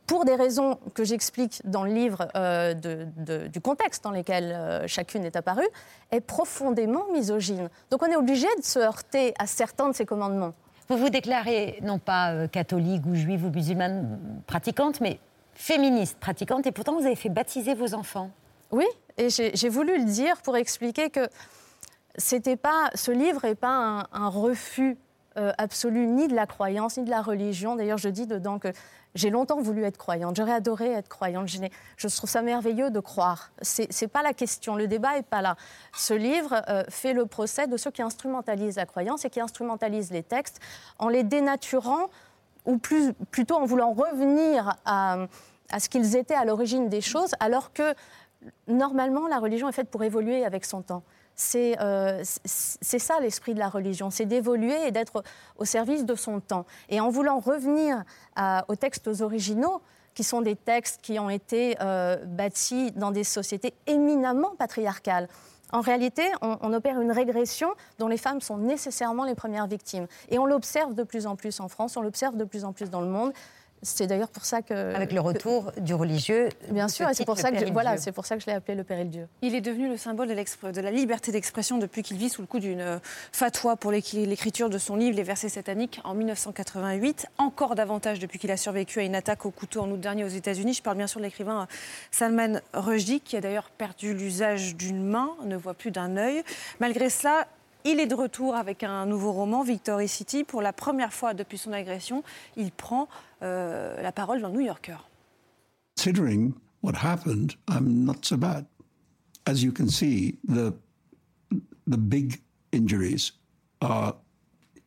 pour 0.07 0.25
des 0.25 0.35
raisons 0.35 0.77
que 0.93 1.03
j'explique 1.03 1.61
dans 1.63 1.83
le 1.83 1.93
livre 1.93 2.27
euh, 2.35 2.73
du 2.73 3.61
contexte 3.61 4.03
dans 4.03 4.11
lequel 4.11 4.51
euh, 4.51 4.87
chacune 4.87 5.23
est 5.23 5.35
apparue, 5.35 5.67
est 6.11 6.21
profondément 6.21 7.05
misogyne. 7.13 7.69
Donc 7.91 8.03
on 8.03 8.07
est 8.07 8.15
obligé 8.15 8.47
de 8.57 8.63
se 8.63 8.79
heurter 8.79 9.33
à 9.37 9.47
certains 9.47 9.89
de 9.89 9.95
ses 9.95 10.05
commandements. 10.05 10.53
Vous 10.89 10.97
vous 10.97 11.09
déclarez 11.09 11.79
non 11.83 11.99
pas 11.99 12.31
euh, 12.31 12.47
catholique 12.47 13.05
ou 13.05 13.15
juive 13.15 13.45
ou 13.45 13.51
musulmane 13.51 14.19
pratiquante, 14.47 14.99
mais 14.99 15.19
féministe 15.53 16.17
pratiquante, 16.19 16.65
et 16.65 16.71
pourtant 16.71 16.97
vous 16.97 17.05
avez 17.05 17.15
fait 17.15 17.29
baptiser 17.29 17.73
vos 17.73 17.93
enfants. 17.93 18.31
Oui, 18.71 18.85
et 19.17 19.29
j'ai 19.29 19.69
voulu 19.69 19.97
le 19.97 20.05
dire 20.05 20.41
pour 20.41 20.55
expliquer 20.55 21.09
que 21.09 21.27
c'était 22.17 22.55
pas, 22.55 22.89
ce 22.95 23.11
livre 23.11 23.41
n'est 23.43 23.55
pas 23.55 24.07
un, 24.11 24.27
refus 24.29 24.97
euh, 25.37 25.51
absolu 25.57 26.07
ni 26.07 26.27
de 26.27 26.35
la 26.35 26.45
croyance 26.45 26.97
ni 26.97 27.03
de 27.03 27.09
la 27.09 27.21
religion. 27.21 27.75
D'ailleurs, 27.75 27.97
je 27.97 28.09
dis 28.09 28.27
dedans 28.27 28.59
que 28.59 28.69
j'ai 29.13 29.29
longtemps 29.29 29.61
voulu 29.61 29.83
être 29.83 29.97
croyante. 29.97 30.35
J'aurais 30.37 30.53
adoré 30.53 30.91
être 30.91 31.09
croyante. 31.09 31.47
Je, 31.47 32.07
trouve 32.07 32.29
ça 32.29 32.41
merveilleux 32.41 32.91
de 32.91 32.99
croire. 32.99 33.51
C'est 33.61 33.91
c'est 33.91 34.07
pas 34.07 34.23
la 34.23 34.33
question. 34.33 34.75
Le 34.75 34.87
débat 34.87 35.17
est 35.17 35.23
pas 35.25 35.41
là. 35.41 35.55
Ce 35.93 36.13
livre 36.13 36.61
euh, 36.69 36.83
fait 36.89 37.13
le 37.13 37.25
procès 37.25 37.67
de 37.67 37.75
ceux 37.75 37.91
qui 37.91 38.01
instrumentalisent 38.01 38.77
la 38.77 38.85
croyance 38.85 39.25
et 39.25 39.29
qui 39.29 39.41
instrumentalisent 39.41 40.11
les 40.11 40.23
textes 40.23 40.59
en 40.97 41.09
les 41.09 41.23
dénaturant 41.23 42.07
ou 42.65 42.77
plus, 42.77 43.13
plutôt 43.31 43.55
en 43.55 43.65
voulant 43.65 43.91
revenir 43.91 44.77
à 44.85 45.27
ce 45.79 45.89
qu'ils 45.89 46.15
étaient 46.15 46.35
à 46.35 46.45
l'origine 46.45 46.89
des 46.89 47.01
choses, 47.01 47.31
alors 47.39 47.73
que 47.73 47.95
normalement 48.67 49.27
la 49.27 49.39
religion 49.39 49.69
est 49.69 49.73
faite 49.73 49.89
pour 49.89 50.03
évoluer 50.03 50.45
avec 50.45 50.65
son 50.65 50.81
temps. 50.81 51.03
C'est 51.35 51.79
euh, 51.79 52.21
c'est- 52.23 52.99
ça 52.99 53.19
l'esprit 53.19 53.53
de 53.53 53.59
la 53.59 53.69
religion, 53.69 54.09
c'est 54.09 54.25
d'évoluer 54.25 54.87
et 54.87 54.91
d'être 54.91 55.23
au 55.57 55.65
service 55.65 56.05
de 56.05 56.15
son 56.15 56.39
temps. 56.39 56.65
Et 56.89 56.99
en 56.99 57.09
voulant 57.09 57.39
revenir 57.39 58.03
à- 58.35 58.65
aux 58.67 58.75
textes 58.75 59.07
originaux, 59.21 59.81
qui 60.13 60.25
sont 60.25 60.41
des 60.41 60.57
textes 60.57 60.99
qui 61.01 61.19
ont 61.19 61.29
été 61.29 61.77
euh, 61.81 62.17
bâtis 62.25 62.91
dans 62.91 63.11
des 63.11 63.23
sociétés 63.23 63.73
éminemment 63.87 64.51
patriarcales, 64.57 65.29
en 65.73 65.79
réalité, 65.79 66.23
on 66.41 66.73
opère 66.73 66.99
une 66.99 67.13
régression 67.13 67.69
dont 67.97 68.09
les 68.09 68.17
femmes 68.17 68.41
sont 68.41 68.57
nécessairement 68.57 69.23
les 69.23 69.35
premières 69.35 69.67
victimes. 69.67 70.05
Et 70.27 70.37
on 70.37 70.45
l'observe 70.45 70.93
de 70.95 71.03
plus 71.03 71.27
en 71.27 71.37
plus 71.37 71.61
en 71.61 71.69
France, 71.69 71.95
on 71.95 72.01
l'observe 72.01 72.35
de 72.35 72.43
plus 72.43 72.65
en 72.65 72.73
plus 72.73 72.89
dans 72.89 72.99
le 72.99 73.07
monde. 73.07 73.31
C'est 73.83 74.05
d'ailleurs 74.05 74.29
pour 74.29 74.45
ça 74.45 74.61
que... 74.61 74.93
Avec 74.95 75.11
le 75.11 75.21
retour 75.21 75.71
du 75.77 75.95
religieux. 75.95 76.49
Bien 76.69 76.87
sûr, 76.87 77.09
et 77.09 77.15
c'est 77.15 77.25
pour, 77.25 77.37
ça 77.37 77.51
que 77.51 77.57
je, 77.57 77.71
voilà, 77.71 77.95
pour 78.13 78.25
ça 78.27 78.35
que 78.35 78.41
je 78.41 78.45
l'ai 78.45 78.53
appelé 78.53 78.75
le 78.75 78.83
péril 78.83 79.09
Dieu. 79.09 79.27
Il 79.41 79.55
est 79.55 79.61
devenu 79.61 79.89
le 79.89 79.97
symbole 79.97 80.27
de, 80.27 80.81
la 80.81 80.91
liberté 80.91 81.31
d'expression 81.31 81.79
depuis 81.79 82.03
qu'il 82.03 82.17
vit 82.17 82.29
sous 82.29 82.41
le 82.41 82.47
coup 82.47 82.59
d'une 82.59 82.79
euh, 82.79 82.99
fatwa 83.31 83.75
pour 83.75 83.91
l'écriture 83.91 84.69
de 84.69 84.77
son 84.77 84.95
livre 84.95 85.15
Les 85.15 85.23
versets 85.23 85.49
sataniques 85.49 85.99
en 86.03 86.13
1988. 86.13 87.25
Encore 87.39 87.73
davantage 87.73 88.19
depuis 88.19 88.37
qu'il 88.37 88.51
a 88.51 88.57
survécu 88.57 88.99
à 88.99 89.03
une 89.03 89.15
attaque 89.15 89.47
au 89.47 89.51
couteau 89.51 89.81
en 89.81 89.89
août 89.89 89.99
dernier 89.99 90.25
aux 90.25 90.29
États-Unis. 90.29 90.73
Je 90.73 90.83
parle 90.83 90.97
bien 90.97 91.07
sûr 91.07 91.19
de 91.19 91.25
l'écrivain 91.25 91.61
euh, 91.61 91.65
Salman 92.11 92.59
Rushdie 92.73 93.21
qui 93.21 93.35
a 93.35 93.41
d'ailleurs 93.41 93.71
perdu 93.71 94.13
l'usage 94.13 94.75
d'une 94.75 95.03
main, 95.03 95.31
ne 95.45 95.55
voit 95.55 95.73
plus 95.73 95.89
d'un 95.89 96.17
œil. 96.17 96.43
Malgré 96.79 97.09
cela, 97.09 97.47
il 97.83 97.99
est 97.99 98.05
de 98.05 98.13
retour 98.13 98.55
avec 98.55 98.83
un 98.83 99.07
nouveau 99.07 99.31
roman, 99.31 99.63
Victory 99.63 100.07
City. 100.07 100.43
Pour 100.43 100.61
la 100.61 100.71
première 100.71 101.13
fois 101.13 101.33
depuis 101.33 101.57
son 101.57 101.73
agression, 101.73 102.23
il 102.55 102.71
prend 102.71 103.07
euh, 103.41 104.01
la 104.01 104.11
parole 104.11 104.41
dans 104.41 104.49
le 104.49 104.55
New 104.55 104.65
Yorker. 104.65 104.97
considering 106.01 106.59
what 106.81 106.95
happened, 106.95 107.55
I'm 107.67 108.05
not 108.05 108.25
so 108.25 108.37
bad. 108.37 108.65
As 109.45 109.63
you 109.63 109.71
can 109.71 109.89
see, 109.89 110.37
the 110.43 110.73
the 111.85 111.97
big 111.97 112.41
injuries 112.71 113.33
are 113.81 114.15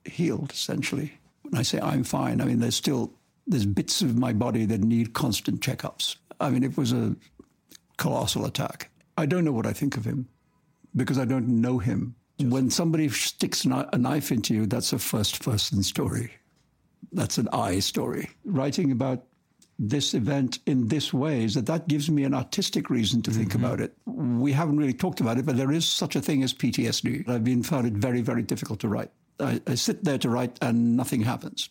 healed 0.05 0.51
essentially. 0.53 1.13
When 1.43 1.61
I 1.61 1.63
say 1.63 1.79
I'm 1.81 2.05
fine, 2.05 2.41
I 2.41 2.45
mean 2.47 2.59
there's 2.61 2.75
still 2.75 3.13
there's 3.47 3.67
bits 3.67 4.03
of 4.03 4.17
my 4.19 4.33
body 4.33 4.65
that 4.67 4.81
need 4.81 5.13
constant 5.13 5.61
checkups. 5.61 6.17
I 6.41 6.51
mean 6.51 6.65
it 6.65 6.77
was 6.77 6.93
a 6.93 7.15
colossal 7.97 8.45
attack. 8.45 8.91
I 9.17 9.27
don't 9.27 9.45
know 9.45 9.53
what 9.53 9.67
I 9.67 9.73
think 9.73 9.97
of 9.97 10.05
him 10.05 10.29
because 10.97 11.19
I 11.19 11.25
don't 11.25 11.49
know 11.61 11.79
him. 11.79 12.17
When 12.41 12.71
somebody 12.71 13.09
sticks 13.09 13.65
a 13.65 13.99
knife 13.99 14.33
into 14.33 14.55
you, 14.55 14.67
that's 14.67 14.93
a 14.93 14.99
first 14.99 15.45
person 15.45 15.83
story. 15.85 16.33
That's 17.15 17.39
an 17.39 17.49
I 17.53 17.79
story. 17.79 18.29
Writing 18.45 18.91
about 18.91 19.23
this 19.79 20.15
event 20.15 20.59
in 20.67 20.89
this 20.89 21.13
way 21.13 21.45
is 21.45 21.55
that 21.55 21.67
that 21.67 21.89
gives 21.89 22.11
me 22.11 22.25
an 22.25 22.35
artistic 22.35 22.91
reason 22.91 23.23
to 23.23 23.31
think 23.31 23.55
about 23.55 23.81
it. 23.81 23.93
We 24.07 24.53
haven't 24.53 24.77
really 24.77 24.93
talked 24.93 25.21
about 25.21 25.39
it, 25.39 25.47
but 25.47 25.57
there 25.57 25.73
is 25.73 25.87
such 25.87 26.17
a 26.17 26.21
thing 26.21 26.43
as 26.43 26.53
PTSD. 26.53 27.29
I've 27.29 27.45
been 27.45 27.63
found 27.63 27.87
it 27.87 27.95
very, 27.95 28.21
very 28.21 28.43
difficult 28.43 28.81
to 28.81 28.89
write. 28.89 29.11
I, 29.41 29.61
I 29.67 29.75
sit 29.75 30.05
there 30.05 30.19
to 30.19 30.29
write 30.29 30.59
and 30.61 30.97
nothing 30.97 31.23
happens. 31.23 31.71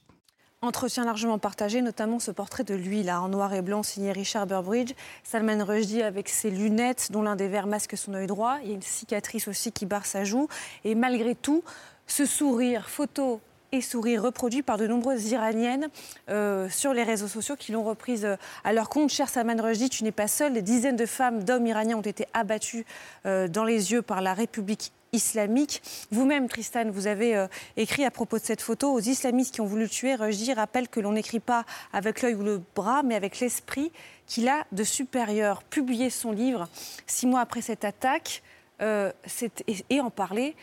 Entretien 0.62 1.04
largement 1.04 1.40
partagé, 1.40 1.82
notamment 1.82 2.20
ce 2.20 2.32
portrait 2.32 2.64
de 2.64 2.74
lui, 2.74 3.04
là, 3.04 3.22
en 3.22 3.28
noir 3.28 3.54
et 3.54 3.62
blanc, 3.62 3.84
signé 3.84 4.14
Richard 4.14 4.48
Burbridge. 4.48 4.94
Salman 5.22 5.62
Rushdie 5.62 6.02
avec 6.02 6.30
ses 6.30 6.52
lunettes, 6.52 7.10
dont 7.12 7.22
l'un 7.22 7.36
des 7.36 7.50
verres 7.50 7.68
masque 7.68 7.98
son 7.98 8.14
œil 8.14 8.28
droit. 8.28 8.60
Il 8.64 8.70
y 8.70 8.72
a 8.72 8.76
une 8.76 8.82
cicatrice 8.82 9.50
aussi 9.50 9.74
qui 9.74 9.86
barre 9.86 10.06
sa 10.06 10.24
joue. 10.24 10.48
Et 10.86 10.96
malgré 10.96 11.36
tout, 11.36 11.66
ce 12.08 12.26
sourire, 12.26 12.88
photo 12.88 13.42
et 13.74 13.82
sourire 13.82 14.22
reproduit 14.22 14.62
par 14.62 14.78
de 14.78 14.86
nombreuses 14.86 15.32
Iraniennes 15.32 15.90
euh, 16.30 16.70
sur 16.70 16.94
les 16.94 17.04
réseaux 17.04 17.28
sociaux 17.28 17.56
qui 17.58 17.72
l'ont 17.72 17.84
reprise 17.84 18.24
euh, 18.24 18.36
à 18.64 18.72
leur 18.72 18.88
compte. 18.88 19.10
Cher 19.10 19.28
Salman 19.28 19.62
Rushdie, 19.62 19.90
tu 19.90 20.04
n'es 20.04 20.12
pas 20.12 20.28
seul. 20.28 20.54
Des 20.54 20.62
dizaines 20.62 20.96
de 20.96 21.08
femmes, 21.08 21.44
d'hommes 21.44 21.66
iraniens 21.66 21.98
ont 21.98 22.02
été 22.02 22.28
abattus 22.34 22.86
euh, 23.26 23.48
dans 23.48 23.64
les 23.66 23.92
yeux 23.92 24.04
par 24.04 24.22
la 24.22 24.36
République 24.36 24.92
islamique. 25.12 25.82
Vous-même, 26.12 26.48
Tristan, 26.48 26.86
vous 26.92 27.06
avez 27.06 27.46
écrit 27.78 28.04
à 28.04 28.10
propos 28.10 28.40
de 28.40 28.44
cette 28.44 28.62
photo 28.62 28.92
aux 28.92 29.00
islamistes 29.00 29.54
qui 29.54 29.62
ont 29.62 29.66
voulu 29.66 29.84
le 29.84 29.90
tuer. 29.90 30.16
Rushdie 30.16 30.54
rappelle 30.54 30.88
que 30.88 31.00
l'on 31.00 31.12
n'écrit 31.12 31.40
pas 31.40 31.66
avec 31.94 32.24
l'œil 32.24 32.34
ou 32.34 32.42
le 32.42 32.60
bras, 32.76 33.04
mais 33.04 33.14
avec 33.14 33.40
l'esprit 33.40 33.92
qu'il 34.26 34.48
a 34.48 34.66
de 34.72 34.84
supérieur. 34.84 35.62
Publier 35.62 36.10
son 36.10 36.32
livre 36.32 36.68
six 37.06 37.28
mois 37.28 37.42
après 37.42 37.62
cette 37.62 37.86
attaque 37.86 38.42
et, 38.82 39.86
et 39.92 40.02
en 40.02 40.10
parler, 40.10 40.56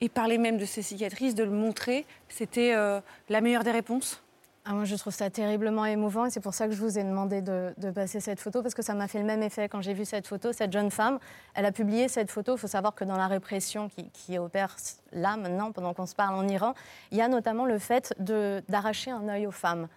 et 0.00 0.08
parler 0.08 0.38
même 0.38 0.56
de 0.56 0.64
ses 0.64 0.82
cicatrices, 0.82 1.34
de 1.34 1.44
le 1.44 1.50
montrer, 1.50 2.06
c'était 2.28 2.74
euh, 2.74 3.00
la 3.28 3.40
meilleure 3.40 3.64
des 3.64 3.70
réponses 3.70 4.22
Ah, 4.64 4.72
moi, 4.72 4.84
je 4.84 4.96
trouve 4.96 5.12
ça 5.12 5.28
terriblement 5.28 5.84
émouvant 5.84 6.26
et 6.26 6.30
c'est 6.30 6.40
pour 6.40 6.54
ça 6.54 6.66
que 6.66 6.72
je 6.72 6.80
vous 6.80 6.98
ai 6.98 7.04
demandé 7.04 7.42
de, 7.42 7.74
passer 7.94 8.20
cette 8.20 8.40
photo 8.40 8.62
parce 8.62 8.74
que 8.74 8.82
ça 8.82 8.94
m'a 8.94 9.08
fait 9.08 9.18
le 9.18 9.24
même 9.24 9.42
effet 9.42 9.68
quand 9.68 9.82
j'ai 9.82 9.94
vu 9.94 10.04
cette 10.04 10.26
photo. 10.26 10.52
Cette 10.52 10.72
jeune 10.72 10.90
femme, 10.90 11.18
elle 11.54 11.66
a 11.66 11.72
publié 11.72 12.08
cette 12.08 12.30
photo. 12.30 12.54
Il 12.56 12.58
faut 12.58 12.66
savoir 12.66 12.94
que 12.94 13.04
dans 13.04 13.16
la 13.16 13.26
répression 13.26 13.88
qui, 13.90 14.08
qui 14.10 14.38
opère 14.38 14.76
là, 15.12 15.36
maintenant, 15.36 15.72
pendant 15.72 15.92
qu'on 15.92 16.06
se 16.06 16.14
parle 16.14 16.34
en 16.34 16.48
Iran, 16.48 16.74
il 17.10 17.18
y 17.18 17.22
a 17.22 17.28
notamment 17.28 17.66
le 17.66 17.78
fait 17.78 18.14
d'arracher 18.68 19.10
un 19.10 19.28
œil 19.28 19.46
aux 19.46 19.52
femmes. 19.52 19.88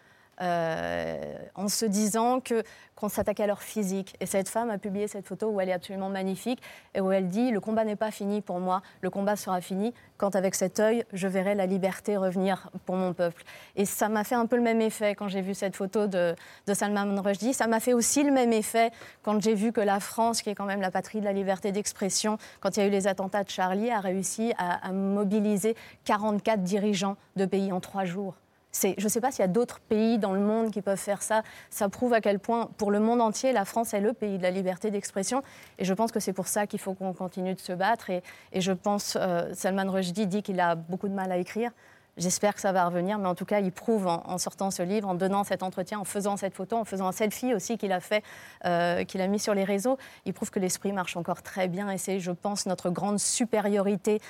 Euh, 0.42 1.36
en 1.56 1.68
se 1.68 1.86
disant 1.86 2.40
que 2.40 2.64
qu'on 2.96 3.10
s'attaquait 3.10 3.44
à 3.44 3.48
leur 3.48 3.62
physique. 3.62 4.16
Et 4.20 4.26
cette 4.26 4.48
femme 4.48 4.70
a 4.70 4.78
publié 4.78 5.08
cette 5.08 5.28
photo 5.28 5.50
où 5.50 5.60
elle 5.60 5.70
est 5.70 5.74
absolument 5.74 6.10
magnifique 6.10 6.62
et 6.94 7.02
où 7.02 7.12
elle 7.12 7.28
dit 7.28 7.52
le 7.52 7.60
combat 7.60 7.84
n'est 7.84 7.96
pas 7.96 8.12
fini 8.12 8.42
pour 8.42 8.60
moi, 8.60 8.82
le 9.02 9.10
combat 9.10 9.36
sera 9.36 9.62
fini 9.62 9.94
quand 10.18 10.36
avec 10.36 10.56
cet 10.56 10.80
œil 10.80 11.04
je 11.12 11.28
verrai 11.28 11.56
la 11.56 11.66
liberté 11.66 12.18
revenir 12.18 12.70
pour 12.86 12.96
mon 12.96 13.14
peuple. 13.14 13.44
Et 13.76 13.86
ça 13.86 14.10
m'a 14.10 14.24
fait 14.24 14.36
un 14.36 14.46
peu 14.46 14.56
le 14.56 14.62
même 14.62 14.82
effet 14.82 15.16
quand 15.16 15.28
j'ai 15.28 15.42
vu 15.42 15.54
cette 15.54 15.76
photo 15.76 16.08
de, 16.08 16.36
de 16.66 16.74
Salman 16.74 17.22
Rushdie. 17.22 17.54
Ça 17.54 17.68
m'a 17.68 17.80
fait 17.80 17.94
aussi 17.94 18.24
le 18.24 18.32
même 18.32 18.54
effet 18.54 18.92
quand 19.22 19.42
j'ai 19.42 19.56
vu 19.56 19.72
que 19.72 19.82
la 19.82 20.00
France, 20.00 20.42
qui 20.42 20.50
est 20.50 20.56
quand 20.56 20.66
même 20.66 20.82
la 20.82 20.92
patrie 20.92 21.20
de 21.20 21.26
la 21.26 21.34
liberté 21.34 21.72
d'expression, 21.72 22.38
quand 22.60 22.78
il 22.78 22.80
y 22.80 22.84
a 22.84 22.88
eu 22.88 22.92
les 22.92 23.08
attentats 23.08 23.44
de 23.44 23.50
Charlie, 23.50 23.92
a 23.92 24.00
réussi 24.00 24.54
à, 24.58 24.88
à 24.88 24.92
mobiliser 24.92 25.76
44 26.06 26.62
dirigeants 26.62 27.18
de 27.36 27.46
pays 27.46 27.72
en 27.72 27.80
trois 27.80 28.06
jours. 28.06 28.36
Je 28.74 29.04
ne 29.04 29.10
sais 29.10 29.22
pas 29.22 29.32
s'il 29.32 29.42
y 29.42 29.46
a 29.46 29.48
d'autres 29.48 29.80
pays 29.80 30.18
dans 30.18 30.34
le 30.34 30.40
monde 30.40 30.72
qui 30.72 30.82
peuvent 30.82 30.98
faire 30.98 31.22
ça. 31.22 31.44
Ça 31.70 31.90
prouve 31.90 32.14
à 32.14 32.22
quel 32.22 32.40
point, 32.40 32.70
pour 32.78 32.92
le 32.92 33.00
monde 33.00 33.22
entier, 33.22 33.54
la 33.54 33.66
France 33.66 33.94
est 33.94 34.02
le 34.02 34.14
pays 34.14 34.38
de 34.38 34.44
la 34.44 34.52
liberté 34.52 34.92
d'expression. 34.92 35.44
Et 35.78 35.86
je 35.86 35.94
pense 35.94 36.12
que 36.12 36.20
c'est 36.20 36.34
pour 36.34 36.48
ça 36.48 36.66
qu'il 36.68 36.80
faut 36.80 36.94
qu'on 36.94 37.14
continue 37.14 37.54
de 37.54 37.60
se 37.60 37.74
battre. 37.74 38.10
Et, 38.10 38.24
je 38.56 38.72
pense, 38.72 39.18
euh, 39.20 39.54
Salman 39.54 39.92
Rushdie 39.92 40.28
dit 40.28 40.42
qu'il 40.42 40.60
a 40.60 40.76
beaucoup 40.76 41.08
de 41.08 41.14
mal 41.14 41.32
à 41.32 41.38
écrire. 41.38 41.72
J'espère 42.16 42.54
que 42.54 42.62
ça 42.62 42.72
va 42.72 42.86
revenir, 42.86 43.18
mais 43.18 43.28
en 43.28 43.34
tout 43.34 43.46
cas, 43.46 43.60
il 43.60 43.72
prouve 43.72 44.06
en, 44.06 44.22
en 44.28 44.38
sortant 44.38 44.70
ce 44.70 44.84
livre, 44.84 45.08
en 45.08 45.16
donnant 45.16 45.44
cet 45.44 45.64
entretien, 45.64 45.98
en 45.98 46.04
faisant 46.04 46.38
cette 46.38 46.54
photo, 46.54 46.78
en 46.78 46.86
faisant 46.86 47.08
un 47.08 47.12
selfie 47.12 47.56
aussi 47.56 47.80
qu'il 47.80 47.92
a 47.92 48.00
fait, 48.00 48.24
euh, 48.66 49.04
qu'il 49.04 49.20
a 49.22 49.28
mis 49.28 49.40
sur 49.40 49.56
les 49.56 49.64
réseaux. 49.64 49.98
Il 50.26 50.34
prouve 50.34 50.52
que 50.52 50.60
l'esprit 50.60 50.92
marche 50.92 51.18
encore 51.18 51.42
très 51.42 51.68
bien 51.68 51.90
et 51.90 51.98
c'est, 51.98 52.20
je 52.20 52.32
pense, 52.32 52.68
notre 52.68 52.92
grande 52.92 53.18
supériorité 53.20 54.22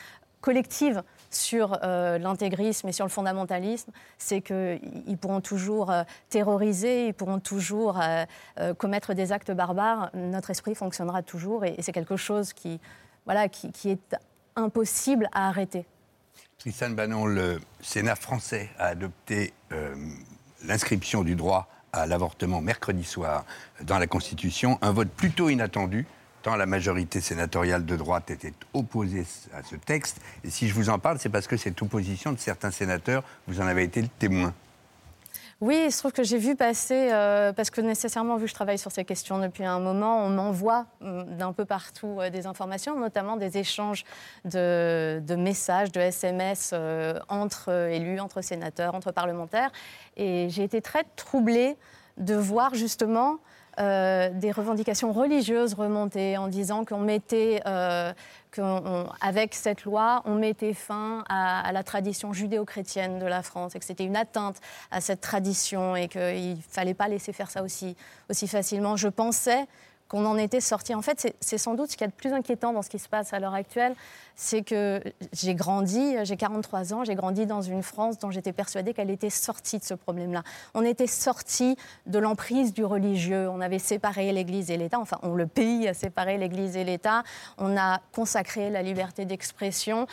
collective 0.43 1.03
sur 1.31 1.79
euh, 1.83 2.17
l'intégrisme 2.19 2.89
et 2.89 2.91
sur 2.91 3.05
le 3.05 3.09
fondamentalisme, 3.09 3.91
c'est 4.17 4.41
qu'ils 4.41 5.17
pourront 5.19 5.39
toujours 5.39 5.89
euh, 5.89 6.03
terroriser, 6.29 7.07
ils 7.07 7.13
pourront 7.13 7.39
toujours 7.39 7.99
euh, 8.01 8.73
commettre 8.75 9.13
des 9.13 9.31
actes 9.31 9.51
barbares. 9.51 10.11
Notre 10.13 10.51
esprit 10.51 10.75
fonctionnera 10.75 11.23
toujours 11.23 11.63
et, 11.63 11.75
c'est 11.79 11.93
quelque 11.93 12.17
chose 12.17 12.51
qui, 12.51 12.79
voilà, 13.25 13.47
qui, 13.47 13.89
est 13.89 14.15
impossible 14.57 15.29
à 15.31 15.47
arrêter. 15.47 15.85
Tristan 16.59 16.89
Bannon, 16.89 17.25
le 17.25 17.59
Sénat 17.81 18.15
français 18.15 18.69
a 18.77 18.87
adopté 18.87 19.53
l'inscription 20.65 21.23
du 21.23 21.35
droit 21.35 21.67
à 21.93 22.05
l'avortement 22.05 22.61
mercredi 22.61 23.03
soir 23.03 23.45
dans 23.81 23.97
la 23.97 24.07
Constitution, 24.07 24.77
un 24.81 24.91
vote 24.91 25.09
plutôt 25.09 25.49
inattendu, 25.49 26.05
la 26.51 26.65
majorité 26.65 27.21
sénatoriale 27.21 27.85
de 27.85 27.95
droite 27.95 28.29
était 28.29 28.53
opposée 28.73 29.25
à 29.53 29.63
ce 29.63 29.75
texte. 29.75 30.19
Et 30.43 30.49
si 30.49 30.67
je 30.67 30.73
vous 30.73 30.89
en 30.89 30.99
parle, 30.99 31.19
c'est 31.19 31.29
parce 31.29 31.47
que 31.47 31.57
cette 31.57 31.81
opposition 31.81 32.31
de 32.31 32.39
certains 32.39 32.71
sénateurs, 32.71 33.23
vous 33.47 33.61
en 33.61 33.67
avez 33.67 33.83
été 33.83 34.01
le 34.01 34.07
témoin. 34.07 34.53
Oui, 35.61 35.83
il 35.85 35.91
se 35.93 35.99
trouve 35.99 36.11
que 36.11 36.23
j'ai 36.23 36.37
vu 36.37 36.57
passer, 36.57 37.09
euh, 37.13 37.53
parce 37.53 37.69
que 37.69 37.79
nécessairement, 37.79 38.35
vu 38.35 38.43
que 38.43 38.49
je 38.49 38.53
travaille 38.53 38.77
sur 38.77 38.91
ces 38.91 39.05
questions 39.05 39.39
depuis 39.39 39.63
un 39.63 39.79
moment, 39.79 40.25
on 40.25 40.29
m'envoie 40.29 40.87
hum, 40.99 41.23
d'un 41.37 41.53
peu 41.53 41.63
partout 41.63 42.17
euh, 42.19 42.29
des 42.29 42.47
informations, 42.47 42.99
notamment 42.99 43.37
des 43.37 43.57
échanges 43.57 44.03
de, 44.43 45.35
messages, 45.37 45.89
de 45.93 46.01
SMS 46.01 46.71
euh, 46.73 47.17
entre 47.29 47.69
élus, 47.69 48.19
entre 48.19 48.41
sénateurs, 48.41 48.93
entre 48.93 49.13
parlementaires. 49.13 49.71
Et 50.17 50.49
j'ai 50.49 50.63
été 50.63 50.81
très 50.81 51.05
troublée 51.15 51.77
de 52.17 52.35
voir 52.35 52.75
justement 52.75 53.37
euh, 53.79 54.29
des 54.33 54.51
revendications 54.51 55.11
religieuses 55.11 55.73
remonter 55.73 56.37
en 56.37 56.47
disant 56.47 56.85
qu'on 56.85 56.99
mettait, 56.99 57.61
euh, 57.65 58.13
avec 59.21 59.55
cette 59.55 59.83
loi, 59.83 60.21
on 60.25 60.35
mettait 60.35 60.73
fin 60.73 61.23
à, 61.27 61.67
à 61.67 61.71
la 61.71 61.83
tradition 61.83 62.33
judéo-chrétienne 62.33 63.19
de 63.19 63.25
la 63.25 63.41
France 63.41 63.75
et 63.75 63.79
que 63.79 63.85
c'était 63.85 64.05
une 64.05 64.15
atteinte 64.15 64.57
à 64.91 65.01
cette 65.01 65.21
tradition 65.21 65.95
et 65.95 66.07
qu'il 66.07 66.51
ne 66.51 66.61
fallait 66.69 66.93
pas 66.93 67.07
laisser 67.07 67.33
faire 67.33 67.49
ça 67.49 67.63
aussi, 67.63 67.95
aussi 68.29 68.47
facilement. 68.47 68.95
Je 68.95 69.07
pensais 69.07 69.65
qu'on 70.13 70.27
en 70.27 70.37
était 70.37 70.61
sorti. 70.61 70.93
En 70.93 71.01
fait, 71.01 71.33
c'est- 71.39 71.57
sans 71.57 71.73
doute 71.73 71.89
ce 71.89 71.97
qu'il 71.97 72.05
y 72.05 72.07
a 72.07 72.11
de 72.11 72.13
plus 72.13 72.33
inquiétant 72.33 72.71
dans 72.71 72.83
ce 72.83 72.89
qui 72.91 72.99
se 72.99 73.09
passe 73.09 73.33
à 73.33 73.39
l'heure 73.39 73.55
actuelle, 73.55 73.95
c'est 74.35 74.61
que 74.61 75.01
j'ai 75.31 75.55
grandi, 75.55 76.15
j'ai 76.23 76.37
43 76.37 76.93
ans, 76.93 77.03
j'ai 77.03 77.15
grandi 77.15 77.47
dans 77.47 77.63
une 77.63 77.81
France 77.81 78.19
dont 78.19 78.29
j'étais 78.29 78.53
persuadée 78.53 78.93
qu'elle 78.93 79.09
était 79.09 79.31
sortie 79.31 79.79
de 79.79 79.83
ce 79.83 79.95
problème-là. 79.95 80.43
On 80.75 80.83
était 80.85 81.07
sorti 81.07 81.77
de 82.05 82.19
l'emprise 82.19 82.73
du 82.73 82.85
religieux, 82.85 83.49
on 83.49 83.59
avait 83.59 83.79
séparé 83.79 84.31
l'Église 84.31 84.69
et 84.69 84.77
l'État, 84.77 84.99
enfin, 84.99 85.17
on, 85.23 85.33
le 85.33 85.47
pays 85.47 85.87
a 85.87 85.95
séparé 85.95 86.37
l'Église 86.37 86.77
et 86.77 86.83
l'État, 86.83 87.23
on 87.57 87.75
a 87.75 87.99
consacré 88.11 88.69
la 88.69 88.83
liberté 88.83 89.25
d'expression. 89.25 90.05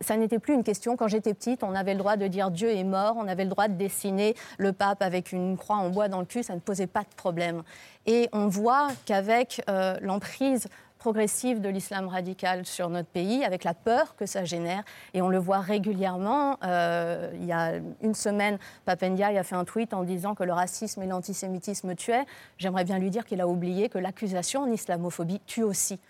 Ça 0.00 0.16
n'était 0.16 0.38
plus 0.38 0.54
une 0.54 0.64
question. 0.64 0.96
Quand 0.96 1.08
j'étais 1.08 1.34
petite, 1.34 1.62
on 1.62 1.74
avait 1.74 1.94
le 1.94 1.98
droit 1.98 2.16
de 2.16 2.26
dire 2.26 2.50
Dieu 2.50 2.70
est 2.70 2.84
mort, 2.84 3.16
on 3.18 3.26
avait 3.26 3.44
le 3.44 3.50
droit 3.50 3.68
de 3.68 3.74
dessiner 3.74 4.34
le 4.58 4.72
pape 4.72 5.02
avec 5.02 5.32
une 5.32 5.56
croix 5.56 5.76
en 5.76 5.90
bois 5.90 6.08
dans 6.08 6.20
le 6.20 6.26
cul, 6.26 6.42
ça 6.42 6.54
ne 6.54 6.60
posait 6.60 6.86
pas 6.86 7.02
de 7.02 7.14
problème. 7.16 7.62
Et 8.06 8.28
on 8.32 8.48
voit 8.48 8.88
qu'avec 9.06 9.62
euh, 9.68 9.96
l'emprise 10.00 10.68
progressive 10.98 11.60
de 11.60 11.68
l'islam 11.68 12.08
radical 12.08 12.64
sur 12.64 12.88
notre 12.88 13.08
pays, 13.08 13.44
avec 13.44 13.62
la 13.62 13.74
peur 13.74 14.16
que 14.16 14.24
ça 14.24 14.44
génère, 14.44 14.84
et 15.12 15.20
on 15.20 15.28
le 15.28 15.36
voit 15.36 15.60
régulièrement. 15.60 16.56
euh, 16.64 17.30
il 17.34 17.44
y 17.44 17.52
a 17.52 17.72
une 18.00 18.14
semaine, 18.14 18.58
Papendiaï 18.86 19.36
a 19.36 19.42
fait 19.42 19.54
un 19.54 19.64
tweet 19.64 19.92
en 19.92 20.02
disant 20.02 20.34
que 20.34 20.44
le 20.44 20.54
racisme 20.54 21.02
et 21.02 21.06
l'antisémitisme 21.06 21.94
tuaient. 21.94 22.24
J'aimerais 22.56 22.84
bien 22.84 22.98
lui 22.98 23.10
dire 23.10 23.26
qu'il 23.26 23.42
a 23.42 23.46
oublié 23.46 23.90
que 23.90 23.98
l'accusation 23.98 24.62
en 24.62 24.66
islamophobie 24.72 25.40
tue 25.46 25.62
aussi. 25.62 26.00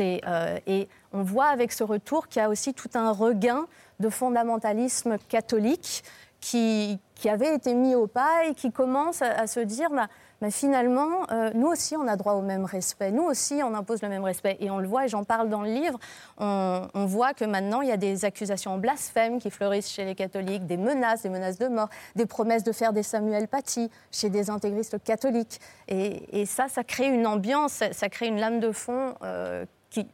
Euh, 0.00 0.58
et 0.66 0.88
on 1.12 1.22
voit 1.22 1.46
avec 1.46 1.72
ce 1.72 1.84
retour 1.84 2.28
qu'il 2.28 2.40
y 2.40 2.44
a 2.44 2.48
aussi 2.48 2.74
tout 2.74 2.90
un 2.94 3.10
regain 3.10 3.66
de 4.00 4.08
fondamentalisme 4.08 5.16
catholique 5.28 6.04
qui, 6.40 6.98
avait 7.24 7.54
été 7.54 7.74
mis 7.74 7.94
au 7.94 8.08
pas 8.08 8.46
et 8.46 8.54
qui 8.54 8.72
commence 8.72 9.22
à, 9.22 9.30
à 9.30 9.46
se 9.46 9.60
dire 9.60 9.90
bah, 9.90 10.08
mais 10.42 10.50
finalement, 10.50 11.08
euh, 11.30 11.50
nous 11.54 11.68
aussi, 11.68 11.96
on 11.96 12.06
a 12.06 12.16
droit 12.16 12.34
au 12.34 12.42
même 12.42 12.66
respect. 12.66 13.10
Nous 13.12 13.22
aussi, 13.22 13.62
on 13.64 13.74
impose 13.74 14.02
le 14.02 14.10
même 14.10 14.24
respect. 14.24 14.58
Et 14.60 14.70
on 14.70 14.78
le 14.78 14.86
voit, 14.86 15.06
et 15.06 15.08
j'en 15.08 15.24
parle 15.24 15.48
dans 15.48 15.62
le 15.62 15.70
livre, 15.72 15.98
on, 16.36 16.86
on 16.92 17.06
voit 17.06 17.32
que 17.32 17.46
maintenant, 17.46 17.80
il 17.80 17.88
y 17.88 17.92
a 17.92 17.96
des 17.96 18.26
accusations 18.26 18.72
en 18.72 18.78
blasphème 18.78 19.38
qui 19.38 19.50
fleurissent 19.50 19.90
chez 19.90 20.04
les 20.04 20.14
catholiques, 20.14 20.66
des 20.66 20.76
menaces, 20.76 21.22
des 21.22 21.30
menaces 21.30 21.58
de 21.58 21.68
mort, 21.68 21.88
des 22.16 22.26
promesses 22.26 22.64
de 22.64 22.72
faire 22.72 22.92
des 22.92 23.02
Samuel 23.02 23.48
Paty 23.48 23.88
chez 24.10 24.28
des 24.28 24.50
intégristes 24.50 25.02
catholiques. 25.02 25.60
Et, 25.88 26.40
et 26.42 26.44
ça, 26.44 26.66
ça 26.68 26.84
crée 26.84 27.06
une 27.06 27.26
ambiance, 27.26 27.72
ça, 27.72 27.92
ça 27.92 28.08
crée 28.10 28.26
une 28.26 28.38
lame 28.40 28.60
de 28.60 28.72
fond 28.72 29.14
euh, 29.22 29.64
qui, 29.90 30.06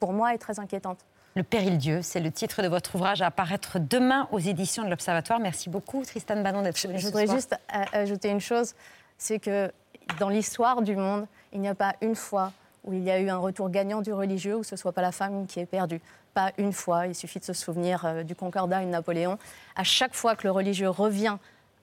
pour 0.00 0.12
moi, 0.12 0.34
est 0.34 0.38
très 0.38 0.58
inquiétante. 0.58 0.98
Le 1.36 1.44
péril 1.44 1.78
Dieu, 1.78 2.00
c'est 2.02 2.18
le 2.18 2.32
titre 2.32 2.60
de 2.60 2.66
votre 2.66 2.96
ouvrage 2.96 3.22
à 3.22 3.26
apparaître 3.26 3.78
demain 3.78 4.26
aux 4.32 4.40
éditions 4.40 4.82
de 4.82 4.88
l'Observatoire. 4.90 5.38
Merci 5.38 5.70
beaucoup, 5.70 6.02
Tristan 6.04 6.42
Bannon, 6.42 6.62
d'être 6.62 6.80
venu 6.84 6.98
Je 6.98 7.06
voudrais 7.06 7.28
juste 7.28 7.54
a- 7.68 7.96
ajouter 7.96 8.30
une 8.30 8.40
chose, 8.40 8.74
c'est 9.20 9.38
que 9.38 9.70
dans 10.18 10.28
l'histoire 10.30 10.80
du 10.82 10.96
monde, 10.96 11.26
il 11.52 11.60
n'y 11.60 11.68
a 11.68 11.74
pas 11.74 11.94
une 12.00 12.16
fois 12.16 12.52
où 12.84 12.92
il 12.94 13.04
y 13.04 13.10
a 13.10 13.20
eu 13.20 13.28
un 13.28 13.36
retour 13.36 13.68
gagnant 13.70 14.00
du 14.00 14.12
religieux 14.12 14.56
où 14.56 14.64
ce 14.64 14.74
soit 14.74 14.92
pas 14.92 15.02
la 15.02 15.12
femme 15.12 15.46
qui 15.46 15.60
est 15.60 15.66
perdue. 15.66 16.00
Pas 16.32 16.52
une 16.58 16.72
fois. 16.72 17.06
Il 17.06 17.14
suffit 17.14 17.38
de 17.38 17.44
se 17.44 17.52
souvenir 17.52 18.04
euh, 18.06 18.22
du 18.22 18.34
Concordat 18.34 18.82
et 18.82 18.86
de 18.86 18.90
Napoléon. 18.90 19.36
À 19.76 19.84
chaque 19.84 20.14
fois 20.14 20.34
que 20.36 20.44
le 20.46 20.50
religieux 20.52 20.88
revient 20.88 21.36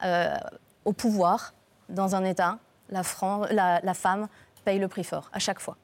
euh, 0.04 0.36
au 0.86 0.94
pouvoir 0.94 1.54
dans 1.90 2.16
un 2.16 2.24
État, 2.26 2.58
la, 2.90 3.04
Fran- 3.04 3.46
la- 3.52 3.80
la 3.84 3.94
femme 3.94 4.28
paye 4.66 4.80
le 4.80 4.88
prix 4.88 5.04
fort. 5.04 5.30
À 5.34 5.40
chaque 5.40 5.60
fois. 5.60 5.78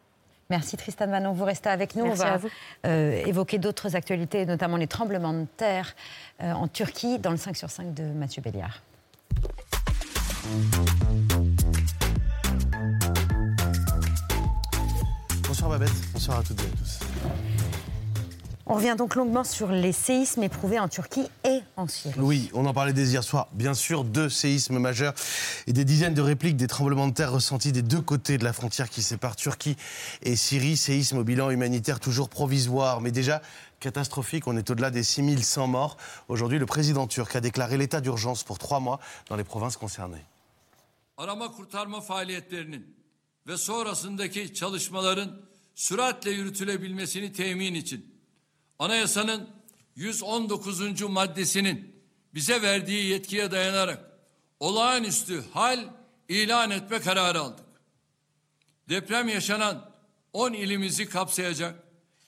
Merci 0.49 0.75
Tristan 0.77 1.07
Manon, 1.07 1.33
vous 1.33 1.45
restez 1.45 1.69
avec 1.69 1.95
nous. 1.95 2.05
Merci 2.05 2.21
On 2.21 2.25
va 2.25 2.33
à 2.33 2.37
vous. 2.37 2.49
euh, 2.85 3.11
évoquer 3.25 3.59
d'autres 3.59 3.95
actualités, 3.95 4.45
notamment 4.45 4.77
les 4.77 4.87
tremblements 4.87 5.33
de 5.33 5.45
terre 5.57 5.93
euh, 6.41 6.51
en 6.53 6.67
Turquie, 6.67 7.19
dans 7.19 7.31
le 7.31 7.37
5 7.37 7.55
sur 7.55 7.69
5 7.69 7.93
de 7.93 8.03
Mathieu 8.03 8.41
Béliard. 8.41 8.81
Bonsoir 15.63 15.79
Babette, 15.79 16.11
bonsoir 16.11 16.39
à 16.39 16.43
toutes 16.43 16.59
et 16.59 16.65
à 16.65 16.69
tous. 16.77 16.99
On 18.65 18.73
revient 18.73 18.95
donc 18.97 19.15
longuement 19.15 19.45
sur 19.45 19.71
les 19.71 19.93
séismes 19.93 20.43
éprouvés 20.43 20.77
en 20.77 20.89
Turquie 20.89 21.25
et 21.45 21.61
en 21.77 21.87
Syrie. 21.87 22.19
Oui, 22.19 22.49
on 22.53 22.65
en 22.65 22.73
parlait 22.73 22.91
dès 22.91 23.07
hier 23.07 23.23
soir. 23.23 23.47
Bien 23.53 23.73
sûr, 23.73 24.03
deux 24.03 24.27
séismes 24.27 24.77
majeurs 24.77 25.13
et 25.65 25.71
des 25.71 25.85
dizaines 25.85 26.15
de 26.15 26.21
répliques 26.21 26.57
des 26.57 26.67
tremblements 26.67 27.07
de 27.07 27.13
terre 27.13 27.31
ressentis 27.31 27.71
des 27.71 27.81
deux 27.81 28.01
côtés 28.01 28.37
de 28.37 28.43
la 28.43 28.51
frontière 28.51 28.89
qui 28.89 29.01
sépare 29.01 29.37
Turquie 29.37 29.77
et 30.21 30.35
Syrie. 30.35 30.75
Séisme 30.75 31.19
au 31.19 31.23
bilan 31.23 31.49
humanitaire 31.49 32.01
toujours 32.01 32.27
provisoire, 32.27 32.99
mais 32.99 33.11
déjà 33.11 33.41
catastrophique. 33.79 34.47
On 34.47 34.57
est 34.57 34.69
au-delà 34.69 34.91
des 34.91 35.03
6100 35.03 35.67
morts. 35.67 35.95
Aujourd'hui, 36.27 36.59
le 36.59 36.65
président 36.65 37.07
turc 37.07 37.33
a 37.37 37.39
déclaré 37.39 37.77
l'état 37.77 38.01
d'urgence 38.01 38.43
pour 38.43 38.59
trois 38.59 38.81
mois 38.81 38.99
dans 39.29 39.37
les 39.37 39.45
provinces 39.45 39.77
concernées. 39.77 40.25
arama 41.15 41.47
kurtarma 41.47 42.01
faaliyetlerinin 42.01 42.83
ve 43.47 43.57
sonrasındaki 43.57 44.53
çalışmaların 44.53 45.52
süratle 45.75 46.31
yürütülebilmesini 46.31 47.33
temin 47.33 47.73
için 47.73 48.15
anayasanın 48.79 49.49
119. 49.95 51.01
maddesinin 51.01 51.95
bize 52.33 52.61
verdiği 52.61 53.05
yetkiye 53.05 53.51
dayanarak 53.51 54.11
olağanüstü 54.59 55.43
hal 55.53 55.89
ilan 56.29 56.71
etme 56.71 56.99
kararı 56.99 57.39
aldık. 57.39 57.65
Deprem 58.89 59.27
yaşanan 59.27 59.91
10 60.33 60.53
ilimizi 60.53 61.09
kapsayacak 61.09 61.83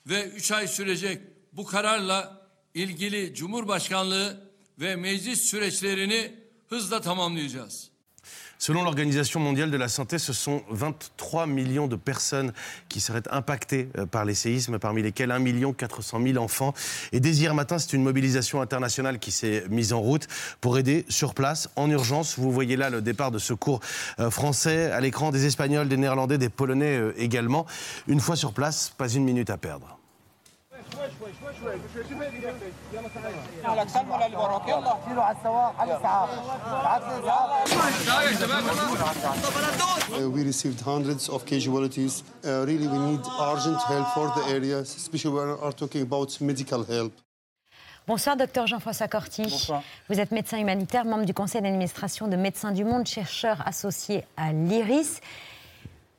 ve 0.06 0.24
3 0.24 0.52
ay 0.52 0.68
sürecek 0.68 1.22
bu 1.52 1.64
kararla 1.64 2.48
ilgili 2.74 3.34
Cumhurbaşkanlığı 3.34 4.50
ve 4.78 4.96
meclis 4.96 5.40
süreçlerini 5.40 6.34
hızla 6.68 7.00
tamamlayacağız. 7.00 7.90
Selon 8.58 8.82
l'Organisation 8.82 9.38
mondiale 9.38 9.70
de 9.70 9.76
la 9.76 9.88
santé, 9.88 10.18
ce 10.18 10.32
sont 10.32 10.62
23 10.70 11.46
millions 11.46 11.86
de 11.88 11.96
personnes 11.96 12.52
qui 12.88 13.00
seraient 13.00 13.22
impactées 13.30 13.90
euh, 13.98 14.06
par 14.06 14.24
les 14.24 14.34
séismes, 14.34 14.78
parmi 14.78 15.02
lesquelles 15.02 15.30
1 15.30 15.38
million 15.38 15.72
400 15.72 16.20
000 16.22 16.42
enfants. 16.42 16.72
Et 17.12 17.20
dès 17.20 17.32
hier 17.32 17.54
matin, 17.54 17.78
c'est 17.78 17.92
une 17.92 18.02
mobilisation 18.02 18.60
internationale 18.60 19.18
qui 19.18 19.30
s'est 19.30 19.64
mise 19.68 19.92
en 19.92 20.00
route 20.00 20.26
pour 20.60 20.78
aider 20.78 21.04
sur 21.08 21.34
place, 21.34 21.68
en 21.76 21.90
urgence. 21.90 22.38
Vous 22.38 22.50
voyez 22.50 22.76
là 22.76 22.90
le 22.90 23.02
départ 23.02 23.30
de 23.30 23.38
secours 23.38 23.80
euh, 24.20 24.30
français, 24.30 24.90
à 24.90 25.00
l'écran 25.00 25.30
des 25.30 25.46
Espagnols, 25.46 25.88
des 25.88 25.96
Néerlandais, 25.96 26.38
des 26.38 26.48
Polonais 26.48 26.96
euh, 26.96 27.12
également. 27.18 27.66
Une 28.08 28.20
fois 28.20 28.36
sur 28.36 28.52
place, 28.52 28.92
pas 28.96 29.08
une 29.08 29.24
minute 29.24 29.50
à 29.50 29.58
perdre. 29.58 29.95
Uh, 40.12 40.30
we 40.30 40.42
received 40.42 40.80
hundreds 40.80 41.28
of 41.28 41.44
casualties. 41.44 42.24
Uh, 42.44 42.64
really, 42.66 42.86
we 42.86 42.98
need 42.98 43.20
urgent 43.40 43.80
help 43.82 44.06
for 44.14 44.32
the 44.36 44.48
area, 44.50 44.78
especially 44.78 45.34
when 45.34 45.48
we 45.48 45.54
are 45.60 45.72
talking 45.72 46.02
about 46.02 46.40
medical 46.40 46.84
help. 46.84 47.12
Bonsoir, 48.06 48.36
docteur 48.36 48.68
Jean-François 48.68 49.08
Corti. 49.08 49.42
Vous 50.08 50.20
êtes 50.20 50.30
médecin 50.30 50.58
humanitaire, 50.58 51.04
membre 51.04 51.24
du 51.24 51.34
conseil 51.34 51.60
d'administration 51.60 52.28
de 52.28 52.36
Médecins 52.36 52.70
du 52.70 52.84
Monde, 52.84 53.04
chercheur 53.04 53.66
associé 53.66 54.24
à 54.36 54.52
l'IRIS. 54.52 55.20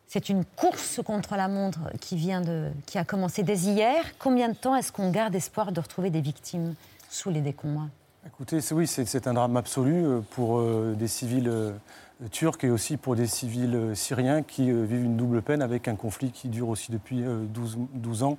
C'est 0.08 0.30
une 0.30 0.45
course 0.45 1.01
contre 1.05 1.36
la 1.36 1.47
montre 1.47 1.80
qui, 1.99 2.16
vient 2.16 2.41
de, 2.41 2.70
qui 2.86 2.97
a 2.97 3.03
commencé 3.03 3.43
dès 3.43 3.58
hier. 3.58 4.03
Combien 4.20 4.49
de 4.49 4.55
temps 4.55 4.76
est-ce 4.76 4.91
qu'on 4.91 5.12
garde 5.12 5.36
espoir 5.36 5.72
de 5.72 5.82
retrouver 5.82 6.10
des 6.10 6.22
victimes 6.22 6.76
sous 7.10 7.30
les 7.30 7.41
décombres? 7.41 7.89
Écoutez, 8.26 8.60
oui, 8.72 8.88
c'est 8.88 9.28
un 9.28 9.34
drame 9.34 9.58
absolu 9.58 10.05
euh, 10.05 10.20
pour 10.32 10.60
euh, 10.60 10.95
des 10.97 11.08
civils 11.08 11.47
euh, 11.47 11.72
turcs 12.32 12.64
et 12.64 12.70
aussi 12.70 12.97
pour 12.97 13.16
des 13.16 13.28
civils 13.28 13.91
syriens 13.95 14.41
qui 14.41 14.72
vivent 14.72 15.05
une 15.05 15.18
double 15.18 15.41
peine 15.41 15.62
avec 15.62 15.88
un 15.88 15.95
conflit 15.95 16.32
qui 16.32 16.47
dure 16.47 16.70
aussi 16.70 16.91
depuis 16.91 17.24
euh, 17.24 17.43
12, 17.45 17.78
12 17.93 18.24
ans 18.24 18.38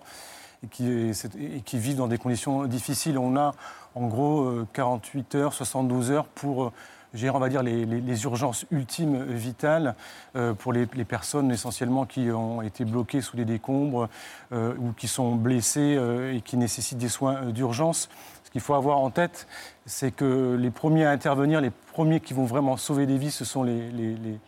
et 0.64 0.66
qui, 0.66 0.88
et 0.88 1.60
qui 1.64 1.78
vivent 1.78 1.98
dans 1.98 2.08
des 2.08 2.18
conditions 2.18 2.64
difficiles. 2.64 3.18
On 3.18 3.36
a 3.36 3.54
en 3.94 4.06
gros 4.06 4.42
euh, 4.42 4.66
48 4.72 5.34
heures, 5.36 5.52
72 5.52 6.10
heures 6.10 6.26
pour 6.26 6.72
gérer, 7.14 7.34
on 7.34 7.40
va 7.40 7.48
dire, 7.48 7.62
les, 7.62 8.24
urgences 8.24 8.66
ultimes 8.70 9.22
vitales 9.24 9.94
euh, 10.36 10.54
pour 10.54 10.72
les, 10.72 10.86
personnes 10.86 11.50
essentiellement 11.50 12.04
qui 12.06 12.30
ont 12.30 12.62
été 12.62 12.84
bloquées 12.84 13.20
sous 13.20 13.36
les 13.36 13.44
décombres 13.44 14.08
euh, 14.52 14.74
ou 14.78 14.92
qui 14.92 15.08
sont 15.08 15.34
blessées 15.34 15.96
euh, 15.96 16.34
et 16.34 16.40
qui 16.40 16.56
nécessitent 16.56 16.98
des 16.98 17.08
soins 17.08 17.36
euh, 17.36 17.52
d'urgence. 17.52 18.08
Ce 18.48 18.50
qu'il 18.50 18.62
faut 18.62 18.72
avoir 18.72 18.96
en 18.96 19.10
tête, 19.10 19.46
c'est 19.84 20.10
que 20.10 20.56
les 20.58 20.70
premiers 20.70 21.04
à 21.04 21.10
intervenir, 21.10 21.60
les 21.60 21.68
premiers 21.68 22.18
qui 22.18 22.32
vont 22.32 22.46
vraiment 22.46 22.78
sauver 22.78 23.04
des 23.04 23.18
vies, 23.18 23.30
ce 23.30 23.44
sont 23.44 23.62
les, 23.62 23.90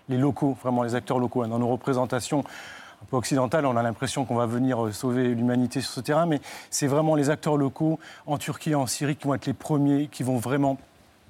locaux, 0.08 0.56
vraiment 0.62 0.82
les 0.82 0.94
acteurs 0.94 1.18
locaux. 1.18 1.44
Dans 1.44 1.58
nos 1.58 1.68
représentations 1.68 2.40
un 2.40 3.06
peu 3.10 3.18
occidentales, 3.18 3.66
on 3.66 3.76
a 3.76 3.82
l'impression 3.82 4.24
qu'on 4.24 4.36
va 4.36 4.46
venir 4.46 4.86
euh, 4.86 4.92
sauver 4.92 5.34
l'humanité 5.34 5.82
sur 5.82 5.90
ce 5.90 6.00
terrain, 6.00 6.24
mais 6.24 6.40
c'est 6.70 6.86
vraiment 6.86 7.14
les 7.14 7.28
acteurs 7.28 7.58
locaux 7.58 7.98
en 8.24 8.38
Turquie 8.38 8.70
et 8.70 8.74
en 8.74 8.86
Syrie 8.86 9.16
qui 9.16 9.26
vont 9.26 9.34
être 9.34 9.44
les 9.44 9.52
premiers, 9.52 10.06
qui 10.06 10.22
vont 10.22 10.38
vraiment 10.38 10.78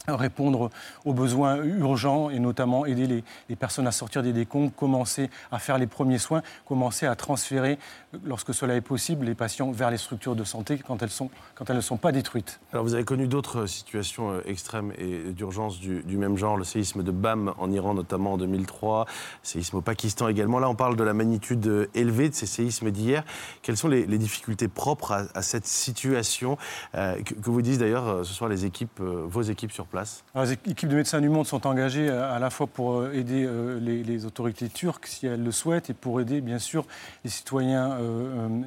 répondre 0.08 0.70
aux 1.04 1.12
besoins 1.12 1.56
urgents 1.62 2.30
et 2.30 2.38
notamment 2.38 2.86
aider 2.86 3.06
les, 3.48 3.56
personnes 3.56 3.86
à 3.86 3.92
sortir 3.92 4.22
des 4.22 4.32
décombres, 4.32 4.72
commencer 4.74 5.30
à 5.52 5.58
faire 5.58 5.78
les 5.78 5.86
premiers 5.86 6.18
soins, 6.18 6.42
commencer 6.66 7.06
à 7.06 7.14
transférer, 7.14 7.78
lorsque 8.24 8.52
cela 8.54 8.74
est 8.74 8.80
possible, 8.80 9.26
les 9.26 9.34
patients 9.34 9.70
vers 9.70 9.90
les 9.90 9.96
structures 9.96 10.34
de 10.34 10.44
santé 10.44 10.78
quand 10.78 11.02
elles, 11.02 11.10
sont, 11.10 11.30
quand 11.54 11.70
elles 11.70 11.76
ne 11.76 11.80
sont 11.80 11.96
pas 11.96 12.12
détruites. 12.12 12.60
Alors 12.72 12.84
vous 12.84 12.94
avez 12.94 13.04
connu 13.04 13.28
d'autres 13.28 13.66
situations 13.66 14.32
euh, 14.32 14.40
extrêmes 14.46 14.92
et 14.98 15.32
d'urgence 15.32 15.78
du, 15.78 16.02
du 16.02 16.16
même 16.16 16.36
genre, 16.36 16.56
le 16.56 16.64
séisme 16.64 17.02
de 17.02 17.10
Bam 17.12 17.54
en 17.58 17.70
Iran 17.70 17.94
notamment 17.94 18.32
en 18.32 18.38
2003, 18.38 19.06
séisme 19.42 19.76
au 19.76 19.80
Pakistan 19.80 20.28
également. 20.28 20.58
Là 20.58 20.68
on 20.68 20.74
parle 20.74 20.96
de 20.96 21.04
la 21.04 21.14
magnitude 21.14 21.66
euh, 21.66 21.86
élevée 21.94 22.28
de 22.28 22.34
ces 22.34 22.46
séismes 22.46 22.90
d'hier. 22.90 23.24
Quelles 23.62 23.76
sont 23.76 23.88
les, 23.88 24.06
les 24.06 24.18
difficultés 24.18 24.68
propres 24.68 25.12
à, 25.12 25.22
à 25.34 25.42
cette 25.42 25.66
situation 25.66 26.58
euh, 26.96 27.14
que, 27.22 27.34
que 27.34 27.50
vous 27.50 27.62
disent 27.62 27.78
d'ailleurs 27.78 28.08
euh, 28.08 28.24
ce 28.24 28.34
soir 28.34 28.50
les 28.50 28.64
équipes, 28.64 29.00
euh, 29.00 29.24
vos 29.26 29.42
équipes 29.42 29.72
sur 29.72 29.86
place? 29.86 30.24
Alors, 30.34 30.46
les 30.46 30.52
équipes 30.54 30.88
de 30.88 30.96
médecins 30.96 31.20
du 31.20 31.28
monde 31.28 31.46
sont 31.46 31.66
engagées 31.66 32.08
à, 32.10 32.32
à 32.32 32.38
la 32.40 32.50
fois 32.50 32.66
pour 32.66 32.98
euh, 32.98 33.12
aider 33.12 33.44
euh, 33.46 33.78
les, 33.80 34.02
les 34.02 34.26
autorités 34.26 34.68
turques 34.68 35.06
si 35.06 35.26
elles 35.26 35.44
le 35.44 35.52
souhaitent 35.52 35.90
et 35.90 35.94
pour 35.94 36.20
aider 36.20 36.40
bien 36.40 36.58
sûr 36.58 36.84
les 37.24 37.30
citoyens 37.30 37.92
euh, 37.92 37.99
euh, 37.99 37.99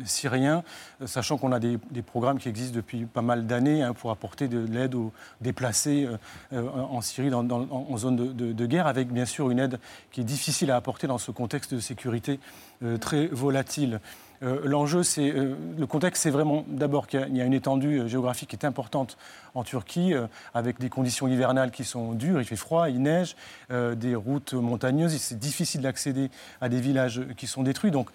syriens, 0.05 0.63
euh, 1.01 1.07
sachant 1.07 1.37
qu'on 1.37 1.51
a 1.51 1.59
des, 1.59 1.77
programmes 2.05 2.37
qui 2.37 2.49
existent 2.49 2.75
depuis 2.75 3.05
pas 3.05 3.21
mal 3.21 3.47
d'années 3.47 3.81
hein, 3.81 3.93
pour 3.93 4.11
apporter 4.11 4.47
de 4.47 4.65
l'aide 4.65 4.95
aux 4.95 5.11
déplacés 5.41 6.05
euh, 6.05 6.17
euh, 6.53 6.69
en 6.69 7.01
Syrie 7.01 7.33
en, 7.33 7.97
zone 7.97 8.15
de, 8.15 8.65
guerre, 8.65 8.87
avec 8.87 9.11
bien 9.11 9.25
sûr 9.25 9.49
une 9.49 9.59
aide 9.59 9.79
qui 10.11 10.21
est 10.21 10.25
difficile 10.25 10.71
à 10.71 10.75
apporter 10.75 11.07
dans 11.07 11.17
ce 11.17 11.31
contexte 11.31 11.73
de 11.73 11.79
sécurité 11.79 12.39
euh, 12.83 12.97
très 12.97 13.27
volatile. 13.27 13.99
Euh, 14.43 14.61
L'enjeu, 14.65 15.03
c'est 15.03 15.29
euh, 15.31 15.55
le 15.77 15.87
contexte, 15.87 16.23
c'est 16.23 16.29
vraiment 16.29 16.65
d'abord 16.67 17.07
qu'il 17.07 17.35
y 17.35 17.41
a- 17.41 17.45
une 17.45 17.53
étendue 17.53 18.01
euh, 18.01 18.07
géographique 18.07 18.49
qui 18.49 18.55
est 18.55 18.65
importante 18.65 19.17
en 19.55 19.63
Turquie, 19.63 20.13
avec 20.55 20.79
des 20.79 20.89
conditions 20.89 21.27
hivernales 21.27 21.69
qui 21.69 21.83
sont 21.83 22.13
dures, 22.13 22.41
il 22.41 22.45
fait 22.45 22.55
froid, 22.55 22.89
il 22.89 23.03
neige, 23.03 23.35
des 23.69 24.15
routes 24.15 24.53
montagneuses, 24.55 25.15
c'est 25.17 25.37
difficile 25.37 25.81
d'accéder 25.81 26.31
à 26.59 26.69
des 26.69 26.81
villages 26.81 27.21
qui 27.37 27.45
sont 27.45 27.61
détruits. 27.61 27.91
Donc 27.91 28.09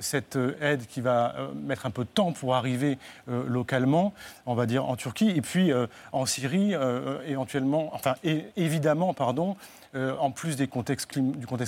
cette 0.00 0.36
aide 0.60 0.84
qui 0.88 1.00
va 1.00 1.36
mettre 1.54 1.86
un 1.86 1.90
peu 1.90 2.02
de 2.02 2.08
temps 2.08 2.32
pour 2.32 2.56
arriver 2.56 2.98
localement, 3.28 4.12
on 4.46 4.54
va 4.56 4.66
dire 4.66 4.84
en 4.84 4.96
Turquie, 4.96 5.30
et 5.30 5.42
puis 5.42 5.70
en 6.10 6.26
Syrie, 6.26 6.74
éventuellement, 7.24 7.90
enfin 7.94 8.16
évidemment, 8.56 9.14
pardon, 9.14 9.54
euh, 9.94 10.16
en 10.18 10.30
plus 10.30 10.56
du 10.56 10.68
contexte 10.68 11.08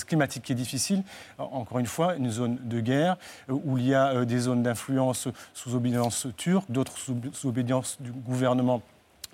climatique 0.06 0.42
qui 0.44 0.52
est 0.52 0.56
difficile, 0.56 1.02
en- 1.38 1.44
encore 1.44 1.78
une 1.78 1.86
fois, 1.86 2.14
une 2.16 2.30
zone 2.30 2.58
de 2.62 2.80
guerre 2.80 3.16
euh, 3.50 3.54
où 3.64 3.78
il 3.78 3.86
y 3.86 3.94
a 3.94 4.08
euh, 4.14 4.24
des 4.24 4.38
zones 4.38 4.62
d'influence 4.62 5.28
sous 5.54 5.74
obédience 5.74 6.26
turque, 6.36 6.70
d'autres 6.70 6.96
sous, 6.98 7.16
obédience 7.48 7.96
du 8.00 8.12
gouvernement 8.12 8.82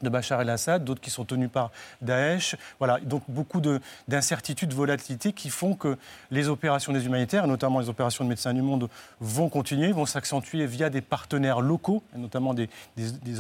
de 0.01 0.09
Bachar 0.09 0.41
el-Assad, 0.41 0.85
d'autres 0.85 1.01
qui 1.01 1.11
sont 1.11 1.25
tenus 1.25 1.51
par 1.51 1.73
Daesh. 2.03 2.55
Voilà, 2.79 3.01
donc 3.01 3.25
beaucoup 3.27 3.61
de- 3.61 3.81
d'incertitudes, 4.07 4.69
de 4.69 4.75
volatilité 4.77 5.33
qui 5.33 5.51
font 5.51 5.75
que 5.75 5.97
les 6.31 6.49
opérations 6.49 6.93
des 6.93 7.05
humanitaires, 7.05 7.49
notamment 7.49 7.81
les 7.81 7.89
opérations 7.89 8.23
de 8.23 8.29
Médecins 8.29 8.55
du 8.55 8.63
Monde, 8.63 8.89
vont 9.21 9.49
continuer, 9.49 9.91
vont 9.91 10.07
s'accentuer 10.07 10.67
via 10.67 10.89
des 10.89 11.01
partenaires 11.01 11.61
locaux, 11.61 12.05
notamment 12.17 12.55
des, 12.55 12.69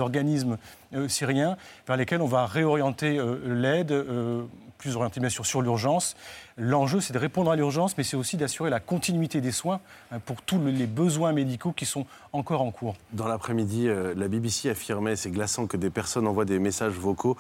organismes 0.01 0.59
syriens, 1.09 1.57
vers 1.86 1.97
lesquels 1.97 2.20
on 2.22 2.26
va 2.26 2.47
réorienter 2.47 3.18
euh, 3.18 3.36
l'aide, 3.55 3.93
euh, 3.93 4.43
plus 4.78 4.95
orientée 4.95 5.18
bien 5.18 5.28
sûr 5.28 5.45
sur 5.45 5.61
l'urgence. 5.61 6.14
L'enjeu, 6.57 7.01
c'est 7.01 7.12
de 7.12 7.18
répondre 7.18 7.51
à 7.51 7.57
l'urgence, 7.57 7.99
mais 7.99 8.05
c'est 8.05 8.16
aussi 8.16 8.36
d'assurer 8.36 8.70
la 8.70 8.78
continuité 8.78 9.41
des 9.41 9.51
soins 9.51 9.80
pour 10.24 10.41
tous 10.43 10.59
le- 10.59 10.70
les 10.70 10.86
besoins 10.86 11.32
médicaux 11.32 11.72
qui 11.72 11.84
sont 11.84 12.07
encore 12.32 12.62
en 12.62 12.70
cours. 12.70 12.95
Dans 13.12 13.26
l'après-midi, 13.26 13.89
euh, 13.89 14.14
la 14.16 14.28
BBC 14.28 14.70
affirmait, 14.70 15.16
c'est 15.16 15.30
glaçant, 15.32 15.66
que 15.66 15.76
des 15.76 15.91
personnes 15.91 16.28
envoient 16.28 16.45
des 16.45 16.61
messages 16.61 16.93
vocaux 16.93 17.36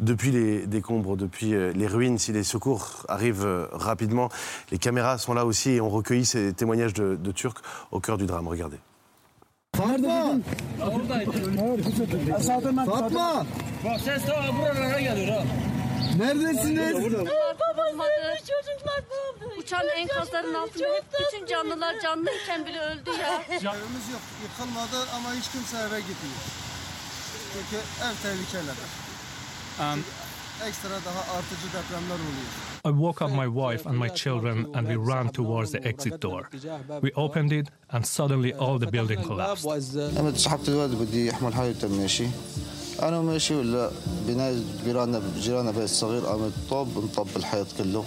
depuis 0.00 0.32
les 0.32 0.66
décombres, 0.66 1.16
depuis 1.16 1.54
euh, 1.54 1.72
les 1.76 1.86
ruines. 1.86 2.18
Si 2.18 2.32
les 2.32 2.42
secours 2.42 3.06
arrivent 3.08 3.46
euh, 3.46 3.66
rapidement, 3.70 4.28
les 4.72 4.78
caméras 4.78 5.18
sont 5.18 5.32
là 5.34 5.46
aussi 5.46 5.70
et 5.70 5.80
ont 5.80 5.90
recueilli 5.90 6.24
ces 6.26 6.52
témoignages 6.52 6.94
de, 6.94 7.14
de 7.14 7.30
Turcs 7.32 7.62
au 7.92 8.00
cœur 8.00 8.18
du 8.18 8.26
drame. 8.26 8.48
Regardez. 8.48 8.78
Fatma! 9.76 10.38
Fatma! 12.86 13.46
Neredesiniz? 16.18 16.94
Babamları, 17.60 18.36
çocuklar 18.38 19.00
Uçan 19.58 19.88
enkazların 19.96 20.54
altında 20.54 20.84
hep 20.94 21.04
bütün 21.20 21.46
canlılar 21.46 22.00
canlıyken 22.00 22.66
bile 22.66 22.80
öldü 22.80 23.10
ya. 23.10 23.42
Evimiz 23.48 24.08
yok, 24.12 24.20
yıkılmadı 24.42 25.08
ama 25.16 25.34
hiç 25.34 25.50
kimse 25.52 25.76
eve 25.76 26.00
gitmiyor. 26.00 26.44
Çünkü 27.52 27.76
ev 27.76 28.14
tehlikeli. 28.22 28.72
Ekstra 30.68 30.90
daha 30.90 31.36
artıcı 31.38 31.66
depremler 31.66 32.14
oluyor. 32.14 32.69
I 32.89 32.91
woke 33.05 33.19
up 33.25 33.31
my 33.31 33.47
wife 33.47 33.83
and 33.89 33.97
my 33.97 34.09
children 34.23 34.55
and 34.75 34.87
we 34.87 34.95
ran 34.95 35.29
towards 35.39 35.69
the 35.75 35.81
exit 35.91 36.19
door. 36.19 36.41
We 37.05 37.11
opened 37.25 37.51
it 37.59 37.67
and 37.93 38.01
suddenly 38.05 38.51
all 38.53 38.77
the 38.83 38.87
building 38.95 39.21
collapsed. 39.23 39.65
أنا 40.19 40.31
سحبت 40.35 40.69
الواد 40.69 40.95
بدي 40.95 41.31
أحمل 41.31 41.53
حالي 41.53 41.75
ماشي 41.83 42.27
أنا 43.01 43.21
ماشي 43.21 43.55
ولا 43.55 43.91
بناء 44.27 44.63
جيراننا 44.85 45.21
جيراننا 45.39 45.71
بيت 45.71 45.89
صغير 45.89 46.25
قامت 46.25 46.53
طب 46.69 46.87
انطب 46.97 47.27
الحيط 47.35 47.67
كله 47.77 48.05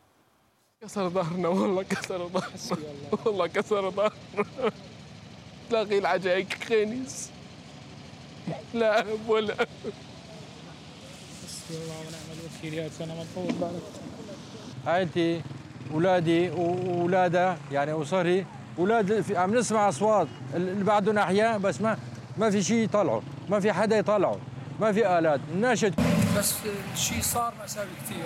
أولادي 15.94 16.50
وأولاده 16.50 17.58
يعني 17.72 18.02
اسري 18.02 18.46
أولاد 18.80 19.26
عم 19.36 19.56
نسمع 19.56 19.90
أصوات. 19.90 20.28
اللي 20.56 20.84
بعدهم 20.84 21.18
أحياء 21.18 21.58
بس 21.58 21.82
ما 21.82 21.98
ما 22.38 22.50
في 22.50 22.64
شيء 22.64 22.78
يطلعوا. 22.84 23.22
ما 23.50 23.60
في 23.60 23.74
حدا 23.74 23.98
يطلعوا. 23.98 24.38
ما 24.80 24.92
في 24.92 25.20
آلات. 25.20 25.40
ناشد 25.56 25.94
بس 26.38 26.54
الشيء 26.94 27.22
صار 27.22 27.54
مأساوي 27.60 27.88
كثير 28.06 28.26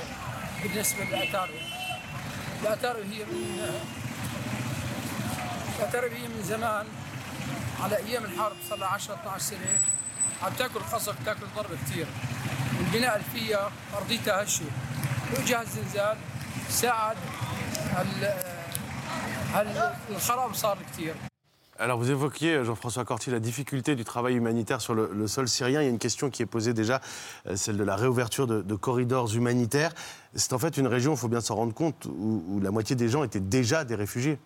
بالنسبة 0.64 1.03
للاتاري 1.03 1.61
الأتاري 2.61 2.99
هي 2.99 3.26
من 3.26 3.59
الأتاري 5.80 6.07
هي 6.07 6.28
من 6.28 6.43
زمان 6.43 6.86
على 7.84 7.97
أيام 7.97 8.24
الحرب 8.24 8.55
صار 8.70 8.78
لها 8.80 8.88
10 8.88 9.14
12 9.14 9.39
سنة 9.43 9.59
عم 10.43 10.51
تأكل 10.57 10.80
خصق 10.80 11.16
تأكل 11.26 11.45
ضرب 11.55 11.70
كثير. 11.86 12.05
البناء 12.80 13.16
اللي 13.16 13.26
فيها 13.34 13.72
أرضيتها 13.97 14.43
هشه 14.43 14.66
واجى 15.34 15.61
الزلزال 15.61 16.18
ساعد. 16.70 17.16
Alors 21.80 21.98
vous 21.98 22.12
évoquiez, 22.12 22.64
Jean-François 22.64 23.04
Corti, 23.04 23.30
la 23.30 23.39
difficulté 23.39 23.96
du 23.96 24.04
travail 24.04 24.36
humanitaire 24.36 24.80
sur 24.80 24.94
le, 24.94 25.12
le 25.14 25.28
sol 25.28 25.48
syrien. 25.48 25.82
Il 25.82 25.86
y 25.86 25.88
a 25.88 25.89
une 25.89 26.00
question 26.00 26.30
qui 26.30 26.41
est 26.41 26.48
posée 26.48 26.74
déjà, 26.74 27.02
euh, 27.48 27.56
celle 27.56 27.78
de 27.78 27.84
la 27.84 27.96
réouverture 27.96 28.48
de, 28.48 28.62
de 28.62 28.76
corridors 28.76 29.36
humanitaires. 29.36 29.91
C'est 30.36 30.54
en 30.54 30.60
fait 30.60 30.78
une 30.78 30.88
région, 30.88 31.14
il 31.14 31.18
faut 31.18 31.28
bien 31.28 31.41
s'en 31.41 31.56
rendre 31.56 31.74
compte, 31.74 32.06
où, 32.06 32.44
où 32.48 32.60
la 32.62 32.72
moitié 32.72 32.96
des 32.96 33.10
gens 33.10 33.24
étaient 33.24 33.39
déjà 33.39 33.84
des 33.86 33.96
réfugiés. 33.96 34.39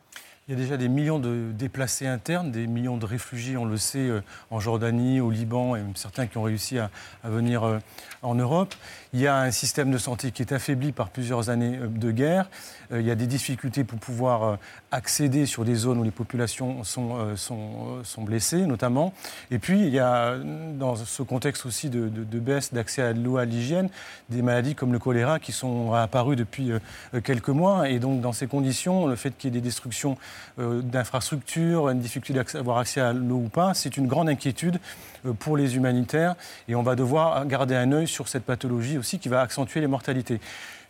Il 0.48 0.52
y 0.52 0.58
a 0.58 0.60
déjà 0.62 0.78
des 0.78 0.88
millions 0.88 1.20
de 1.20 1.52
déplacés 1.52 2.08
internes, 2.08 2.54
des 2.54 2.68
millions 2.68 2.96
de 2.96 3.06
réfugiés, 3.06 3.58
on 3.58 3.66
le 3.66 3.76
sait, 3.76 4.08
euh, 4.08 4.22
en 4.50 4.62
Jordanie, 4.62 5.20
au 5.20 5.30
Liban, 5.30 5.76
et 5.76 5.82
même 5.82 5.98
certains 5.98 6.26
qui 6.28 6.38
ont 6.38 6.44
réussi 6.44 6.80
à, 6.80 6.90
à 7.22 7.30
venir 7.30 7.64
euh, 7.64 7.80
en 8.22 8.34
Europe. 8.36 8.74
Il 9.18 9.22
y 9.22 9.26
a 9.26 9.40
un 9.40 9.50
système 9.50 9.90
de 9.90 9.98
santé 9.98 10.30
qui 10.30 10.44
est 10.44 10.52
affaibli 10.52 10.92
par 10.92 11.10
plusieurs 11.10 11.50
années 11.50 11.80
euh, 11.82 11.88
de 11.88 12.12
guerre. 12.12 12.52
Euh, 12.92 13.02
Il 13.02 13.08
y 13.08 13.10
a 13.10 13.16
des 13.16 13.26
difficultés 13.26 13.84
pour 13.84 13.98
pouvoir 13.98 14.44
euh, 14.44 14.56
accéder 14.92 15.48
sur 15.48 15.66
des 15.66 15.74
zones 15.74 15.98
où 15.98 16.04
les 16.04 16.12
populations 16.12 16.84
sont, 16.84 17.36
sont, 17.36 18.22
blessées, 18.22 18.68
notamment. 18.68 19.14
Et 19.50 19.58
puis, 19.58 19.82
il 19.82 19.90
y 19.90 19.98
a, 19.98 20.38
dans 20.38 20.96
ce 20.96 21.24
contexte 21.24 21.66
aussi 21.66 21.90
de, 21.90 22.10
de- 22.10 22.40
baisse 22.40 22.76
d'accès 22.76 23.02
à 23.02 23.14
l'eau, 23.14 23.38
à 23.38 23.46
l'hygiène, 23.46 23.90
des 24.30 24.44
maladies 24.44 24.76
comme 24.76 24.94
le 24.94 25.00
choléra 25.00 25.40
qui 25.40 25.52
sont 25.52 25.94
apparues 25.94 26.36
depuis 26.36 26.72
quelques 27.24 27.50
mois. 27.50 27.90
Et 27.90 28.00
donc, 28.00 28.22
dans 28.22 28.34
ces 28.34 28.48
conditions, 28.48 29.08
le 29.08 29.16
fait 29.16 29.32
qu'il 29.32 29.50
y 29.54 29.58
ait 29.58 29.60
des 29.60 29.66
destructions 29.66 30.18
d'infrastructures, 30.58 31.90
une 31.90 32.00
difficulté 32.00 32.40
d'avoir 32.54 32.78
accès 32.78 33.02
à 33.02 33.12
l'eau 33.12 33.38
ou 33.38 33.50
pas, 33.50 33.74
c'est 33.74 33.98
une 33.98 34.08
grande 34.08 34.30
inquiétude 34.30 34.80
pour 35.40 35.58
les 35.58 35.76
humanitaires. 35.76 36.36
Et 36.68 36.76
on 36.76 36.84
va 36.84 36.96
devoir 36.96 37.46
garder 37.46 37.76
un 37.76 37.92
œil 37.92 38.08
sur 38.08 38.28
cette 38.28 38.44
pathologie 38.44 38.98
aussi 38.98 39.20
qui 39.20 39.30
va 39.30 39.42
accentuer 39.42 39.82
les 39.82 39.88
mortalités. 39.88 40.40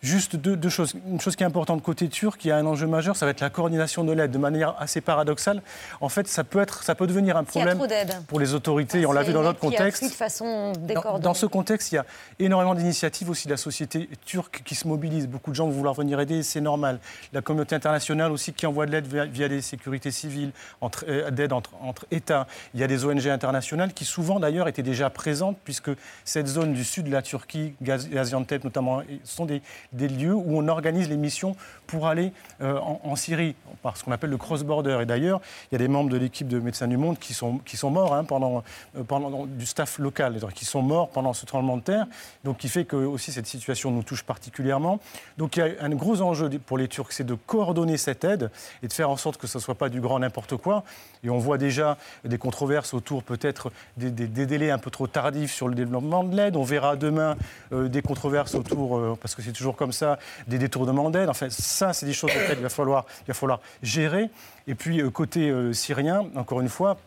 Juste 0.01 0.35
deux, 0.35 0.55
deux 0.55 0.69
choses. 0.69 0.93
Une 1.09 1.19
chose 1.19 1.35
qui 1.35 1.43
est 1.43 1.45
importante 1.45 1.81
côté 1.81 2.07
turc, 2.07 2.39
qui 2.39 2.51
a 2.51 2.57
un 2.57 2.65
enjeu 2.65 2.85
majeur, 2.87 3.15
ça 3.15 3.25
va 3.25 3.31
être 3.31 3.41
la 3.41 3.49
coordination 3.49 4.03
de 4.03 4.11
l'aide 4.11 4.31
de 4.31 4.37
manière 4.37 4.75
assez 4.79 5.01
paradoxale. 5.01 5.61
En 6.01 6.09
fait, 6.09 6.27
ça 6.27 6.43
peut, 6.43 6.59
être, 6.59 6.83
ça 6.83 6.93
peut 6.95 7.07
devenir 7.07 7.35
un 7.37 7.43
problème 7.43 7.79
pour 8.27 8.39
les 8.39 8.53
autorités, 8.53 9.01
et 9.01 9.05
on 9.05 9.11
l'a 9.11 9.23
vu 9.23 9.33
dans 9.33 9.47
a 9.47 9.53
contexte. 9.53 10.03
de 10.03 10.09
façon 10.09 10.73
Dans, 11.03 11.19
dans 11.19 11.33
ce 11.33 11.45
contexte, 11.45 11.91
il 11.91 11.95
y 11.95 11.97
a 11.97 12.05
énormément 12.39 12.75
d'initiatives 12.75 13.29
aussi 13.29 13.47
de 13.47 13.53
la 13.53 13.57
société 13.57 14.09
turque 14.25 14.61
qui 14.63 14.75
se 14.75 14.87
mobilise. 14.87 15.27
Beaucoup 15.27 15.49
de 15.51 15.55
gens 15.55 15.65
vont 15.65 15.71
vouloir 15.71 15.95
venir 15.95 16.19
aider, 16.19 16.43
c'est 16.43 16.61
normal. 16.61 16.99
La 17.33 17.41
communauté 17.41 17.75
internationale 17.75 18.31
aussi 18.31 18.53
qui 18.53 18.65
envoie 18.67 18.85
de 18.85 18.91
l'aide 18.91 19.07
via, 19.07 19.25
via 19.25 19.47
des 19.49 19.61
sécurités 19.61 20.11
civiles, 20.11 20.51
entre, 20.81 21.05
euh, 21.07 21.31
d'aide 21.31 21.53
entre, 21.53 21.71
entre 21.81 22.05
États. 22.11 22.47
Il 22.73 22.79
y 22.79 22.83
a 22.83 22.87
des 22.87 23.03
ONG 23.05 23.27
internationales 23.27 23.93
qui 23.93 24.05
souvent 24.05 24.39
d'ailleurs 24.39 24.67
étaient 24.67 24.83
déjà 24.83 25.09
présentes 25.09 25.57
puisque 25.63 25.91
cette 26.23 26.47
zone 26.47 26.73
du 26.73 26.83
sud 26.83 27.05
de 27.05 27.11
la 27.11 27.21
Turquie, 27.21 27.73
Gaz- 27.81 28.09
Gaziantep 28.09 28.63
notamment, 28.63 29.01
sont 29.23 29.45
des, 29.45 29.61
des 29.93 30.07
lieux 30.07 30.33
où 30.33 30.57
on 30.57 30.67
organise 30.67 31.09
les 31.09 31.17
missions 31.17 31.55
pour 31.87 32.07
aller 32.07 32.33
euh, 32.61 32.79
en, 32.79 33.15
Syrie, 33.15 33.55
par 33.81 33.97
ce 33.97 34.03
qu'on 34.03 34.11
appelle 34.11 34.29
le 34.29 34.37
cross-border. 34.37 34.99
Et 35.01 35.05
d'ailleurs, 35.05 35.41
il 35.71 35.73
y 35.73 35.75
a 35.75 35.79
des 35.79 35.87
membres 35.87 36.09
de 36.09 36.17
l'équipe 36.17 36.47
de 36.47 36.59
Médecins 36.59 36.87
du 36.87 36.97
Monde 36.97 37.17
qui 37.17 37.33
sont, 37.33 37.59
qui 37.59 37.77
sont 37.77 37.89
morts 37.89 38.13
hein, 38.13 38.25
pendant, 38.25 38.63
euh, 38.97 39.03
pendant 39.03 39.45
du 39.45 39.65
staff 39.65 39.97
local, 39.97 40.37
qui 40.53 40.65
sont 40.65 40.81
morts 40.81 41.09
pendant 41.09 41.33
ce 41.33 41.45
tremblement 41.45 41.77
de 41.77 41.81
terre, 41.81 42.05
donc 42.43 42.57
qui 42.57 42.67
fait 42.67 42.85
que 42.85 42.97
aussi 42.97 43.31
cette 43.31 43.47
situation 43.47 43.89
nous 43.91 44.03
touche 44.03 44.23
particulièrement. 44.23 44.99
Donc 45.37 45.55
il 45.55 45.59
y 45.59 45.63
a 45.63 45.83
un 45.83 45.89
gros 45.89 46.21
enjeu 46.21 46.49
pour 46.65 46.77
les 46.77 46.87
Turcs, 46.87 47.11
c'est 47.11 47.25
de 47.25 47.33
coordonner 47.33 47.97
cette 47.97 48.23
aide 48.23 48.51
et 48.83 48.87
de 48.87 48.93
faire 48.93 49.09
en 49.09 49.17
sorte 49.17 49.37
que 49.37 49.47
ce 49.47 49.57
ne 49.57 49.63
soit 49.63 49.75
pas 49.75 49.89
du 49.89 50.01
grand 50.01 50.19
n'importe 50.19 50.57
quoi. 50.57 50.83
Et 51.23 51.29
on 51.29 51.37
voit 51.37 51.57
déjà 51.57 51.97
des 52.25 52.37
controverses 52.37 52.93
autour 52.93 53.23
peut-être 53.23 53.71
des, 53.95 54.11
délais 54.11 54.71
un 54.71 54.77
peu 54.77 54.91
trop 54.91 55.07
tardifs 55.07 55.53
sur 55.53 55.67
le 55.67 55.75
développement 55.75 56.23
de 56.23 56.35
l'aide. 56.35 56.57
On 56.57 56.63
verra 56.63 56.95
demain 56.95 57.37
euh, 57.71 57.87
des 57.87 58.01
controverses 58.01 58.55
autour, 58.55 59.17
parce 59.19 59.33
que 59.33 59.41
c'est 59.41 59.53
toujours 59.53 59.76
comme 59.77 59.93
ça 59.93 60.19
des 60.47 60.57
détournements 60.57 61.09
d'aide. 61.09 61.29
Enfin, 61.29 61.47
ça, 61.49 61.93
c'est 61.93 62.05
des 62.05 62.13
choses 62.13 62.31
auxquelles 62.31 62.57
il 62.57 62.63
va 62.63 62.69
falloir, 62.69 63.05
il 63.23 63.27
va 63.27 63.33
falloir 63.33 63.61
gérer. 63.81 64.29
Et 64.67 64.75
puis, 64.75 65.01
euh, 65.01 65.09
côté 65.09 65.49
euh, 65.49 65.73
syrien, 65.73 66.25
encore 66.35 66.59
une 66.59 66.69
fois, 66.69 66.97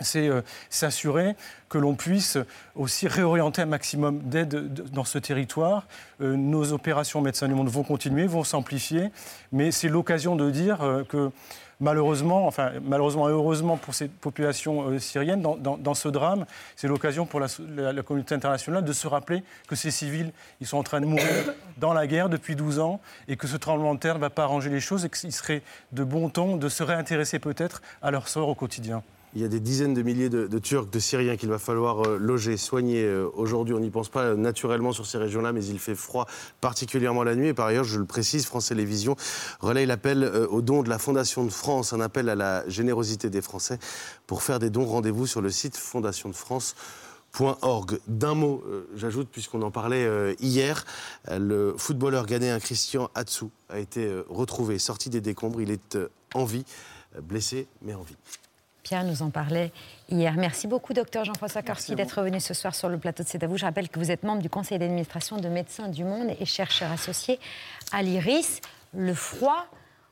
c'est 0.00 0.28
euh, 0.28 0.42
s'assurer 0.68 1.36
que 1.68 1.78
l'on 1.78 1.94
puisse 1.94 2.38
aussi 2.74 3.08
réorienter 3.08 3.62
un 3.62 3.66
maximum 3.66 4.18
d'aide 4.18 4.72
dans 4.92 5.04
ce 5.04 5.18
territoire. 5.18 5.86
Nos 6.20 6.72
opérations 6.72 7.20
Médecins 7.20 7.48
du 7.48 7.54
Monde 7.54 7.68
vont 7.68 7.82
continuer, 7.82 8.26
vont 8.26 8.44
s'amplifier, 8.44 9.10
mais 9.52 9.70
c'est 9.70 9.88
l'occasion 9.88 10.36
de 10.36 10.50
dire 10.50 10.78
que 11.08 11.30
malheureusement, 11.80 12.46
enfin 12.46 12.72
malheureusement 12.82 13.28
et 13.28 13.32
heureusement 13.32 13.76
pour 13.76 13.94
cette 13.94 14.12
population 14.12 14.98
syrienne, 14.98 15.42
dans, 15.42 15.94
ce 15.94 16.08
drame, 16.08 16.46
c'est 16.74 16.88
l'occasion 16.88 17.26
pour 17.26 17.40
la, 17.40 18.02
communauté 18.02 18.34
internationale 18.34 18.84
de 18.84 18.92
se 18.92 19.06
rappeler 19.06 19.42
que 19.68 19.76
ces 19.76 19.90
civils, 19.90 20.32
ils 20.60 20.66
sont 20.66 20.78
en 20.78 20.82
train 20.82 21.00
de 21.00 21.06
mourir 21.06 21.54
dans 21.78 21.92
la 21.92 22.06
guerre 22.06 22.28
depuis 22.28 22.56
12 22.56 22.78
ans 22.78 23.00
et 23.28 23.36
que 23.36 23.46
ce 23.46 23.56
tremblement 23.56 23.94
de 23.94 24.00
terre 24.00 24.14
ne 24.14 24.20
va 24.20 24.30
pas 24.30 24.44
arranger 24.44 24.70
les 24.70 24.80
choses 24.80 25.04
et 25.04 25.10
qu'il 25.10 25.32
serait 25.32 25.62
de 25.92 26.04
bon 26.04 26.28
ton 26.28 26.56
de 26.56 26.68
se 26.68 26.82
réintéresser 26.82 27.38
peut-être 27.38 27.82
à 28.02 28.10
leur 28.10 28.28
sort 28.28 28.48
au 28.48 28.54
quotidien. 28.54 29.02
Il 29.36 29.42
y 29.42 29.44
a 29.44 29.48
des 29.48 29.60
dizaines 29.60 29.92
de 29.92 30.00
milliers 30.00 30.30
de, 30.30 30.58
Turcs, 30.58 30.88
de 30.90 30.98
Syriens 30.98 31.36
qu'il 31.36 31.50
va 31.50 31.58
falloir 31.58 32.08
euh, 32.08 32.16
loger, 32.16 32.56
soigner. 32.56 33.04
Euh, 33.04 33.28
Aujourd'hui, 33.34 33.74
on 33.74 33.80
n'y 33.80 33.90
pense 33.90 34.08
pas 34.08 34.34
naturellement 34.34 34.92
sur 34.92 35.04
ces 35.04 35.18
régions-là, 35.18 35.52
mais 35.52 35.62
il 35.62 35.78
fait 35.78 35.94
froid, 35.94 36.26
particulièrement 36.62 37.22
la 37.22 37.34
nuit. 37.34 37.48
Et 37.48 37.54
par 37.54 37.66
ailleurs, 37.66 37.84
je 37.84 37.98
le 37.98 38.06
précise, 38.06 38.46
France 38.46 38.68
Télévisions 38.68 39.14
relaye 39.60 39.84
l'appel 39.84 40.24
euh, 40.24 40.46
aux 40.46 40.62
dons 40.62 40.82
de 40.82 40.88
la 40.88 40.98
Fondation 40.98 41.44
de 41.44 41.50
France, 41.50 41.92
un 41.92 42.00
appel 42.00 42.30
à 42.30 42.34
la 42.34 42.66
générosité 42.66 43.28
des 43.28 43.42
Français. 43.42 43.78
Pour 44.26 44.42
faire 44.42 44.58
des 44.58 44.70
dons, 44.70 44.86
rendez-vous 44.86 45.26
sur 45.26 45.42
le 45.42 45.50
site 45.50 45.76
fondationdefrance.org. 45.76 47.98
D'un 48.08 48.34
mot, 48.34 48.64
euh, 48.66 48.88
j'ajoute, 48.94 49.28
puisqu'on 49.30 49.60
en 49.60 49.70
parlait 49.70 50.06
euh, 50.06 50.34
hier, 50.40 50.86
euh, 51.28 51.38
le 51.38 51.74
footballeur 51.76 52.24
ghanéen 52.24 52.58
Christian 52.58 53.10
Atsu 53.14 53.48
a 53.68 53.80
été 53.80 54.06
euh, 54.06 54.24
retrouvé, 54.30 54.78
sorti 54.78 55.10
des 55.10 55.20
décombres. 55.20 55.60
Il 55.60 55.70
est 55.70 55.96
euh, 55.96 56.08
en 56.32 56.46
vie, 56.46 56.64
blessé, 57.20 57.68
mais 57.82 57.92
en 57.92 58.00
vie. 58.00 58.16
Pierre 58.86 59.02
nous 59.02 59.22
en 59.22 59.30
parlait 59.30 59.72
hier. 60.08 60.34
Merci 60.36 60.68
beaucoup, 60.68 60.92
docteur 60.92 61.24
Jean-François 61.24 61.60
Korski, 61.60 61.96
d'être 61.96 62.22
venu 62.22 62.38
ce 62.38 62.54
soir 62.54 62.72
sur 62.72 62.88
le 62.88 62.98
plateau 62.98 63.24
de 63.24 63.28
C'est 63.28 63.42
à 63.42 63.48
vous. 63.48 63.56
Je 63.56 63.64
rappelle 63.64 63.88
que 63.88 63.98
vous 63.98 64.12
êtes 64.12 64.22
membre 64.22 64.40
du 64.40 64.48
conseil 64.48 64.78
d'administration 64.78 65.38
de 65.38 65.48
Médecins 65.48 65.88
du 65.88 66.04
Monde 66.04 66.28
et 66.38 66.44
chercheur 66.44 66.92
associé 66.92 67.40
à 67.90 68.04
l'IRIS. 68.04 68.60
Le 68.96 69.12
froid, 69.12 69.66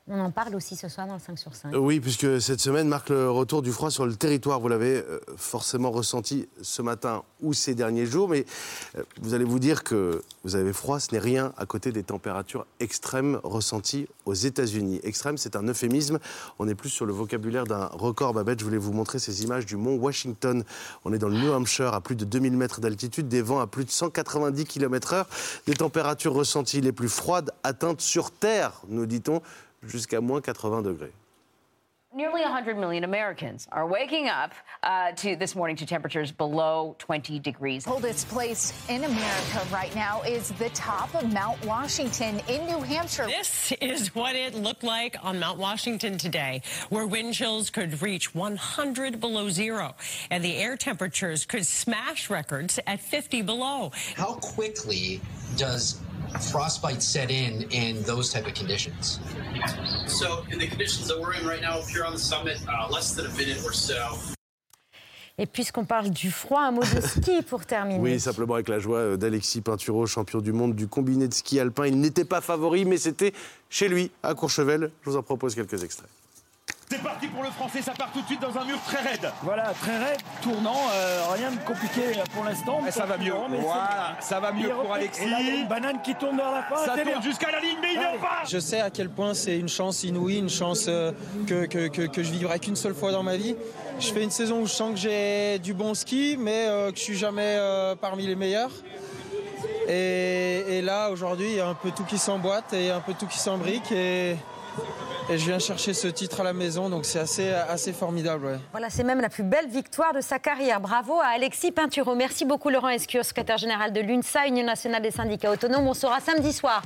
on 0.07 0.21
en 0.21 0.31
parle 0.31 0.55
aussi 0.55 0.77
ce 0.77 0.89
soir 0.89 1.07
dans 1.07 1.15
le 1.15 1.21
5 1.21 1.39
sur 1.39 1.55
5. 1.55 1.75
Oui, 1.77 1.99
puisque 1.99 2.39
cette 2.39 2.61
semaine 2.61 2.89
marque 2.89 3.09
le 3.09 3.31
retour 3.31 3.63
du 3.63 3.73
froid 3.73 3.91
sur 3.91 4.05
le 4.05 4.15
territoire. 4.15 4.61
Vous 4.61 4.69
l'avez 4.69 4.97
euh, 4.97 5.19
forcément 5.39 5.91
ressenti 5.91 6.47
ce 6.61 6.83
matin 6.83 7.23
ou 7.41 7.55
ces 7.55 7.75
derniers 7.75 8.05
jours, 8.05 8.29
mais 8.29 8.45
euh, 8.99 9.03
vous 9.23 9.33
allez 9.33 9.45
vous 9.45 9.59
dire 9.59 9.83
que 9.83 10.23
vous 10.45 10.57
avez 10.57 10.75
froid, 10.75 11.01
ce 11.01 11.13
n'est 11.13 11.21
rien 11.21 11.55
à 11.57 11.65
côté 11.65 11.91
des 11.91 12.03
températures 12.03 12.67
extrêmes 12.81 13.41
ressenties 13.45 14.07
aux 14.27 14.35
États-Unis. 14.35 15.01
Extrême, 15.05 15.39
c'est 15.39 15.57
un 15.57 15.67
euphémisme. 15.67 16.19
On 16.59 16.69
est 16.69 16.75
plus 16.75 16.91
sur 16.91 17.07
le 17.07 17.15
vocabulaire 17.15 17.65
d'un 17.65 17.87
record. 17.87 18.35
Babette, 18.35 18.61
je 18.61 18.65
voulais 18.67 18.77
vous 18.77 18.93
montrer 18.93 19.19
ces 19.19 19.43
images 19.43 19.65
du 19.65 19.77
mont 19.77 19.95
Washington. 19.97 20.65
On 21.07 21.15
est 21.15 21.19
dans 21.19 21.29
le 21.29 21.39
New 21.39 21.51
Hampshire, 21.51 21.95
à 21.95 22.03
plus 22.03 22.15
de 22.15 22.27
2000 22.27 22.59
mètres 22.59 22.83
d'altitude, 22.83 23.29
des 23.29 23.41
vents 23.41 23.61
à 23.61 23.67
plus 23.67 23.87
de 23.87 23.91
190 23.91 24.67
km/h, 24.67 25.25
des 25.67 25.75
températures 25.75 26.35
ressenties 26.35 26.83
les 26.83 26.93
plus 26.93 27.09
froides 27.09 27.53
atteintes 27.63 28.03
sur 28.03 28.31
Terre, 28.31 28.83
nous 28.89 29.07
dit-on, 29.07 29.41
jusqu'à 29.87 30.21
moins 30.21 30.41
80 30.41 30.83
degrés. 30.83 31.13
Nearly 32.17 32.43
100 32.43 32.79
million 32.79 33.03
Americans 33.03 33.67
are 33.73 33.89
waking 33.89 34.29
up 34.29 34.53
uh, 34.85 35.11
to 35.17 35.35
this 35.35 35.57
morning 35.57 35.75
to 35.75 35.85
temperatures 35.85 36.31
below 36.31 36.95
20 37.01 37.41
degrees. 37.41 37.83
The 37.83 37.91
coldest 37.91 38.29
place 38.29 38.73
in 38.89 39.03
America 39.03 39.67
right 39.73 39.93
now 39.97 40.23
is 40.23 40.51
the 40.51 40.69
top 40.69 41.13
of 41.17 41.33
Mount 41.33 41.67
Washington 41.67 42.41
in 42.47 42.67
New 42.67 42.79
Hampshire. 42.83 43.27
This 43.27 43.73
is 43.81 44.15
what 44.15 44.37
it 44.37 44.55
looked 44.55 44.85
like 44.85 45.17
on 45.25 45.41
Mount 45.41 45.59
Washington 45.59 46.17
today, 46.17 46.63
where 46.89 47.05
wind 47.05 47.35
chills 47.35 47.69
could 47.69 48.01
reach 48.01 48.33
100 48.33 49.19
below 49.19 49.49
zero, 49.49 49.97
and 50.31 50.45
the 50.45 50.57
air 50.57 50.77
temperatures 50.77 51.45
could 51.45 51.67
smash 51.67 52.31
records 52.31 52.79
at 52.87 53.01
50 53.01 53.43
below. 53.43 53.91
How 54.15 54.35
quickly 54.35 55.21
does 55.57 56.01
frostbite 56.51 57.03
set 57.03 57.31
in 57.31 57.63
in 57.71 58.03
those 58.05 58.33
type 58.33 58.47
of 58.47 58.55
conditions? 58.55 59.21
So, 60.07 60.45
in 60.51 60.59
the 60.59 60.67
conditions 60.67 61.09
that 61.09 61.19
we're 61.19 61.35
in 61.35 61.47
right 61.47 61.63
now, 61.63 61.79
if 61.79 61.93
you're 61.93 62.07
on 62.07 62.13
the 62.13 62.19
summit, 62.19 62.59
uh, 62.69 62.89
less 62.91 63.15
than 63.15 63.27
a 63.27 63.35
minute 63.37 63.65
or 63.65 63.73
so. 63.73 64.17
Et 65.37 65.47
puisqu'on 65.47 65.85
parle 65.85 66.11
du 66.11 66.31
froid, 66.31 66.61
un 66.61 66.71
mot 66.71 66.83
de 66.83 67.01
ski 67.07 67.43
pour 67.43 67.67
terminer. 67.67 67.99
Oui, 67.99 68.21
simplement 68.21 68.55
avec 68.55 68.69
la 68.69 68.79
joie 68.79 68.99
euh, 68.99 69.17
d'Alexis 69.17 69.63
Pinturo, 69.63 70.07
champion 70.07 70.41
du 70.41 70.53
monde 70.53 70.77
du 70.77 70.87
combiné 70.87 71.27
de 71.27 71.35
ski 71.35 71.59
alpin. 71.59 71.87
Il 71.87 71.99
n'était 71.99 72.25
pas 72.25 72.41
favori, 72.41 72.85
mais 72.85 72.99
c'était 72.99 73.33
chez 73.69 73.89
lui, 73.89 74.13
à 74.23 74.35
Courchevel. 74.35 74.93
Je 75.03 75.11
vous 75.11 75.17
en 75.17 75.23
propose 75.23 75.57
quelques 75.57 75.83
extraits. 75.83 76.09
C'est 76.95 77.03
parti 77.03 77.27
pour 77.27 77.43
le 77.43 77.51
français, 77.51 77.83
ça 77.83 77.91
part 77.93 78.13
tout 78.13 78.21
de 78.21 78.27
suite 78.27 78.41
dans 78.41 78.57
un 78.57 78.65
mur 78.65 78.79
très 78.87 78.99
raide. 78.99 79.29
Voilà, 79.43 79.73
très 79.81 79.99
raide, 79.99 80.21
tournant, 80.41 80.79
euh, 80.95 81.23
rien 81.33 81.51
de 81.51 81.57
compliqué 81.67 82.03
pour 82.33 82.45
l'instant. 82.45 82.81
Ça 82.91 83.05
va 83.05 83.17
mieux, 83.17 83.33
voilà, 83.33 84.17
ça 84.21 84.39
va 84.39 84.53
mieux 84.53 84.69
pour 84.69 84.93
Alexis. 84.93 85.29
Là, 85.29 85.41
une 85.41 85.67
banane 85.67 86.01
qui 86.03 86.15
tourne 86.15 86.37
vers 86.37 86.53
la 86.53 86.63
fin. 86.63 86.77
Ça 86.85 86.95
tourne 86.97 87.23
jusqu'à 87.23 87.51
la 87.51 87.59
ligne, 87.59 87.79
mais 87.83 87.95
il 87.95 88.01
n'en 88.01 88.17
pas 88.21 88.45
Je 88.49 88.61
sais 88.61 88.81
à 88.81 88.91
quel 88.91 89.11
point 89.11 89.35
c'est 89.35 89.59
une 89.59 89.69
chance 89.69 90.05
inouïe, 90.05 90.39
une 90.39 90.49
chance 90.49 90.87
euh, 90.87 91.11
que, 91.49 91.67
que, 91.67 91.89
que, 91.89 92.03
que 92.03 92.23
je 92.23 92.31
vivrai 92.31 92.61
qu'une 92.61 92.77
seule 92.77 92.95
fois 92.95 93.11
dans 93.11 93.25
ma 93.25 93.37
vie. 93.37 93.57
Je 93.99 94.13
fais 94.13 94.23
une 94.23 94.31
saison 94.31 94.61
où 94.61 94.67
je 94.67 94.73
sens 94.73 94.93
que 94.93 94.99
j'ai 95.01 95.59
du 95.59 95.75
bon 95.75 95.95
ski, 95.95 96.37
mais 96.39 96.67
euh, 96.69 96.93
que 96.93 96.99
je 96.99 97.03
suis 97.03 97.19
jamais 97.19 97.57
euh, 97.59 97.97
parmi 97.97 98.25
les 98.25 98.37
meilleurs. 98.37 98.71
Et, 99.89 100.79
et 100.79 100.81
là, 100.81 101.11
aujourd'hui, 101.11 101.47
il 101.49 101.57
y 101.57 101.61
a 101.61 101.67
un 101.67 101.75
peu 101.75 101.91
tout 101.91 102.05
qui 102.05 102.19
s'emboîte 102.19 102.73
et 102.73 102.93
un 102.93 103.01
peu 103.01 103.15
tout 103.15 103.27
qui 103.27 103.39
s'embrique. 103.39 103.91
Et, 103.91 104.37
et 105.31 105.39
je 105.39 105.47
viens 105.47 105.59
chercher 105.59 105.95
ce 105.95 106.07
titre 106.07 106.41
à 106.41 106.45
la 106.45 106.53
maison, 106.53 106.89
donc 106.89 107.05
c'est 107.05 107.19
assez, 107.19 107.51
assez 107.51 107.93
formidable. 107.93 108.47
Ouais. 108.47 108.59
Voilà, 108.73 108.91
c'est 108.91 109.05
même 109.05 109.21
la 109.21 109.29
plus 109.29 109.43
belle 109.43 109.69
victoire 109.69 110.13
de 110.13 110.21
sa 110.21 110.39
carrière. 110.39 110.81
Bravo 110.81 111.19
à 111.21 111.29
Alexis 111.35 111.73
Pinturo. 111.73 112.15
Merci 112.15 112.45
beaucoup 112.45 112.69
Laurent 112.69 112.89
Escure, 112.89 113.25
secrétaire 113.25 113.57
général 113.57 113.93
de 113.93 114.01
l'UNSA, 114.01 114.47
Union 114.47 114.65
nationale 114.65 115.03
des 115.03 115.11
syndicats 115.11 115.51
autonomes. 115.51 115.87
On 115.87 115.95
saura 115.95 116.21
samedi 116.21 116.53
soir 116.53 116.83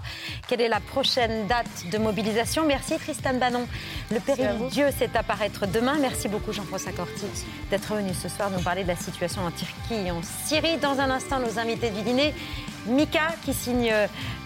quelle 0.47 0.61
est 0.61 0.69
la 0.69 0.81
prochaine 0.81 1.47
date 1.49 1.67
de 1.91 1.99
mobilisation. 1.99 2.65
Merci 2.65 2.97
Tristan 2.97 3.35
Bannon. 3.35 3.67
Le 4.11 4.21
péril 4.21 4.49
Dieu 4.71 4.87
c'est 4.97 5.15
à 5.17 5.23
paraître 5.23 5.67
demain. 5.67 5.97
Merci 6.01 6.29
beaucoup 6.29 6.53
Jean-François 6.53 6.93
Corti 6.93 7.27
d'être 7.71 7.95
venu 7.95 8.11
ce 8.15 8.29
soir 8.29 8.51
nous 8.51 8.63
parler 8.63 8.83
de 8.85 8.89
la 8.89 8.97
situation 8.97 9.43
en 9.43 9.51
Turquie 9.51 10.07
et 10.07 10.11
en 10.11 10.23
Syrie. 10.47 10.77
Dans 10.79 10.99
un 11.01 11.11
instant, 11.11 11.41
nos 11.41 11.59
invités 11.59 11.91
du 11.91 12.03
dîner. 12.03 12.35
Mika 12.89 13.29
qui 13.45 13.55
signe 13.55 13.93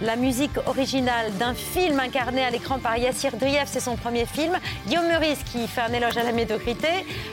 la 0.01 0.17
musique 0.17 0.57
originale 0.67 1.33
d'un 1.39 1.55
film 1.55 2.01
incarné 2.01 2.45
à 2.45 2.51
l'écran 2.51 2.79
par 2.79 2.97
Yassir 2.97 3.37
Drief, 3.37 3.65
c'est 3.67 3.81
son 3.81 3.97
premier 3.97 4.27
film. 4.27 4.59
Guillaume 4.87 5.07
Meurice 5.07 5.43
qui 5.45 5.67
fait 5.69 5.81
un 5.83 5.93
éloge 5.93 6.17
à 6.17 6.23
la 6.23 6.33
médiocrité. 6.33 6.89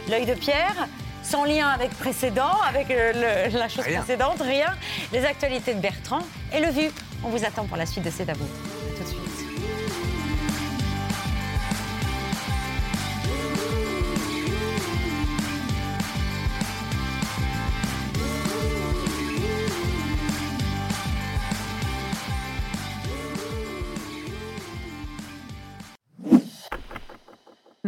L'œil 0.10 0.26
de 0.26 0.34
Pierre, 0.34 0.88
sans 1.24 1.46
lien 1.46 1.68
avec 1.68 1.92
précédent, 1.92 2.58
avec 2.68 2.90
le, 2.90 3.58
la 3.58 3.70
chose 3.70 3.86
rien. 3.86 4.02
précédente, 4.02 4.42
rien. 4.42 4.74
Les 5.12 5.26
actualités 5.26 5.74
de 5.74 5.80
Bertrand 5.80 6.22
et 6.54 6.60
le 6.60 6.70
vu. 6.70 6.90
On 7.24 7.30
vous 7.30 7.44
attend 7.44 7.66
pour 7.66 7.78
la 7.78 7.86
suite 7.86 8.06
de 8.06 8.10
C'est 8.10 8.30
à 8.30 8.34